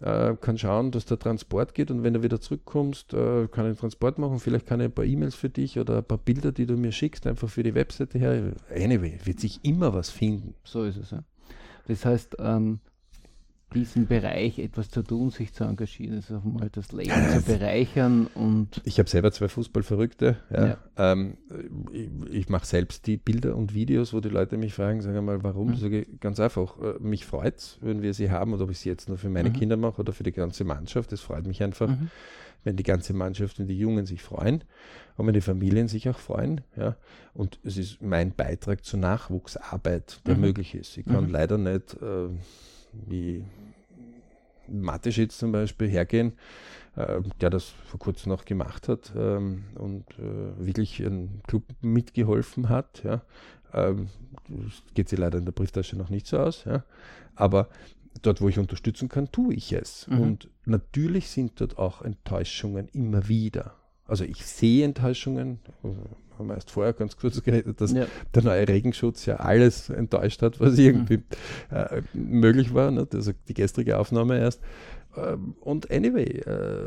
Äh, 0.00 0.36
kann 0.40 0.58
schauen, 0.58 0.90
dass 0.90 1.06
der 1.06 1.18
Transport 1.18 1.74
geht 1.74 1.90
und 1.90 2.02
wenn 2.02 2.14
du 2.14 2.22
wieder 2.22 2.40
zurückkommst, 2.40 3.14
äh, 3.14 3.48
kann 3.48 3.66
ich 3.66 3.72
den 3.72 3.80
Transport 3.80 4.18
machen. 4.18 4.38
Vielleicht 4.40 4.66
kann 4.66 4.80
ich 4.80 4.86
ein 4.86 4.92
paar 4.92 5.04
E-Mails 5.04 5.34
für 5.34 5.48
dich 5.48 5.78
oder 5.78 5.98
ein 5.98 6.04
paar 6.04 6.18
Bilder, 6.18 6.52
die 6.52 6.66
du 6.66 6.76
mir 6.76 6.92
schickst, 6.92 7.26
einfach 7.26 7.48
für 7.48 7.62
die 7.62 7.74
Webseite 7.74 8.18
her. 8.18 8.52
Anyway, 8.74 9.18
wird 9.24 9.40
sich 9.40 9.60
immer 9.64 9.94
was 9.94 10.10
finden. 10.10 10.54
So 10.64 10.84
ist 10.84 10.96
es, 10.96 11.10
ja. 11.10 11.22
Das 11.86 12.04
heißt, 12.04 12.36
ähm, 12.38 12.80
diesen 13.74 14.06
Bereich 14.06 14.58
etwas 14.58 14.90
zu 14.90 15.02
tun, 15.02 15.30
sich 15.30 15.52
zu 15.52 15.64
engagieren, 15.64 16.16
also 16.16 16.40
mal 16.44 16.68
das 16.70 16.92
Leben 16.92 17.28
zu 17.30 17.42
bereichern 17.42 18.26
und. 18.34 18.80
Ich 18.84 18.98
habe 18.98 19.08
selber 19.08 19.32
zwei 19.32 19.48
Fußballverrückte. 19.48 20.36
Ja. 20.50 20.66
ja. 20.66 20.78
Ähm, 20.96 21.36
ich, 21.92 22.08
ich 22.30 22.48
mache 22.48 22.66
selbst 22.66 23.06
die 23.06 23.16
Bilder 23.16 23.56
und 23.56 23.74
Videos, 23.74 24.12
wo 24.12 24.20
die 24.20 24.28
Leute 24.28 24.56
mich 24.56 24.74
fragen, 24.74 25.00
sagen 25.02 25.24
mal, 25.24 25.42
warum? 25.42 25.68
Mhm. 25.68 25.76
Sage 25.76 26.02
ich 26.02 26.20
ganz 26.20 26.40
einfach, 26.40 26.78
äh, 26.80 26.98
mich 27.00 27.24
freut 27.24 27.58
es, 27.58 27.78
wenn 27.80 28.02
wir 28.02 28.14
sie 28.14 28.30
haben 28.30 28.52
oder 28.52 28.64
ob 28.64 28.70
ich 28.70 28.78
sie 28.78 28.88
jetzt 28.88 29.08
nur 29.08 29.18
für 29.18 29.28
meine 29.28 29.50
mhm. 29.50 29.54
Kinder 29.54 29.76
mache 29.76 30.00
oder 30.00 30.12
für 30.12 30.24
die 30.24 30.32
ganze 30.32 30.64
Mannschaft. 30.64 31.12
Das 31.12 31.20
freut 31.20 31.46
mich 31.46 31.62
einfach, 31.62 31.88
mhm. 31.88 32.10
wenn 32.64 32.76
die 32.76 32.82
ganze 32.82 33.14
Mannschaft 33.14 33.60
und 33.60 33.68
die 33.68 33.78
Jungen 33.78 34.06
sich 34.06 34.22
freuen 34.22 34.64
und 35.16 35.26
wenn 35.26 35.34
die 35.34 35.40
Familien 35.40 35.88
sich 35.88 36.08
auch 36.08 36.18
freuen. 36.18 36.62
Ja. 36.76 36.96
Und 37.34 37.60
es 37.62 37.76
ist 37.76 38.02
mein 38.02 38.34
Beitrag 38.34 38.84
zur 38.84 38.98
Nachwuchsarbeit, 39.00 40.20
der 40.26 40.34
mhm. 40.34 40.40
möglich 40.40 40.74
ist. 40.74 40.96
Ich 40.96 41.06
kann 41.06 41.26
mhm. 41.26 41.30
leider 41.30 41.58
nicht. 41.58 41.94
Äh, 42.02 42.30
wie 42.92 43.44
Mateschitz 44.68 45.38
zum 45.38 45.52
Beispiel 45.52 45.88
hergehen, 45.88 46.32
äh, 46.96 47.20
der 47.40 47.50
das 47.50 47.72
vor 47.86 47.98
kurzem 47.98 48.30
noch 48.30 48.44
gemacht 48.44 48.88
hat 48.88 49.12
ähm, 49.16 49.64
und 49.74 50.04
äh, 50.18 50.64
wirklich 50.64 51.04
einen 51.04 51.42
Club 51.46 51.64
mitgeholfen 51.80 52.68
hat. 52.68 53.02
Ja. 53.04 53.22
Ähm, 53.72 54.08
geht 54.94 55.08
sie 55.08 55.16
leider 55.16 55.38
in 55.38 55.44
der 55.44 55.52
Brieftasche 55.52 55.96
noch 55.96 56.10
nicht 56.10 56.26
so 56.26 56.38
aus, 56.38 56.64
ja. 56.64 56.84
aber 57.36 57.68
dort, 58.22 58.40
wo 58.40 58.48
ich 58.48 58.58
unterstützen 58.58 59.08
kann, 59.08 59.30
tue 59.30 59.54
ich 59.54 59.72
es. 59.72 60.06
Mhm. 60.08 60.20
Und 60.20 60.50
natürlich 60.64 61.28
sind 61.30 61.60
dort 61.60 61.78
auch 61.78 62.02
Enttäuschungen 62.02 62.88
immer 62.88 63.28
wieder. 63.28 63.74
Also 64.06 64.24
ich 64.24 64.44
sehe 64.44 64.84
Enttäuschungen, 64.84 65.60
haben 66.40 66.48
wir 66.48 66.54
erst 66.54 66.70
vorher 66.70 66.92
ganz 66.92 67.16
kurz 67.16 67.42
geredet, 67.44 67.80
dass 67.80 67.92
ja. 67.92 68.06
der 68.34 68.42
neue 68.42 68.66
Regenschutz 68.66 69.26
ja 69.26 69.36
alles 69.36 69.90
enttäuscht 69.90 70.42
hat, 70.42 70.60
was 70.60 70.78
irgendwie 70.78 71.18
mhm. 71.18 71.22
äh, 71.70 72.02
möglich 72.12 72.74
war. 72.74 72.90
Ne? 72.90 73.06
Also 73.12 73.32
die 73.48 73.54
gestrige 73.54 73.98
Aufnahme 73.98 74.38
erst. 74.38 74.60
Ähm, 75.16 75.54
und 75.60 75.90
anyway, 75.90 76.24
äh, 76.24 76.86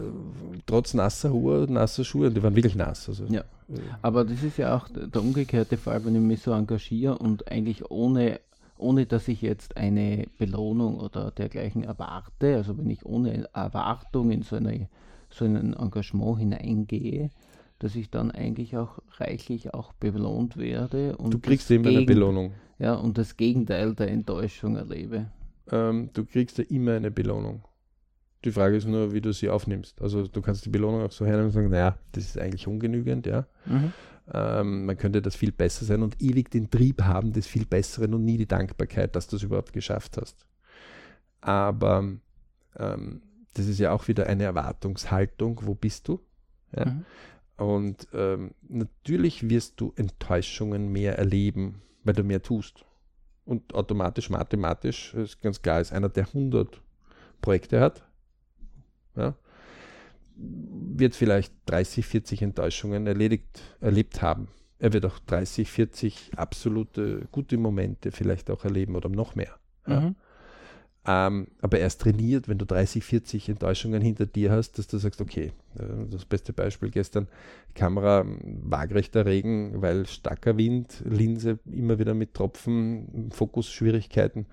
trotz 0.65 0.93
nasser 0.93 1.31
Hohe, 1.33 1.65
nasser 1.69 2.03
Schuhe, 2.03 2.31
die 2.31 2.41
waren 2.41 2.55
wirklich 2.55 2.75
nass. 2.75 3.09
Also, 3.09 3.25
ja. 3.25 3.41
Äh, 3.69 3.79
Aber 4.01 4.23
das 4.23 4.43
ist 4.43 4.57
ja 4.57 4.75
auch 4.75 4.87
der 4.89 5.21
umgekehrte 5.21 5.77
Fall, 5.77 6.05
wenn 6.05 6.15
ich 6.15 6.21
mich 6.21 6.41
so 6.41 6.51
engagiere 6.51 7.17
und 7.17 7.51
eigentlich 7.51 7.89
ohne 7.89 8.39
ohne 8.77 9.05
dass 9.05 9.27
ich 9.27 9.41
jetzt 9.41 9.77
eine 9.77 10.25
Belohnung 10.37 10.99
oder 10.99 11.31
dergleichen 11.31 11.83
erwarte, 11.83 12.55
also 12.55 12.77
wenn 12.77 12.89
ich 12.89 13.05
ohne 13.05 13.47
Erwartung 13.53 14.31
in 14.31 14.41
so, 14.41 14.57
eine, 14.57 14.89
so 15.29 15.45
ein 15.45 15.73
Engagement 15.73 16.39
hineingehe, 16.39 17.29
dass 17.83 17.95
ich 17.95 18.09
dann 18.09 18.31
eigentlich 18.31 18.77
auch 18.77 18.99
reichlich 19.17 19.73
auch 19.73 19.91
belohnt 19.91 20.55
werde. 20.55 21.17
Und 21.17 21.33
du 21.33 21.39
kriegst 21.39 21.69
immer 21.69 21.89
eine 21.89 22.03
Belohnung. 22.03 22.53
Ja, 22.79 22.93
und 22.93 23.17
das 23.17 23.35
Gegenteil 23.35 23.93
der 23.93 24.07
Enttäuschung 24.07 24.77
erlebe. 24.77 25.29
Ähm, 25.69 26.09
du 26.13 26.23
kriegst 26.23 26.57
ja 26.57 26.63
immer 26.69 26.93
eine 26.93 27.11
Belohnung. 27.11 27.65
Die 28.45 28.51
Frage 28.51 28.77
ist 28.77 28.87
nur, 28.87 29.11
wie 29.11 29.19
du 29.19 29.33
sie 29.33 29.49
aufnimmst. 29.49 30.01
Also 30.01 30.25
du 30.27 30.41
kannst 30.41 30.65
die 30.65 30.69
Belohnung 30.69 31.01
auch 31.01 31.11
so 31.11 31.25
hernehmen 31.25 31.47
und 31.47 31.51
sagen, 31.51 31.69
naja, 31.69 31.97
das 32.13 32.23
ist 32.23 32.39
eigentlich 32.39 32.67
ungenügend, 32.67 33.25
ja. 33.25 33.47
Mhm. 33.65 33.91
Ähm, 34.33 34.85
man 34.85 34.95
könnte 34.95 35.21
das 35.21 35.35
viel 35.35 35.51
besser 35.51 35.83
sein 35.83 36.03
und 36.03 36.21
ewig 36.21 36.49
den 36.49 36.69
Trieb 36.69 37.01
haben 37.01 37.33
des 37.33 37.47
viel 37.47 37.65
Besseren 37.65 38.13
und 38.13 38.23
nie 38.23 38.37
die 38.37 38.47
Dankbarkeit, 38.47 39.13
dass 39.13 39.27
du 39.27 39.35
es 39.35 39.43
überhaupt 39.43 39.73
geschafft 39.73 40.15
hast. 40.15 40.45
Aber 41.41 42.05
ähm, 42.77 43.21
das 43.55 43.67
ist 43.67 43.79
ja 43.79 43.91
auch 43.91 44.07
wieder 44.07 44.27
eine 44.27 44.43
Erwartungshaltung. 44.43 45.59
Wo 45.63 45.75
bist 45.75 46.07
du? 46.07 46.21
Ja? 46.75 46.85
Mhm. 46.85 47.05
Und 47.57 48.07
ähm, 48.13 48.51
natürlich 48.67 49.49
wirst 49.49 49.79
du 49.79 49.93
Enttäuschungen 49.95 50.91
mehr 50.91 51.17
erleben, 51.17 51.81
weil 52.03 52.15
du 52.15 52.23
mehr 52.23 52.41
tust. 52.41 52.85
Und 53.45 53.73
automatisch, 53.73 54.29
mathematisch, 54.29 55.13
ist 55.13 55.41
ganz 55.41 55.61
klar, 55.61 55.81
ist 55.81 55.91
einer, 55.91 56.09
der 56.09 56.27
100 56.27 56.81
Projekte 57.41 57.79
hat, 57.79 58.03
ja, 59.15 59.35
wird 60.35 61.15
vielleicht 61.15 61.53
30, 61.67 62.05
40 62.05 62.41
Enttäuschungen 62.41 63.05
erledigt, 63.05 63.61
erlebt 63.81 64.21
haben. 64.21 64.47
Er 64.79 64.93
wird 64.93 65.05
auch 65.05 65.19
30, 65.19 65.69
40 65.69 66.31
absolute 66.35 67.27
gute 67.31 67.57
Momente 67.57 68.11
vielleicht 68.11 68.49
auch 68.49 68.65
erleben 68.65 68.95
oder 68.95 69.09
noch 69.09 69.35
mehr. 69.35 69.59
Ja. 69.87 70.01
Mhm. 70.01 70.15
Ähm, 71.05 71.47
aber 71.61 71.79
erst 71.79 72.01
trainiert, 72.01 72.47
wenn 72.47 72.57
du 72.57 72.65
30, 72.65 73.03
40 73.03 73.49
Enttäuschungen 73.49 74.01
hinter 74.01 74.25
dir 74.25 74.51
hast, 74.51 74.77
dass 74.77 74.87
du 74.87 74.97
sagst, 74.97 75.19
okay, 75.19 75.51
äh, 75.77 76.09
das 76.09 76.23
beste 76.23 76.53
Beispiel 76.53 76.91
gestern, 76.91 77.27
Kamera, 77.75 78.25
waagrechter 78.25 79.25
Regen, 79.25 79.81
weil 79.81 80.05
starker 80.07 80.57
Wind, 80.57 81.03
Linse 81.05 81.59
immer 81.65 81.99
wieder 81.99 82.13
mit 82.13 82.33
Tropfen, 82.33 83.31
Fokusschwierigkeiten. 83.31 84.45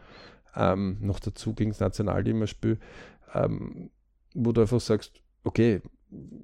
Ähm, 0.57 0.97
noch 1.01 1.21
dazu 1.21 1.55
gegen 1.55 1.71
das 1.71 1.79
Nationalteam-Spiel, 1.79 2.79
ähm, 3.35 3.91
wo 4.35 4.51
du 4.51 4.61
einfach 4.63 4.81
sagst, 4.81 5.23
okay, 5.45 5.81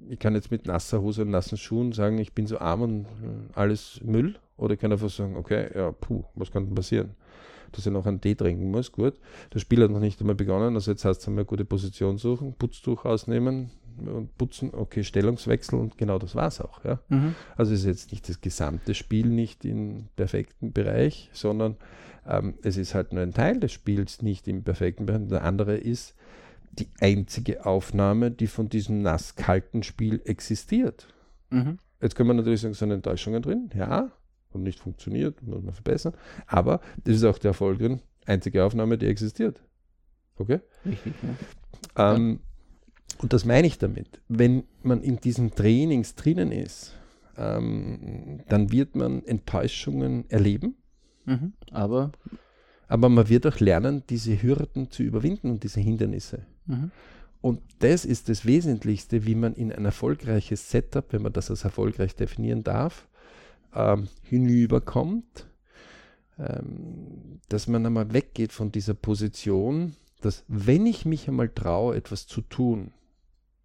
ich 0.07 0.19
kann 0.19 0.35
jetzt 0.35 0.51
mit 0.51 0.65
nasser 0.65 1.01
Hose 1.01 1.23
und 1.23 1.31
nassen 1.31 1.57
Schuhen 1.57 1.91
sagen, 1.91 2.17
ich 2.19 2.33
bin 2.33 2.47
so 2.47 2.59
arm 2.59 2.81
und 2.81 3.05
äh, 3.05 3.53
alles 3.53 3.99
Müll. 4.03 4.39
Oder 4.55 4.73
ich 4.73 4.79
kann 4.79 4.91
einfach 4.93 5.09
sagen, 5.09 5.35
okay, 5.35 5.69
ja, 5.75 5.91
puh, 5.91 6.23
was 6.33 6.51
kann 6.51 6.65
denn 6.65 6.75
passieren? 6.75 7.11
Dass 7.71 7.85
er 7.85 7.91
noch 7.91 8.05
einen 8.05 8.21
Tee 8.21 8.35
trinken 8.35 8.71
muss. 8.71 8.91
Gut, 8.91 9.15
das 9.49 9.61
Spiel 9.61 9.83
hat 9.83 9.91
noch 9.91 9.99
nicht 9.99 10.19
einmal 10.19 10.35
begonnen, 10.35 10.75
also 10.75 10.91
jetzt 10.91 11.05
heißt 11.05 11.21
es 11.21 11.27
einmal 11.27 11.45
gute 11.45 11.65
Position 11.65 12.17
suchen, 12.17 12.53
Putztuch 12.53 13.05
ausnehmen 13.05 13.71
und 13.97 14.37
putzen, 14.37 14.71
okay, 14.73 15.03
Stellungswechsel 15.03 15.79
und 15.79 15.97
genau 15.97 16.19
das 16.19 16.35
war 16.35 16.47
es 16.47 16.61
auch. 16.61 16.83
Ja? 16.83 16.99
Mhm. 17.09 17.35
Also 17.55 17.73
es 17.73 17.81
ist 17.81 17.85
jetzt 17.85 18.11
nicht 18.11 18.29
das 18.29 18.41
gesamte 18.41 18.93
Spiel 18.93 19.27
nicht 19.27 19.65
im 19.65 20.09
perfekten 20.15 20.71
Bereich, 20.71 21.29
sondern 21.33 21.77
ähm, 22.27 22.55
es 22.63 22.77
ist 22.77 22.93
halt 22.93 23.13
nur 23.13 23.23
ein 23.23 23.33
Teil 23.33 23.59
des 23.59 23.71
Spiels 23.71 24.21
nicht 24.21 24.47
im 24.47 24.63
perfekten 24.63 25.05
Bereich. 25.05 25.27
Der 25.29 25.43
andere 25.43 25.75
ist 25.75 26.15
die 26.73 26.89
einzige 26.99 27.65
Aufnahme, 27.65 28.31
die 28.31 28.47
von 28.47 28.69
diesem 28.69 29.01
nass-kalten 29.01 29.83
Spiel 29.83 30.21
existiert. 30.25 31.07
Mhm. 31.49 31.79
Jetzt 32.01 32.15
können 32.15 32.29
wir 32.29 32.35
natürlich 32.35 32.61
sagen, 32.61 32.75
sind 32.75 32.91
Enttäuschungen 32.91 33.41
drin, 33.41 33.71
ja, 33.75 34.11
und 34.57 34.63
nicht 34.63 34.79
funktioniert, 34.79 35.41
muss 35.43 35.63
man 35.63 35.73
verbessern. 35.73 36.13
Aber 36.45 36.81
das 37.03 37.15
ist 37.15 37.23
auch 37.23 37.37
der 37.37 37.49
Erfolg 37.49 37.79
drin, 37.79 38.01
einzige 38.25 38.63
Aufnahme, 38.63 38.97
die 38.97 39.07
existiert. 39.07 39.61
Okay? 40.37 40.59
Richtig, 40.85 41.13
ja. 41.95 42.15
Ähm, 42.15 42.39
und 43.19 43.33
das 43.33 43.45
meine 43.45 43.67
ich 43.67 43.77
damit. 43.77 44.21
Wenn 44.27 44.63
man 44.83 45.01
in 45.01 45.17
diesen 45.17 45.55
Trainings 45.55 46.15
drinnen 46.15 46.51
ist, 46.51 46.93
ähm, 47.37 48.41
dann 48.47 48.71
wird 48.71 48.95
man 48.95 49.23
Enttäuschungen 49.25 50.29
erleben. 50.29 50.75
Mhm, 51.25 51.53
aber 51.71 52.11
aber 52.87 53.09
man 53.09 53.27
wird 53.27 53.45
auch 53.45 53.59
lernen, 53.59 54.03
diese 54.09 54.41
Hürden 54.41 54.89
zu 54.91 55.03
überwinden 55.03 55.51
und 55.51 55.63
diese 55.63 55.81
Hindernisse. 55.81 56.45
Mhm. 56.65 56.91
Und 57.41 57.61
das 57.79 58.05
ist 58.05 58.29
das 58.29 58.45
Wesentlichste, 58.45 59.25
wie 59.25 59.35
man 59.35 59.53
in 59.53 59.71
ein 59.71 59.85
erfolgreiches 59.85 60.71
Setup, 60.71 61.11
wenn 61.11 61.21
man 61.21 61.33
das 61.33 61.49
als 61.49 61.63
erfolgreich 61.63 62.15
definieren 62.15 62.63
darf, 62.63 63.07
ähm, 63.73 64.07
hinüberkommt, 64.23 65.47
ähm, 66.39 67.39
dass 67.49 67.67
man 67.67 67.85
einmal 67.85 68.13
weggeht 68.13 68.51
von 68.51 68.71
dieser 68.71 68.93
Position, 68.93 69.95
dass 70.21 70.43
wenn 70.47 70.85
ich 70.85 71.05
mich 71.05 71.27
einmal 71.27 71.49
traue, 71.49 71.95
etwas 71.95 72.27
zu 72.27 72.41
tun, 72.41 72.91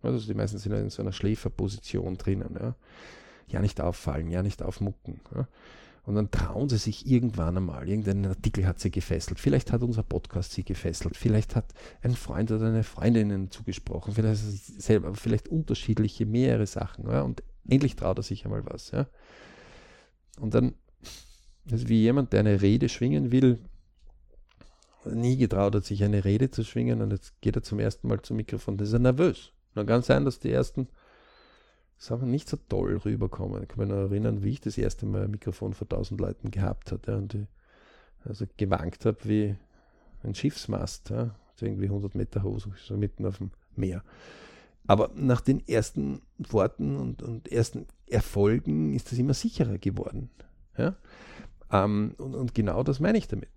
also 0.03 0.27
die 0.27 0.35
meisten 0.35 0.59
sind 0.59 0.73
ja 0.73 0.79
in 0.79 0.91
so 0.91 1.03
einer 1.03 1.13
Schläferposition 1.13 2.17
drinnen, 2.17 2.57
ja, 2.61 2.75
ja 3.47 3.61
nicht 3.61 3.81
auffallen, 3.81 4.31
ja 4.31 4.43
nicht 4.43 4.63
aufmucken. 4.63 5.21
Ja. 5.35 5.47
Und 6.05 6.17
dann 6.17 6.33
trauen 6.33 6.69
sie 6.69 6.79
sich 6.79 7.07
irgendwann 7.07 7.57
einmal, 7.57 7.89
irgendein 7.89 8.27
Artikel 8.27 8.67
hat 8.67 8.81
sie 8.81 8.91
gefesselt, 8.91 9.39
vielleicht 9.39 9.71
hat 9.71 9.83
unser 9.83 10.03
Podcast 10.03 10.53
sie 10.53 10.65
gefesselt, 10.65 11.17
vielleicht 11.17 11.55
hat 11.55 11.73
ein 12.03 12.17
Freund 12.17 12.51
oder 12.51 12.67
eine 12.67 12.83
Freundin 12.83 13.31
ihnen 13.31 13.51
zugesprochen, 13.53 14.13
vielleicht 14.13 14.41
selber, 14.41 15.15
vielleicht 15.15 15.47
unterschiedliche, 15.49 16.27
mehrere 16.27 16.67
Sachen. 16.67 17.09
Ja, 17.09 17.23
und 17.23 17.45
endlich 17.69 17.95
traut 17.95 18.19
er 18.19 18.25
sich 18.25 18.45
einmal 18.45 18.65
was. 18.67 18.91
Ja. 18.91 19.07
Und 20.41 20.55
dann, 20.55 20.75
das 21.65 21.83
ist 21.83 21.89
wie 21.89 22.01
jemand, 22.01 22.33
der 22.33 22.41
eine 22.41 22.61
Rede 22.61 22.89
schwingen 22.89 23.33
will 23.33 23.59
nie 25.05 25.37
getraut 25.37 25.75
hat, 25.75 25.85
sich 25.85 26.05
eine 26.05 26.25
Rede 26.25 26.51
zu 26.51 26.65
schwingen 26.65 27.03
und 27.03 27.11
jetzt 27.11 27.41
geht 27.41 27.57
er 27.57 27.63
zum 27.63 27.81
ersten 27.81 28.09
Mal 28.09 28.23
zum 28.23 28.37
Mikrofon. 28.37 28.77
Da 28.77 28.85
ist 28.85 28.93
er 28.93 28.99
nervös. 28.99 29.53
dann 29.75 29.87
kann 29.87 30.03
sein, 30.03 30.25
dass 30.25 30.39
die 30.39 30.53
ersten 30.53 30.89
Sachen 31.97 32.31
nicht 32.31 32.49
so 32.49 32.57
toll 32.69 32.97
rüberkommen. 33.05 33.63
Ich 33.63 33.69
kann 33.69 33.81
mich 33.81 33.89
noch 33.89 34.11
erinnern, 34.11 34.43
wie 34.43 34.51
ich 34.51 34.61
das 34.61 34.79
erste 34.79 35.07
Mal 35.07 35.25
ein 35.25 35.31
Mikrofon 35.31 35.75
vor 35.75 35.89
tausend 35.89 36.21
Leuten 36.21 36.51
gehabt 36.51 36.93
hatte 36.93 37.17
und 37.17 37.35
ich 37.35 37.47
also 38.25 38.45
gewankt 38.57 39.05
habe 39.05 39.19
wie 39.25 39.57
ein 40.23 40.35
Schiffsmast, 40.35 41.11
ja, 41.11 41.35
irgendwie 41.61 41.87
100 41.87 42.17
Meter 42.17 42.43
hoch, 42.43 42.59
so 42.77 42.97
mitten 42.97 43.25
auf 43.25 43.39
dem 43.39 43.53
Meer. 43.77 44.03
Aber 44.87 45.11
nach 45.15 45.41
den 45.41 45.67
ersten 45.69 46.23
Worten 46.39 46.97
und, 46.97 47.23
und 47.23 47.51
ersten 47.51 47.87
Erfolgen 48.07 48.93
ist 48.93 49.13
das 49.13 49.19
immer 49.19 49.35
sicherer 49.35 49.79
geworden. 49.79 50.31
Ja? 50.77 50.97
Ähm, 51.71 52.15
und, 52.19 52.35
und 52.35 52.55
genau 52.55 52.83
das 52.83 53.01
meine 53.01 53.19
ich 53.19 53.29
damit. 53.29 53.49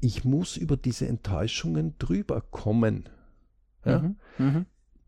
Ich 0.00 0.24
muss 0.24 0.56
über 0.56 0.76
diese 0.76 1.06
Enttäuschungen 1.06 1.94
drüber 1.98 2.40
kommen. 2.40 3.08
Ja? 3.84 4.00
Mhm, 4.00 4.16
mh. 4.38 4.64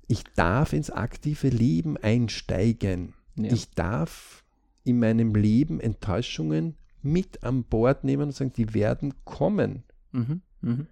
Ich 0.06 0.24
darf 0.36 0.72
ins 0.72 0.90
aktive 0.90 1.48
Leben 1.48 1.96
einsteigen. 1.96 3.14
Ja. 3.36 3.52
Ich 3.52 3.70
darf 3.70 4.44
in 4.84 4.98
meinem 4.98 5.34
Leben 5.34 5.80
Enttäuschungen 5.80 6.76
mit 7.02 7.42
an 7.42 7.64
Bord 7.64 8.04
nehmen 8.04 8.24
und 8.24 8.32
sagen, 8.32 8.52
die 8.52 8.74
werden 8.74 9.14
kommen. 9.24 9.82
Mhm, 10.12 10.42
mh. 10.60 10.86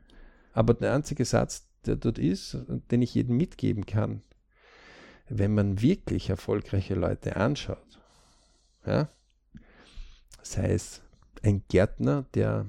Aber 0.53 0.75
der 0.75 0.95
einzige 0.95 1.25
Satz, 1.25 1.69
der 1.87 1.97
dort 1.97 2.19
ist, 2.19 2.59
den 2.91 3.03
ich 3.03 3.15
jedem 3.15 3.37
mitgeben 3.37 3.87
kann, 3.87 4.23
wenn 5.31 5.55
man 5.55 5.81
wirklich 5.81 6.29
erfolgreiche 6.29 6.95
Leute 6.95 7.37
anschaut, 7.37 8.01
ja, 8.85 9.09
sei 10.43 10.73
es 10.73 11.03
ein 11.43 11.63
Gärtner, 11.69 12.27
der 12.35 12.67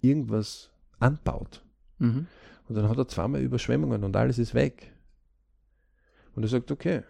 irgendwas 0.00 0.70
anbaut 0.98 1.62
mhm. 1.98 2.26
und 2.68 2.74
dann 2.74 2.88
hat 2.88 2.98
er 2.98 3.08
zweimal 3.08 3.40
Überschwemmungen 3.40 4.04
und 4.04 4.16
alles 4.16 4.38
ist 4.38 4.52
weg. 4.52 4.92
Und 6.34 6.42
er 6.42 6.48
sagt, 6.48 6.70
okay, 6.70 7.02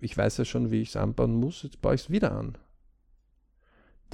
ich 0.00 0.16
weiß 0.16 0.36
ja 0.38 0.44
schon, 0.44 0.70
wie 0.70 0.82
ich 0.82 0.90
es 0.90 0.96
anbauen 0.96 1.34
muss, 1.34 1.62
jetzt 1.62 1.80
baue 1.80 1.94
ich 1.94 2.02
es 2.02 2.10
wieder 2.10 2.32
an. 2.32 2.58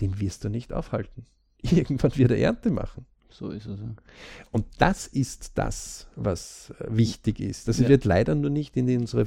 Den 0.00 0.20
wirst 0.20 0.44
du 0.44 0.48
nicht 0.48 0.72
aufhalten. 0.72 1.26
Irgendwann 1.62 2.16
wird 2.16 2.30
er 2.30 2.38
Ernte 2.38 2.70
machen. 2.70 3.06
So 3.30 3.50
ist 3.50 3.66
es. 3.66 3.78
Ja. 3.78 3.94
Und 4.50 4.66
das 4.78 5.06
ist 5.06 5.52
das, 5.56 6.06
was 6.16 6.72
äh, 6.78 6.86
wichtig 6.88 7.40
ist. 7.40 7.68
Das 7.68 7.78
ja. 7.78 7.88
wird 7.88 8.04
leider 8.04 8.34
nur 8.34 8.50
nicht 8.50 8.76
in 8.76 8.88
unserer 8.98 9.26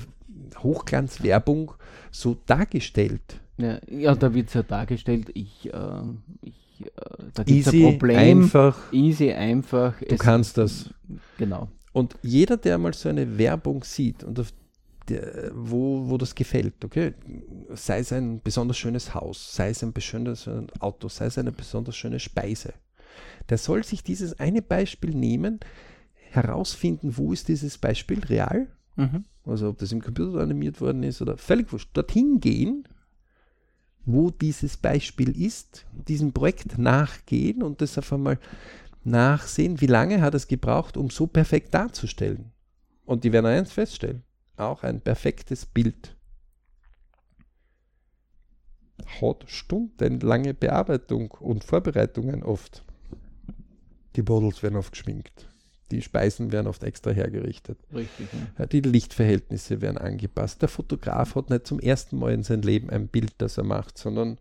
Hochglanzwerbung 0.59 1.73
so 2.11 2.37
dargestellt. 2.45 3.39
Ja, 3.57 3.79
ja 3.89 4.15
da 4.15 4.33
wird 4.33 4.47
es 4.47 4.55
ja 4.55 4.63
dargestellt, 4.63 5.29
ich, 5.33 5.71
äh, 5.73 6.01
ich 6.41 6.85
äh, 6.85 6.89
da 7.33 7.43
gibt 7.43 7.67
es 7.67 7.73
ein 7.73 7.83
Problem. 7.83 8.17
Einfach. 8.17 8.91
Easy, 8.91 9.31
einfach. 9.31 9.93
Du 9.99 10.17
kannst 10.17 10.57
das. 10.57 10.89
Genau. 11.37 11.69
Und 11.93 12.15
jeder, 12.21 12.57
der 12.57 12.77
mal 12.77 12.93
so 12.93 13.09
eine 13.09 13.37
Werbung 13.37 13.83
sieht 13.83 14.23
und 14.23 14.39
auf 14.39 14.53
der, 15.09 15.51
wo, 15.53 16.09
wo 16.09 16.17
das 16.17 16.35
gefällt, 16.35 16.85
okay, 16.85 17.13
sei 17.73 17.99
es 17.99 18.13
ein 18.13 18.41
besonders 18.41 18.77
schönes 18.77 19.13
Haus, 19.13 19.53
sei 19.53 19.69
es 19.69 19.83
ein 19.83 19.91
besonders 19.91 20.49
Auto, 20.79 21.09
sei 21.09 21.25
es 21.25 21.37
eine 21.37 21.51
besonders 21.51 21.95
schöne 21.95 22.19
Speise, 22.19 22.73
der 23.49 23.57
soll 23.57 23.83
sich 23.83 24.03
dieses 24.03 24.39
eine 24.39 24.61
Beispiel 24.61 25.11
nehmen, 25.11 25.59
herausfinden, 26.31 27.17
wo 27.17 27.33
ist 27.33 27.47
dieses 27.47 27.77
Beispiel 27.77 28.19
real, 28.19 28.67
mhm. 28.95 29.25
also 29.45 29.69
ob 29.69 29.77
das 29.77 29.91
im 29.91 30.01
Computer 30.01 30.39
animiert 30.39 30.79
worden 30.79 31.03
ist 31.03 31.21
oder 31.21 31.37
völlig 31.37 31.71
wurscht, 31.71 31.89
dorthin 31.93 32.39
gehen, 32.39 32.87
wo 34.05 34.31
dieses 34.31 34.77
Beispiel 34.77 35.39
ist, 35.39 35.85
diesem 36.07 36.33
Projekt 36.33 36.77
nachgehen 36.77 37.61
und 37.61 37.81
das 37.81 37.97
einfach 37.97 38.17
mal 38.17 38.39
nachsehen, 39.03 39.81
wie 39.81 39.87
lange 39.87 40.21
hat 40.21 40.33
es 40.33 40.47
gebraucht, 40.47 40.97
um 40.97 41.09
so 41.09 41.27
perfekt 41.27 41.73
darzustellen. 41.73 42.51
Und 43.05 43.23
die 43.23 43.31
werden 43.31 43.47
eins 43.47 43.71
feststellen, 43.71 44.23
auch 44.57 44.83
ein 44.83 45.01
perfektes 45.01 45.65
Bild 45.65 46.15
hat 49.21 49.43
stundenlange 49.47 50.53
Bearbeitung 50.53 51.31
und 51.31 51.63
Vorbereitungen 51.63 52.43
oft. 52.43 52.83
Die 54.15 54.21
Bodels 54.21 54.61
werden 54.63 54.75
oft 54.75 54.91
geschminkt. 54.91 55.47
Die 55.91 56.01
Speisen 56.01 56.51
werden 56.51 56.67
oft 56.67 56.83
extra 56.83 57.11
hergerichtet. 57.11 57.77
Richtig. 57.93 58.27
Ja. 58.57 58.65
Die 58.65 58.79
Lichtverhältnisse 58.79 59.81
werden 59.81 59.97
angepasst. 59.97 60.61
Der 60.61 60.69
Fotograf 60.69 61.35
hat 61.35 61.49
nicht 61.49 61.67
zum 61.67 61.79
ersten 61.79 62.17
Mal 62.17 62.33
in 62.33 62.43
seinem 62.43 62.61
Leben 62.61 62.89
ein 62.89 63.07
Bild, 63.07 63.33
das 63.39 63.57
er 63.57 63.65
macht, 63.65 63.97
sondern 63.97 64.37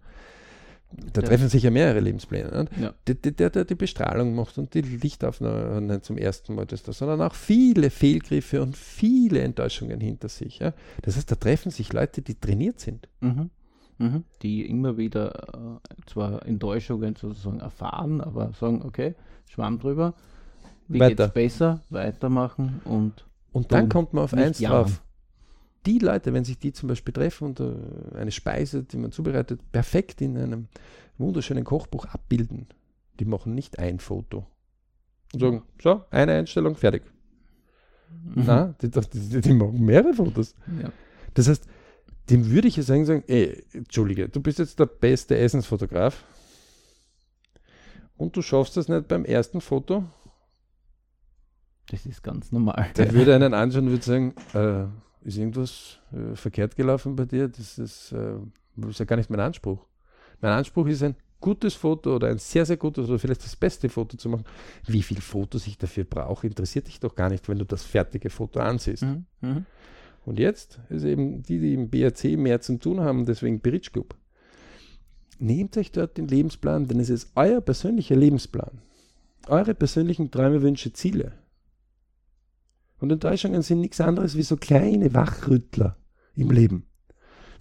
da 1.12 1.20
ja. 1.20 1.28
treffen 1.28 1.48
sich 1.48 1.62
ja 1.62 1.70
mehrere 1.70 2.00
Lebenspläne. 2.00 2.66
Ja. 2.80 2.94
Der, 3.06 3.14
der, 3.14 3.50
der, 3.50 3.64
die 3.64 3.74
Bestrahlung 3.74 4.34
macht 4.34 4.58
und 4.58 4.74
die 4.74 4.82
Lichtaufnahme 4.82 5.80
nicht 5.80 6.04
zum 6.04 6.18
ersten 6.18 6.54
Mal 6.54 6.66
das 6.66 6.82
da, 6.82 6.92
sondern 6.92 7.20
auch 7.22 7.34
viele 7.34 7.90
Fehlgriffe 7.90 8.62
und 8.62 8.76
viele 8.76 9.40
Enttäuschungen 9.40 10.00
hinter 10.00 10.28
sich. 10.28 10.58
Ja. 10.58 10.72
Das 11.02 11.16
heißt, 11.16 11.30
da 11.30 11.36
treffen 11.36 11.70
sich 11.70 11.92
Leute, 11.92 12.22
die 12.22 12.34
trainiert 12.34 12.80
sind. 12.80 13.08
Mhm. 13.20 13.50
Mhm. 14.00 14.24
Die 14.40 14.64
immer 14.66 14.96
wieder 14.96 15.80
äh, 15.82 16.06
zwar 16.06 16.46
Enttäuschungen 16.46 17.16
sozusagen 17.16 17.60
erfahren, 17.60 18.22
aber 18.22 18.52
sagen, 18.54 18.80
okay, 18.82 19.14
Schwamm 19.46 19.78
drüber, 19.78 20.14
wie 20.88 21.00
Weiter. 21.00 21.24
geht's 21.24 21.34
besser, 21.34 21.82
weitermachen 21.90 22.80
und 22.84 23.26
und 23.52 23.72
dann 23.72 23.88
kommt 23.88 24.14
man 24.14 24.24
auf 24.24 24.32
eins 24.32 24.58
jammern. 24.58 24.84
drauf. 24.84 25.02
Die 25.84 25.98
Leute, 25.98 26.32
wenn 26.32 26.44
sich 26.44 26.58
die 26.58 26.72
zum 26.72 26.88
Beispiel 26.88 27.12
treffen 27.12 27.48
und 27.48 27.60
uh, 27.60 27.74
eine 28.14 28.30
Speise, 28.30 28.84
die 28.84 28.96
man 28.96 29.12
zubereitet, 29.12 29.60
perfekt 29.70 30.22
in 30.22 30.38
einem 30.38 30.68
wunderschönen 31.18 31.64
Kochbuch 31.64 32.06
abbilden, 32.06 32.68
die 33.18 33.24
machen 33.26 33.54
nicht 33.54 33.78
ein 33.78 33.98
Foto. 33.98 34.46
Und 35.34 35.40
sagen, 35.40 35.62
so, 35.82 36.04
eine 36.10 36.32
Einstellung, 36.32 36.76
fertig. 36.76 37.02
Mhm. 38.34 38.44
Nein, 38.46 38.74
die, 38.80 38.90
die, 38.90 39.40
die, 39.40 39.52
machen 39.52 39.84
mehrere 39.84 40.14
Fotos. 40.14 40.54
Ja. 40.80 40.90
Das 41.34 41.48
heißt, 41.48 41.66
dem 42.30 42.50
würde 42.50 42.68
ich 42.68 42.76
ja 42.76 42.82
sagen, 42.82 43.04
sagen, 43.04 43.24
ey, 43.26 43.64
Entschuldige, 43.72 44.28
du 44.28 44.40
bist 44.40 44.58
jetzt 44.58 44.78
der 44.78 44.86
beste 44.86 45.36
Essensfotograf 45.36 46.24
und 48.16 48.36
du 48.36 48.42
schaffst 48.42 48.76
das 48.76 48.88
nicht 48.88 49.08
beim 49.08 49.24
ersten 49.24 49.60
Foto. 49.60 50.04
Das 51.90 52.06
ist 52.06 52.22
ganz 52.22 52.52
normal. 52.52 52.90
Der 52.96 53.12
würde 53.12 53.34
einen 53.34 53.52
anschauen 53.52 53.86
und 53.86 53.90
würde 53.90 54.04
sagen, 54.04 54.34
äh, 54.54 55.26
ist 55.26 55.38
irgendwas 55.38 55.98
äh, 56.12 56.36
verkehrt 56.36 56.76
gelaufen 56.76 57.16
bei 57.16 57.24
dir? 57.24 57.48
Das 57.48 57.78
ist, 57.78 58.12
äh, 58.12 58.34
das 58.76 58.90
ist 58.90 59.00
ja 59.00 59.04
gar 59.06 59.16
nicht 59.16 59.30
mein 59.30 59.40
Anspruch. 59.40 59.84
Mein 60.40 60.52
Anspruch 60.52 60.86
ist 60.86 61.02
ein 61.02 61.16
gutes 61.40 61.74
Foto 61.74 62.14
oder 62.14 62.28
ein 62.28 62.38
sehr, 62.38 62.64
sehr 62.64 62.76
gutes 62.76 63.08
oder 63.08 63.18
vielleicht 63.18 63.42
das 63.42 63.56
beste 63.56 63.88
Foto 63.88 64.16
zu 64.16 64.28
machen. 64.28 64.44
Wie 64.86 65.02
viele 65.02 65.20
Fotos 65.20 65.66
ich 65.66 65.78
dafür 65.78 66.04
brauche, 66.04 66.46
interessiert 66.46 66.86
dich 66.86 67.00
doch 67.00 67.14
gar 67.14 67.28
nicht, 67.28 67.48
wenn 67.48 67.58
du 67.58 67.64
das 67.64 67.82
fertige 67.82 68.30
Foto 68.30 68.60
ansiehst. 68.60 69.02
Mhm. 69.02 69.24
Mhm. 69.40 69.66
Und 70.30 70.38
jetzt 70.38 70.78
ist 70.90 71.02
eben 71.02 71.42
die, 71.42 71.58
die 71.58 71.74
im 71.74 71.90
BRC 71.90 72.38
mehr 72.38 72.60
zu 72.60 72.78
tun 72.78 73.00
haben, 73.00 73.26
deswegen 73.26 73.58
Bridge 73.58 73.90
Club. 73.92 74.14
Nehmt 75.40 75.76
euch 75.76 75.90
dort 75.90 76.18
den 76.18 76.28
Lebensplan, 76.28 76.86
denn 76.86 77.00
es 77.00 77.10
ist 77.10 77.32
euer 77.34 77.60
persönlicher 77.60 78.14
Lebensplan. 78.14 78.80
Eure 79.48 79.74
persönlichen 79.74 80.30
Träume, 80.30 80.62
Wünsche, 80.62 80.92
Ziele. 80.92 81.32
Und 83.00 83.10
Enttäuschungen 83.10 83.62
sind 83.62 83.80
nichts 83.80 84.00
anderes 84.00 84.36
wie 84.36 84.44
so 84.44 84.56
kleine 84.56 85.12
Wachrüttler 85.14 85.96
im 86.36 86.52
Leben. 86.52 86.86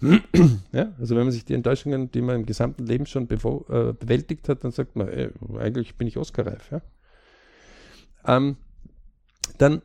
ja, 0.70 0.92
also 0.96 1.16
wenn 1.16 1.24
man 1.24 1.32
sich 1.32 1.44
die 1.44 1.54
Enttäuschungen, 1.54 2.12
die 2.12 2.22
man 2.22 2.36
im 2.36 2.46
gesamten 2.46 2.86
Leben 2.86 3.06
schon 3.06 3.24
äh, 3.24 3.94
bewältigt 3.94 4.48
hat, 4.48 4.62
dann 4.62 4.70
sagt 4.70 4.94
man, 4.94 5.08
ey, 5.08 5.30
eigentlich 5.58 5.96
bin 5.96 6.06
ich 6.06 6.18
Oscar-reif. 6.18 6.70
Ja? 6.70 6.82
Ähm, 8.26 8.58
dann 9.58 9.82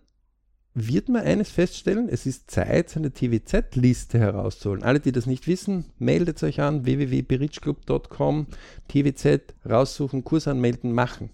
wird 0.75 1.07
man 1.07 1.23
eines 1.23 1.49
feststellen, 1.49 2.09
es 2.09 2.25
ist 2.25 2.51
Zeit, 2.51 2.89
seine 2.89 3.11
TWZ-Liste 3.11 4.19
herauszuholen. 4.19 4.83
Alle, 4.83 4.99
die 4.99 5.13
das 5.13 5.25
nicht 5.25 5.47
wissen, 5.47 5.85
meldet 5.97 6.43
euch 6.43 6.59
an 6.59 6.85
www.berichclub.com, 6.85 8.47
TWZ 8.89 9.53
raussuchen, 9.67 10.25
Kurs 10.25 10.49
anmelden, 10.49 10.91
machen. 10.91 11.29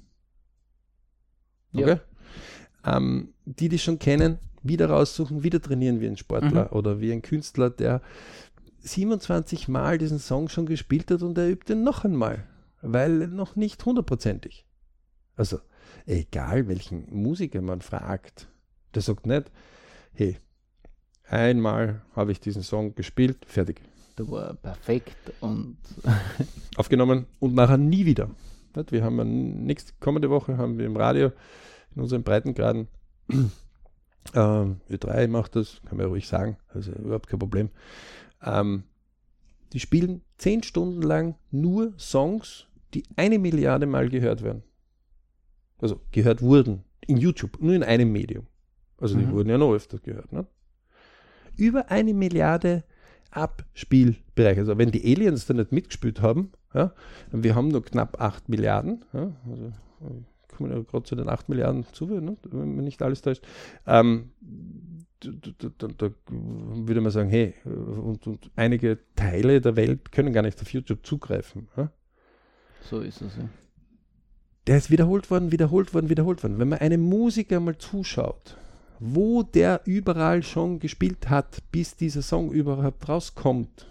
Okay? 1.73 1.99
Ja. 2.85 2.97
Ähm, 2.97 3.33
die, 3.45 3.67
die 3.67 3.79
schon 3.79 3.97
kennen, 3.97 4.37
wieder 4.61 4.91
raussuchen, 4.91 5.43
wieder 5.43 5.59
trainieren 5.59 6.01
wie 6.01 6.07
ein 6.07 6.17
Sportler 6.17 6.65
mhm. 6.65 6.77
oder 6.77 7.01
wie 7.01 7.11
ein 7.11 7.23
Künstler, 7.23 7.71
der 7.71 8.01
27 8.81 9.67
Mal 9.67 9.97
diesen 9.97 10.19
Song 10.19 10.49
schon 10.49 10.67
gespielt 10.67 11.09
hat 11.09 11.23
und 11.23 11.35
er 11.39 11.49
übt 11.49 11.73
ihn 11.73 11.83
noch 11.83 12.05
einmal, 12.05 12.47
weil 12.83 13.27
noch 13.27 13.55
nicht 13.55 13.83
hundertprozentig. 13.83 14.67
Also, 15.35 15.59
egal 16.05 16.67
welchen 16.67 17.07
Musiker 17.11 17.61
man 17.61 17.81
fragt, 17.81 18.50
der 18.93 19.01
sagt 19.01 19.25
nicht, 19.25 19.51
hey, 20.13 20.37
einmal 21.27 22.01
habe 22.15 22.31
ich 22.31 22.39
diesen 22.39 22.63
Song 22.63 22.95
gespielt, 22.95 23.45
fertig. 23.45 23.81
Der 24.17 24.29
war 24.29 24.53
perfekt 24.55 25.33
und 25.39 25.77
aufgenommen 26.75 27.25
und 27.39 27.55
nachher 27.55 27.77
nie 27.77 28.05
wieder. 28.05 28.29
Wir 28.89 29.03
haben 29.03 29.65
nächste 29.65 29.93
kommende 29.99 30.29
Woche 30.29 30.57
haben 30.57 30.77
wir 30.77 30.85
im 30.85 30.95
Radio 30.95 31.31
in 31.95 32.01
unseren 32.01 32.23
Breitengraden 32.23 32.87
ähm, 34.33 34.81
Ö3 34.89 35.27
macht 35.27 35.55
das, 35.55 35.81
kann 35.85 35.97
man 35.97 36.05
ja 36.05 36.09
ruhig 36.09 36.27
sagen, 36.27 36.57
also 36.73 36.91
überhaupt 36.91 37.27
kein 37.27 37.39
Problem. 37.39 37.69
Ähm, 38.43 38.83
die 39.73 39.79
spielen 39.79 40.21
zehn 40.37 40.63
Stunden 40.63 41.01
lang 41.01 41.35
nur 41.49 41.93
Songs, 41.97 42.67
die 42.93 43.03
eine 43.15 43.39
Milliarde 43.39 43.85
Mal 43.85 44.09
gehört 44.09 44.41
werden. 44.41 44.63
also 45.79 46.01
gehört 46.11 46.41
wurden, 46.41 46.83
in 47.07 47.17
YouTube, 47.17 47.61
nur 47.61 47.73
in 47.73 47.83
einem 47.83 48.11
Medium. 48.11 48.47
Also 49.01 49.17
die 49.17 49.25
Mhm. 49.25 49.31
wurden 49.31 49.49
ja 49.49 49.57
noch 49.57 49.73
öfter 49.73 49.97
gehört. 49.99 50.31
Ne? 50.31 50.45
Über 51.57 51.91
eine 51.91 52.13
Milliarde 52.13 52.83
Abspielbereiche. 53.31 54.61
Also 54.61 54.77
wenn 54.77 54.91
die 54.91 55.03
Aliens 55.03 55.45
da 55.45 55.53
nicht 55.53 55.71
mitgespielt 55.71 56.21
haben, 56.21 56.51
ja, 56.73 56.93
wir 57.31 57.55
haben 57.55 57.69
nur 57.69 57.83
knapp 57.83 58.21
8 58.21 58.47
Milliarden, 58.49 59.03
ja, 59.13 59.31
also 59.49 59.71
kommen 60.55 60.71
ja 60.71 60.79
gerade 60.81 61.03
zu 61.03 61.15
den 61.15 61.29
8 61.29 61.49
Milliarden 61.49 61.85
zu, 61.93 62.05
ne, 62.05 62.37
wenn 62.43 62.75
man 62.75 62.85
nicht 62.85 63.01
alles 63.01 63.21
täuscht, 63.21 63.43
ähm, 63.87 64.31
da, 65.19 66.09
würde 66.25 67.01
man 67.01 67.11
sagen, 67.11 67.29
hey, 67.29 67.53
und, 67.63 68.25
und 68.27 68.51
einige 68.55 68.99
Teile 69.15 69.61
der 69.61 69.75
Welt 69.75 70.11
können 70.11 70.33
gar 70.33 70.41
nicht 70.41 70.61
auf 70.61 70.73
YouTube 70.73 71.05
zugreifen. 71.05 71.67
Ja? 71.77 71.91
So 72.89 72.99
ist 72.99 73.21
es, 73.21 73.37
ja. 73.37 73.47
Der 74.67 74.77
ist 74.77 74.91
wiederholt 74.91 75.29
worden, 75.31 75.51
wiederholt 75.51 75.93
worden, 75.93 76.09
wiederholt 76.09 76.43
worden. 76.43 76.59
Wenn 76.59 76.69
man 76.69 76.79
einem 76.79 77.01
Musiker 77.01 77.59
mal 77.59 77.77
zuschaut, 77.77 78.57
wo 79.03 79.41
der 79.41 79.81
überall 79.85 80.43
schon 80.43 80.77
gespielt 80.79 81.27
hat, 81.29 81.63
bis 81.71 81.95
dieser 81.95 82.21
Song 82.21 82.51
überhaupt 82.51 83.09
rauskommt, 83.09 83.87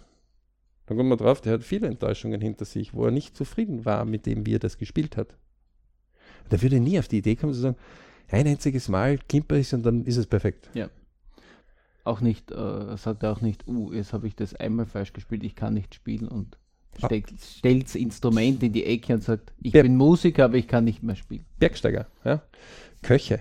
dann 0.86 0.96
kommt 0.96 1.08
man 1.08 1.18
drauf, 1.18 1.40
der 1.40 1.54
hat 1.54 1.64
viele 1.64 1.88
Enttäuschungen 1.88 2.40
hinter 2.40 2.64
sich, 2.64 2.94
wo 2.94 3.04
er 3.04 3.10
nicht 3.10 3.36
zufrieden 3.36 3.84
war 3.84 4.04
mit 4.04 4.24
dem, 4.26 4.46
wie 4.46 4.54
er 4.54 4.58
das 4.60 4.78
gespielt 4.78 5.16
hat. 5.16 5.34
Der 6.52 6.62
würde 6.62 6.78
nie 6.80 6.98
auf 6.98 7.08
die 7.08 7.18
Idee 7.18 7.34
kommen 7.36 7.52
zu 7.54 7.60
sagen, 7.60 7.76
ein 8.28 8.46
einziges 8.46 8.88
Mal 8.88 9.18
klimper 9.28 9.56
ich 9.56 9.74
und 9.74 9.84
dann 9.84 10.04
ist 10.04 10.16
es 10.16 10.26
perfekt. 10.26 10.70
Auch 12.04 12.20
nicht, 12.20 12.50
äh, 12.52 12.96
sagt 12.96 13.24
er 13.24 13.32
auch 13.32 13.40
nicht, 13.40 13.66
uh, 13.68 13.92
jetzt 13.92 14.12
habe 14.12 14.26
ich 14.26 14.34
das 14.36 14.54
einmal 14.54 14.86
falsch 14.86 15.12
gespielt, 15.12 15.42
ich 15.44 15.54
kann 15.54 15.74
nicht 15.74 15.94
spielen 15.94 16.28
und 16.28 16.56
Ah. 17.02 17.06
stellt, 17.06 17.84
das 17.84 17.94
Instrument 17.94 18.62
in 18.62 18.72
die 18.72 18.84
Ecke 18.84 19.14
und 19.14 19.22
sagt, 19.22 19.52
ich 19.60 19.72
Ja. 19.74 19.82
bin 19.82 19.96
Musiker, 19.96 20.44
aber 20.46 20.56
ich 20.56 20.66
kann 20.66 20.84
nicht 20.84 21.02
mehr 21.02 21.14
spielen. 21.16 21.44
Bergsteiger, 21.58 22.06
ja? 22.24 22.42
Köche. 23.02 23.40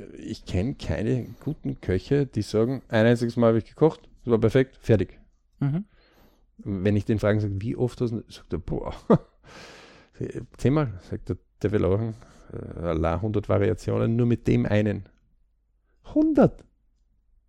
Äh, 0.00 0.16
ich 0.16 0.44
kenne 0.44 0.74
keine 0.74 1.26
guten 1.40 1.80
Köche, 1.80 2.26
die 2.26 2.42
sagen, 2.42 2.82
ein 2.88 3.06
einziges 3.06 3.36
Mal 3.36 3.48
habe 3.48 3.58
ich 3.58 3.66
gekocht, 3.66 4.08
das 4.24 4.32
war 4.32 4.38
perfekt, 4.38 4.78
fertig. 4.80 5.18
Wenn 6.58 6.96
ich 6.96 7.04
den 7.04 7.18
fragen 7.18 7.40
sage, 7.40 7.60
wie 7.60 7.76
oft 7.76 8.00
hast 8.00 8.12
du, 8.12 8.22
sagt 8.28 8.52
er, 8.52 8.58
boah, 8.58 8.94
zehnmal, 10.56 11.00
sagt 11.08 11.30
er, 11.30 11.36
der 11.62 11.72
will 11.72 11.84
auch 11.84 12.00
Allah, 12.76 13.14
100 13.14 13.48
Variationen, 13.48 14.16
nur 14.16 14.26
mit 14.26 14.46
dem 14.46 14.66
einen. 14.66 15.08
100! 16.04 16.64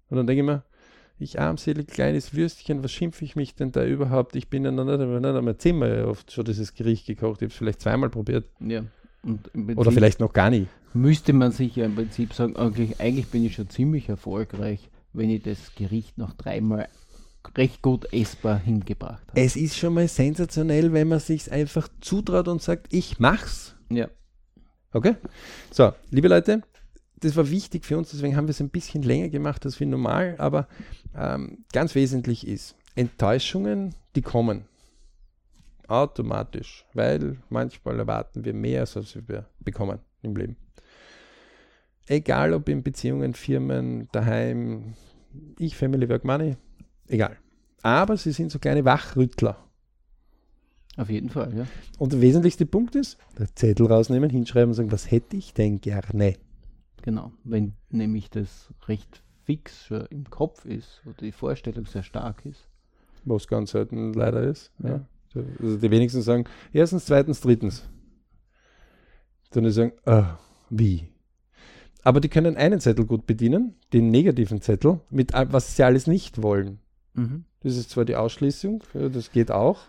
Und 0.09 0.17
dann 0.17 0.27
denke 0.27 0.41
ich 0.41 0.45
mir, 0.45 0.63
ich 1.17 1.39
armselig 1.39 1.87
kleines 1.87 2.33
Würstchen, 2.35 2.83
was 2.83 2.91
schimpfe 2.91 3.23
ich 3.23 3.35
mich 3.35 3.55
denn 3.55 3.71
da 3.71 3.85
überhaupt? 3.85 4.35
Ich 4.35 4.49
bin 4.49 4.65
ja 4.65 4.71
noch 4.71 4.85
nicht 4.85 4.99
einmal 4.99 5.57
zehnmal 5.57 6.05
oft 6.05 6.31
schon 6.31 6.45
dieses 6.45 6.73
Gericht 6.73 7.05
gekocht, 7.05 7.41
ich 7.41 7.45
habe 7.45 7.51
es 7.51 7.57
vielleicht 7.57 7.81
zweimal 7.81 8.09
probiert. 8.09 8.49
Ja. 8.59 8.83
Oder 9.76 9.91
vielleicht 9.91 10.19
noch 10.19 10.34
gar 10.34 10.49
nie. 10.49 10.67
müsste 10.93 11.34
man 11.34 11.51
sich 11.51 11.76
ja 11.76 11.86
im 11.86 11.95
Prinzip 11.95 12.34
sagen, 12.34 12.55
eigentlich, 12.55 12.99
eigentlich 12.99 13.28
bin 13.28 13.45
ich 13.45 13.55
schon 13.55 13.69
ziemlich 13.69 14.09
erfolgreich, 14.09 14.89
wenn 15.13 15.30
ich 15.30 15.43
das 15.43 15.76
Gericht 15.76 16.17
noch 16.17 16.34
dreimal 16.34 16.88
recht 17.55 17.82
gut 17.82 18.11
essbar 18.13 18.59
hingebracht 18.59 19.24
habe. 19.30 19.39
Es 19.39 19.55
ist 19.55 19.78
schon 19.78 19.93
mal 19.93 20.07
sensationell, 20.07 20.93
wenn 20.93 21.07
man 21.07 21.19
sich 21.19 21.51
einfach 21.51 21.88
zutraut 21.99 22.47
und 22.47 22.61
sagt, 22.61 22.93
ich 22.93 23.19
mach's. 23.19 23.76
Ja. 23.89 24.09
Okay? 24.93 25.15
So, 25.72 25.91
liebe 26.09 26.28
Leute, 26.28 26.61
das 27.19 27.36
war 27.36 27.49
wichtig 27.49 27.86
für 27.86 27.97
uns, 27.97 28.11
deswegen 28.11 28.36
haben 28.36 28.47
wir 28.47 28.51
es 28.51 28.61
ein 28.61 28.69
bisschen 28.69 29.03
länger 29.03 29.30
gemacht 29.30 29.65
als 29.65 29.80
wie 29.80 29.86
normal, 29.86 30.36
aber 30.38 30.67
ähm, 31.15 31.65
ganz 31.72 31.95
wesentlich 31.95 32.47
ist, 32.47 32.76
Enttäuschungen, 32.95 33.95
die 34.15 34.22
kommen 34.22 34.65
automatisch, 35.91 36.85
weil 36.93 37.37
manchmal 37.49 37.99
erwarten 37.99 38.45
wir 38.45 38.53
mehr, 38.53 38.81
als 38.81 39.17
wir 39.27 39.45
bekommen 39.59 39.99
im 40.21 40.35
Leben. 40.35 40.55
Egal 42.07 42.53
ob 42.53 42.67
in 42.69 42.83
Beziehungen, 42.83 43.33
Firmen, 43.33 44.07
daheim, 44.11 44.95
ich, 45.59 45.75
Family, 45.75 46.09
Work, 46.09 46.25
Money, 46.25 46.57
egal. 47.07 47.37
Aber 47.83 48.17
sie 48.17 48.31
sind 48.31 48.51
so 48.51 48.59
kleine 48.59 48.85
Wachrüttler. 48.85 49.57
Auf 50.97 51.09
jeden 51.09 51.29
Fall, 51.29 51.55
ja. 51.55 51.65
Und 51.99 52.11
der 52.11 52.21
wesentlichste 52.21 52.65
Punkt 52.65 52.95
ist, 52.95 53.17
der 53.39 53.53
Zettel 53.55 53.87
rausnehmen, 53.87 54.29
hinschreiben 54.29 54.69
und 54.69 54.75
sagen, 54.75 54.91
was 54.91 55.09
hätte 55.09 55.37
ich 55.37 55.53
denn 55.53 55.79
gerne? 55.79 56.35
Genau. 57.01 57.31
Wenn 57.43 57.73
nämlich 57.89 58.29
das 58.29 58.73
recht 58.87 59.23
fix 59.43 59.89
im 60.09 60.29
Kopf 60.29 60.65
ist 60.65 61.01
oder 61.05 61.17
die 61.21 61.31
Vorstellung 61.31 61.85
sehr 61.85 62.03
stark 62.03 62.45
ist. 62.45 62.67
Was 63.23 63.47
ganz 63.47 63.71
selten 63.71 64.13
leider 64.13 64.43
ist. 64.43 64.71
Ja. 64.79 64.89
Ja. 64.89 65.05
Also 65.36 65.77
die 65.77 65.91
wenigsten 65.91 66.21
sagen, 66.21 66.45
erstens, 66.73 67.05
zweitens, 67.05 67.41
drittens. 67.41 67.88
Die 69.53 69.71
sagen, 69.71 69.93
ah, 70.05 70.38
wie? 70.69 71.07
Aber 72.03 72.19
die 72.19 72.29
können 72.29 72.57
einen 72.57 72.79
Zettel 72.79 73.05
gut 73.05 73.25
bedienen, 73.27 73.75
den 73.93 74.09
negativen 74.09 74.61
Zettel, 74.61 75.01
mit 75.09 75.34
was 75.34 75.75
sie 75.75 75.84
alles 75.84 76.07
nicht 76.07 76.41
wollen. 76.41 76.79
Mhm. 77.13 77.45
Das 77.61 77.77
ist 77.77 77.91
zwar 77.91 78.05
die 78.05 78.15
Ausschließung, 78.15 78.84
das 78.93 79.32
geht 79.32 79.51
auch. 79.51 79.82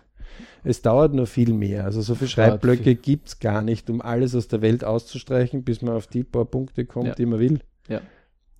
Es 0.63 0.81
dauert 0.81 1.13
nur 1.13 1.27
viel 1.27 1.53
mehr. 1.53 1.85
Also 1.85 2.01
so 2.01 2.15
viele 2.15 2.29
Schreibblöcke 2.29 2.95
gibt 2.95 3.27
es 3.29 3.39
gar 3.39 3.61
nicht, 3.61 3.89
um 3.89 4.01
alles 4.01 4.35
aus 4.35 4.47
der 4.47 4.61
Welt 4.61 4.83
auszustreichen, 4.83 5.63
bis 5.63 5.81
man 5.81 5.95
auf 5.95 6.07
die 6.07 6.23
paar 6.23 6.45
Punkte 6.45 6.85
kommt, 6.85 7.07
Ja. 7.07 7.15
die 7.15 7.25
man 7.25 7.39
will. 7.39 7.59
Ja. 7.87 8.01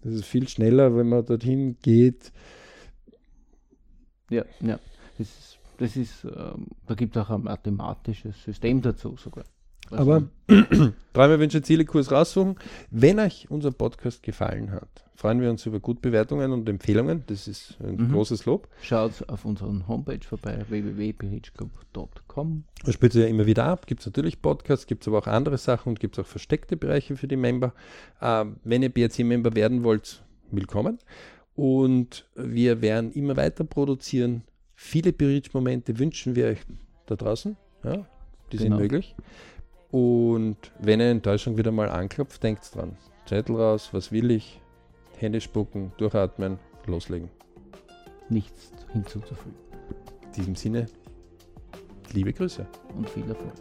Das 0.01 0.13
ist 0.13 0.25
viel 0.25 0.47
schneller, 0.47 0.95
wenn 0.95 1.07
man 1.09 1.25
dorthin 1.25 1.77
geht. 1.81 2.31
Ja, 4.29 4.45
ja. 4.61 4.79
Das 5.17 5.27
ist, 5.29 5.59
das 5.77 5.95
ist 5.95 6.23
ähm, 6.25 6.67
da 6.87 6.95
gibt 6.95 7.15
es 7.15 7.21
auch 7.23 7.29
ein 7.29 7.43
mathematisches 7.43 8.43
System 8.43 8.81
dazu 8.81 9.15
sogar. 9.17 9.45
Was 9.89 9.99
Aber 9.99 10.23
man- 10.47 10.93
Träume, 11.13 11.39
Wünsche, 11.39 11.61
Ziele, 11.61 11.83
Kurs 11.85 12.09
raussuchen. 12.11 12.55
Wenn 12.89 13.19
euch 13.19 13.47
unser 13.51 13.71
Podcast 13.71 14.23
gefallen 14.23 14.71
hat, 14.71 14.87
freuen 15.13 15.41
wir 15.41 15.49
uns 15.49 15.65
über 15.65 15.79
Gutbewertungen 15.81 16.51
und 16.53 16.67
Empfehlungen. 16.69 17.23
Das 17.27 17.47
ist 17.49 17.77
ein 17.81 17.97
Mhm. 17.97 18.11
großes 18.13 18.45
Lob. 18.45 18.69
schaut 18.81 19.27
auf 19.27 19.43
unserer 19.45 19.85
Homepage 19.87 20.19
vorbei, 20.25 20.63
www.berichclub.com. 20.69 22.63
Das 22.85 22.93
spielt 22.95 23.13
ja 23.13 23.25
immer 23.25 23.45
wieder 23.45 23.65
ab. 23.65 23.85
Gibt 23.87 24.01
es 24.01 24.05
natürlich 24.07 24.41
Podcasts, 24.41 24.87
gibt 24.87 25.03
es 25.03 25.07
aber 25.07 25.19
auch 25.19 25.27
andere 25.27 25.57
Sachen 25.57 25.89
und 25.89 25.99
gibt 25.99 26.17
es 26.17 26.23
auch 26.23 26.27
versteckte 26.27 26.77
Bereiche 26.77 27.15
für 27.15 27.27
die 27.27 27.35
Member. 27.37 27.73
Ähm, 28.21 28.57
wenn 28.63 28.83
ihr 28.83 28.89
BRC-Member 28.89 29.55
werden 29.55 29.83
wollt, 29.83 30.23
willkommen. 30.51 30.97
Und 31.55 32.25
wir 32.35 32.81
werden 32.81 33.11
immer 33.11 33.37
weiter 33.37 33.63
produzieren. 33.63 34.43
Viele 34.85 35.13
Berichtsmomente 35.13 35.97
wünschen 35.97 36.35
wir 36.35 36.47
euch 36.47 36.59
da 37.05 37.15
draußen. 37.15 37.55
Ja, 37.85 38.05
die 38.51 38.57
sind 38.57 38.67
Genau. 38.67 38.79
möglich. 38.81 39.15
Und 39.91 40.57
wenn 40.77 40.99
eine 40.99 41.09
Enttäuschung 41.09 41.57
wieder 41.57 41.71
mal 41.71 41.89
anklopft, 41.89 42.43
denkt 42.43 42.69
dran. 42.75 42.97
Zettel 43.25 43.55
raus, 43.55 43.89
was 43.93 44.11
will 44.11 44.29
ich? 44.29 44.59
Hände 45.17 45.39
spucken, 45.39 45.93
durchatmen, 45.97 46.59
loslegen. 46.85 47.29
Nichts 48.27 48.71
hinzuzufügen. 48.91 49.55
In 50.25 50.31
diesem 50.33 50.55
Sinne, 50.55 50.87
liebe 52.11 52.33
Grüße. 52.33 52.67
Und 52.93 53.09
viel 53.09 53.23
Erfolg. 53.29 53.53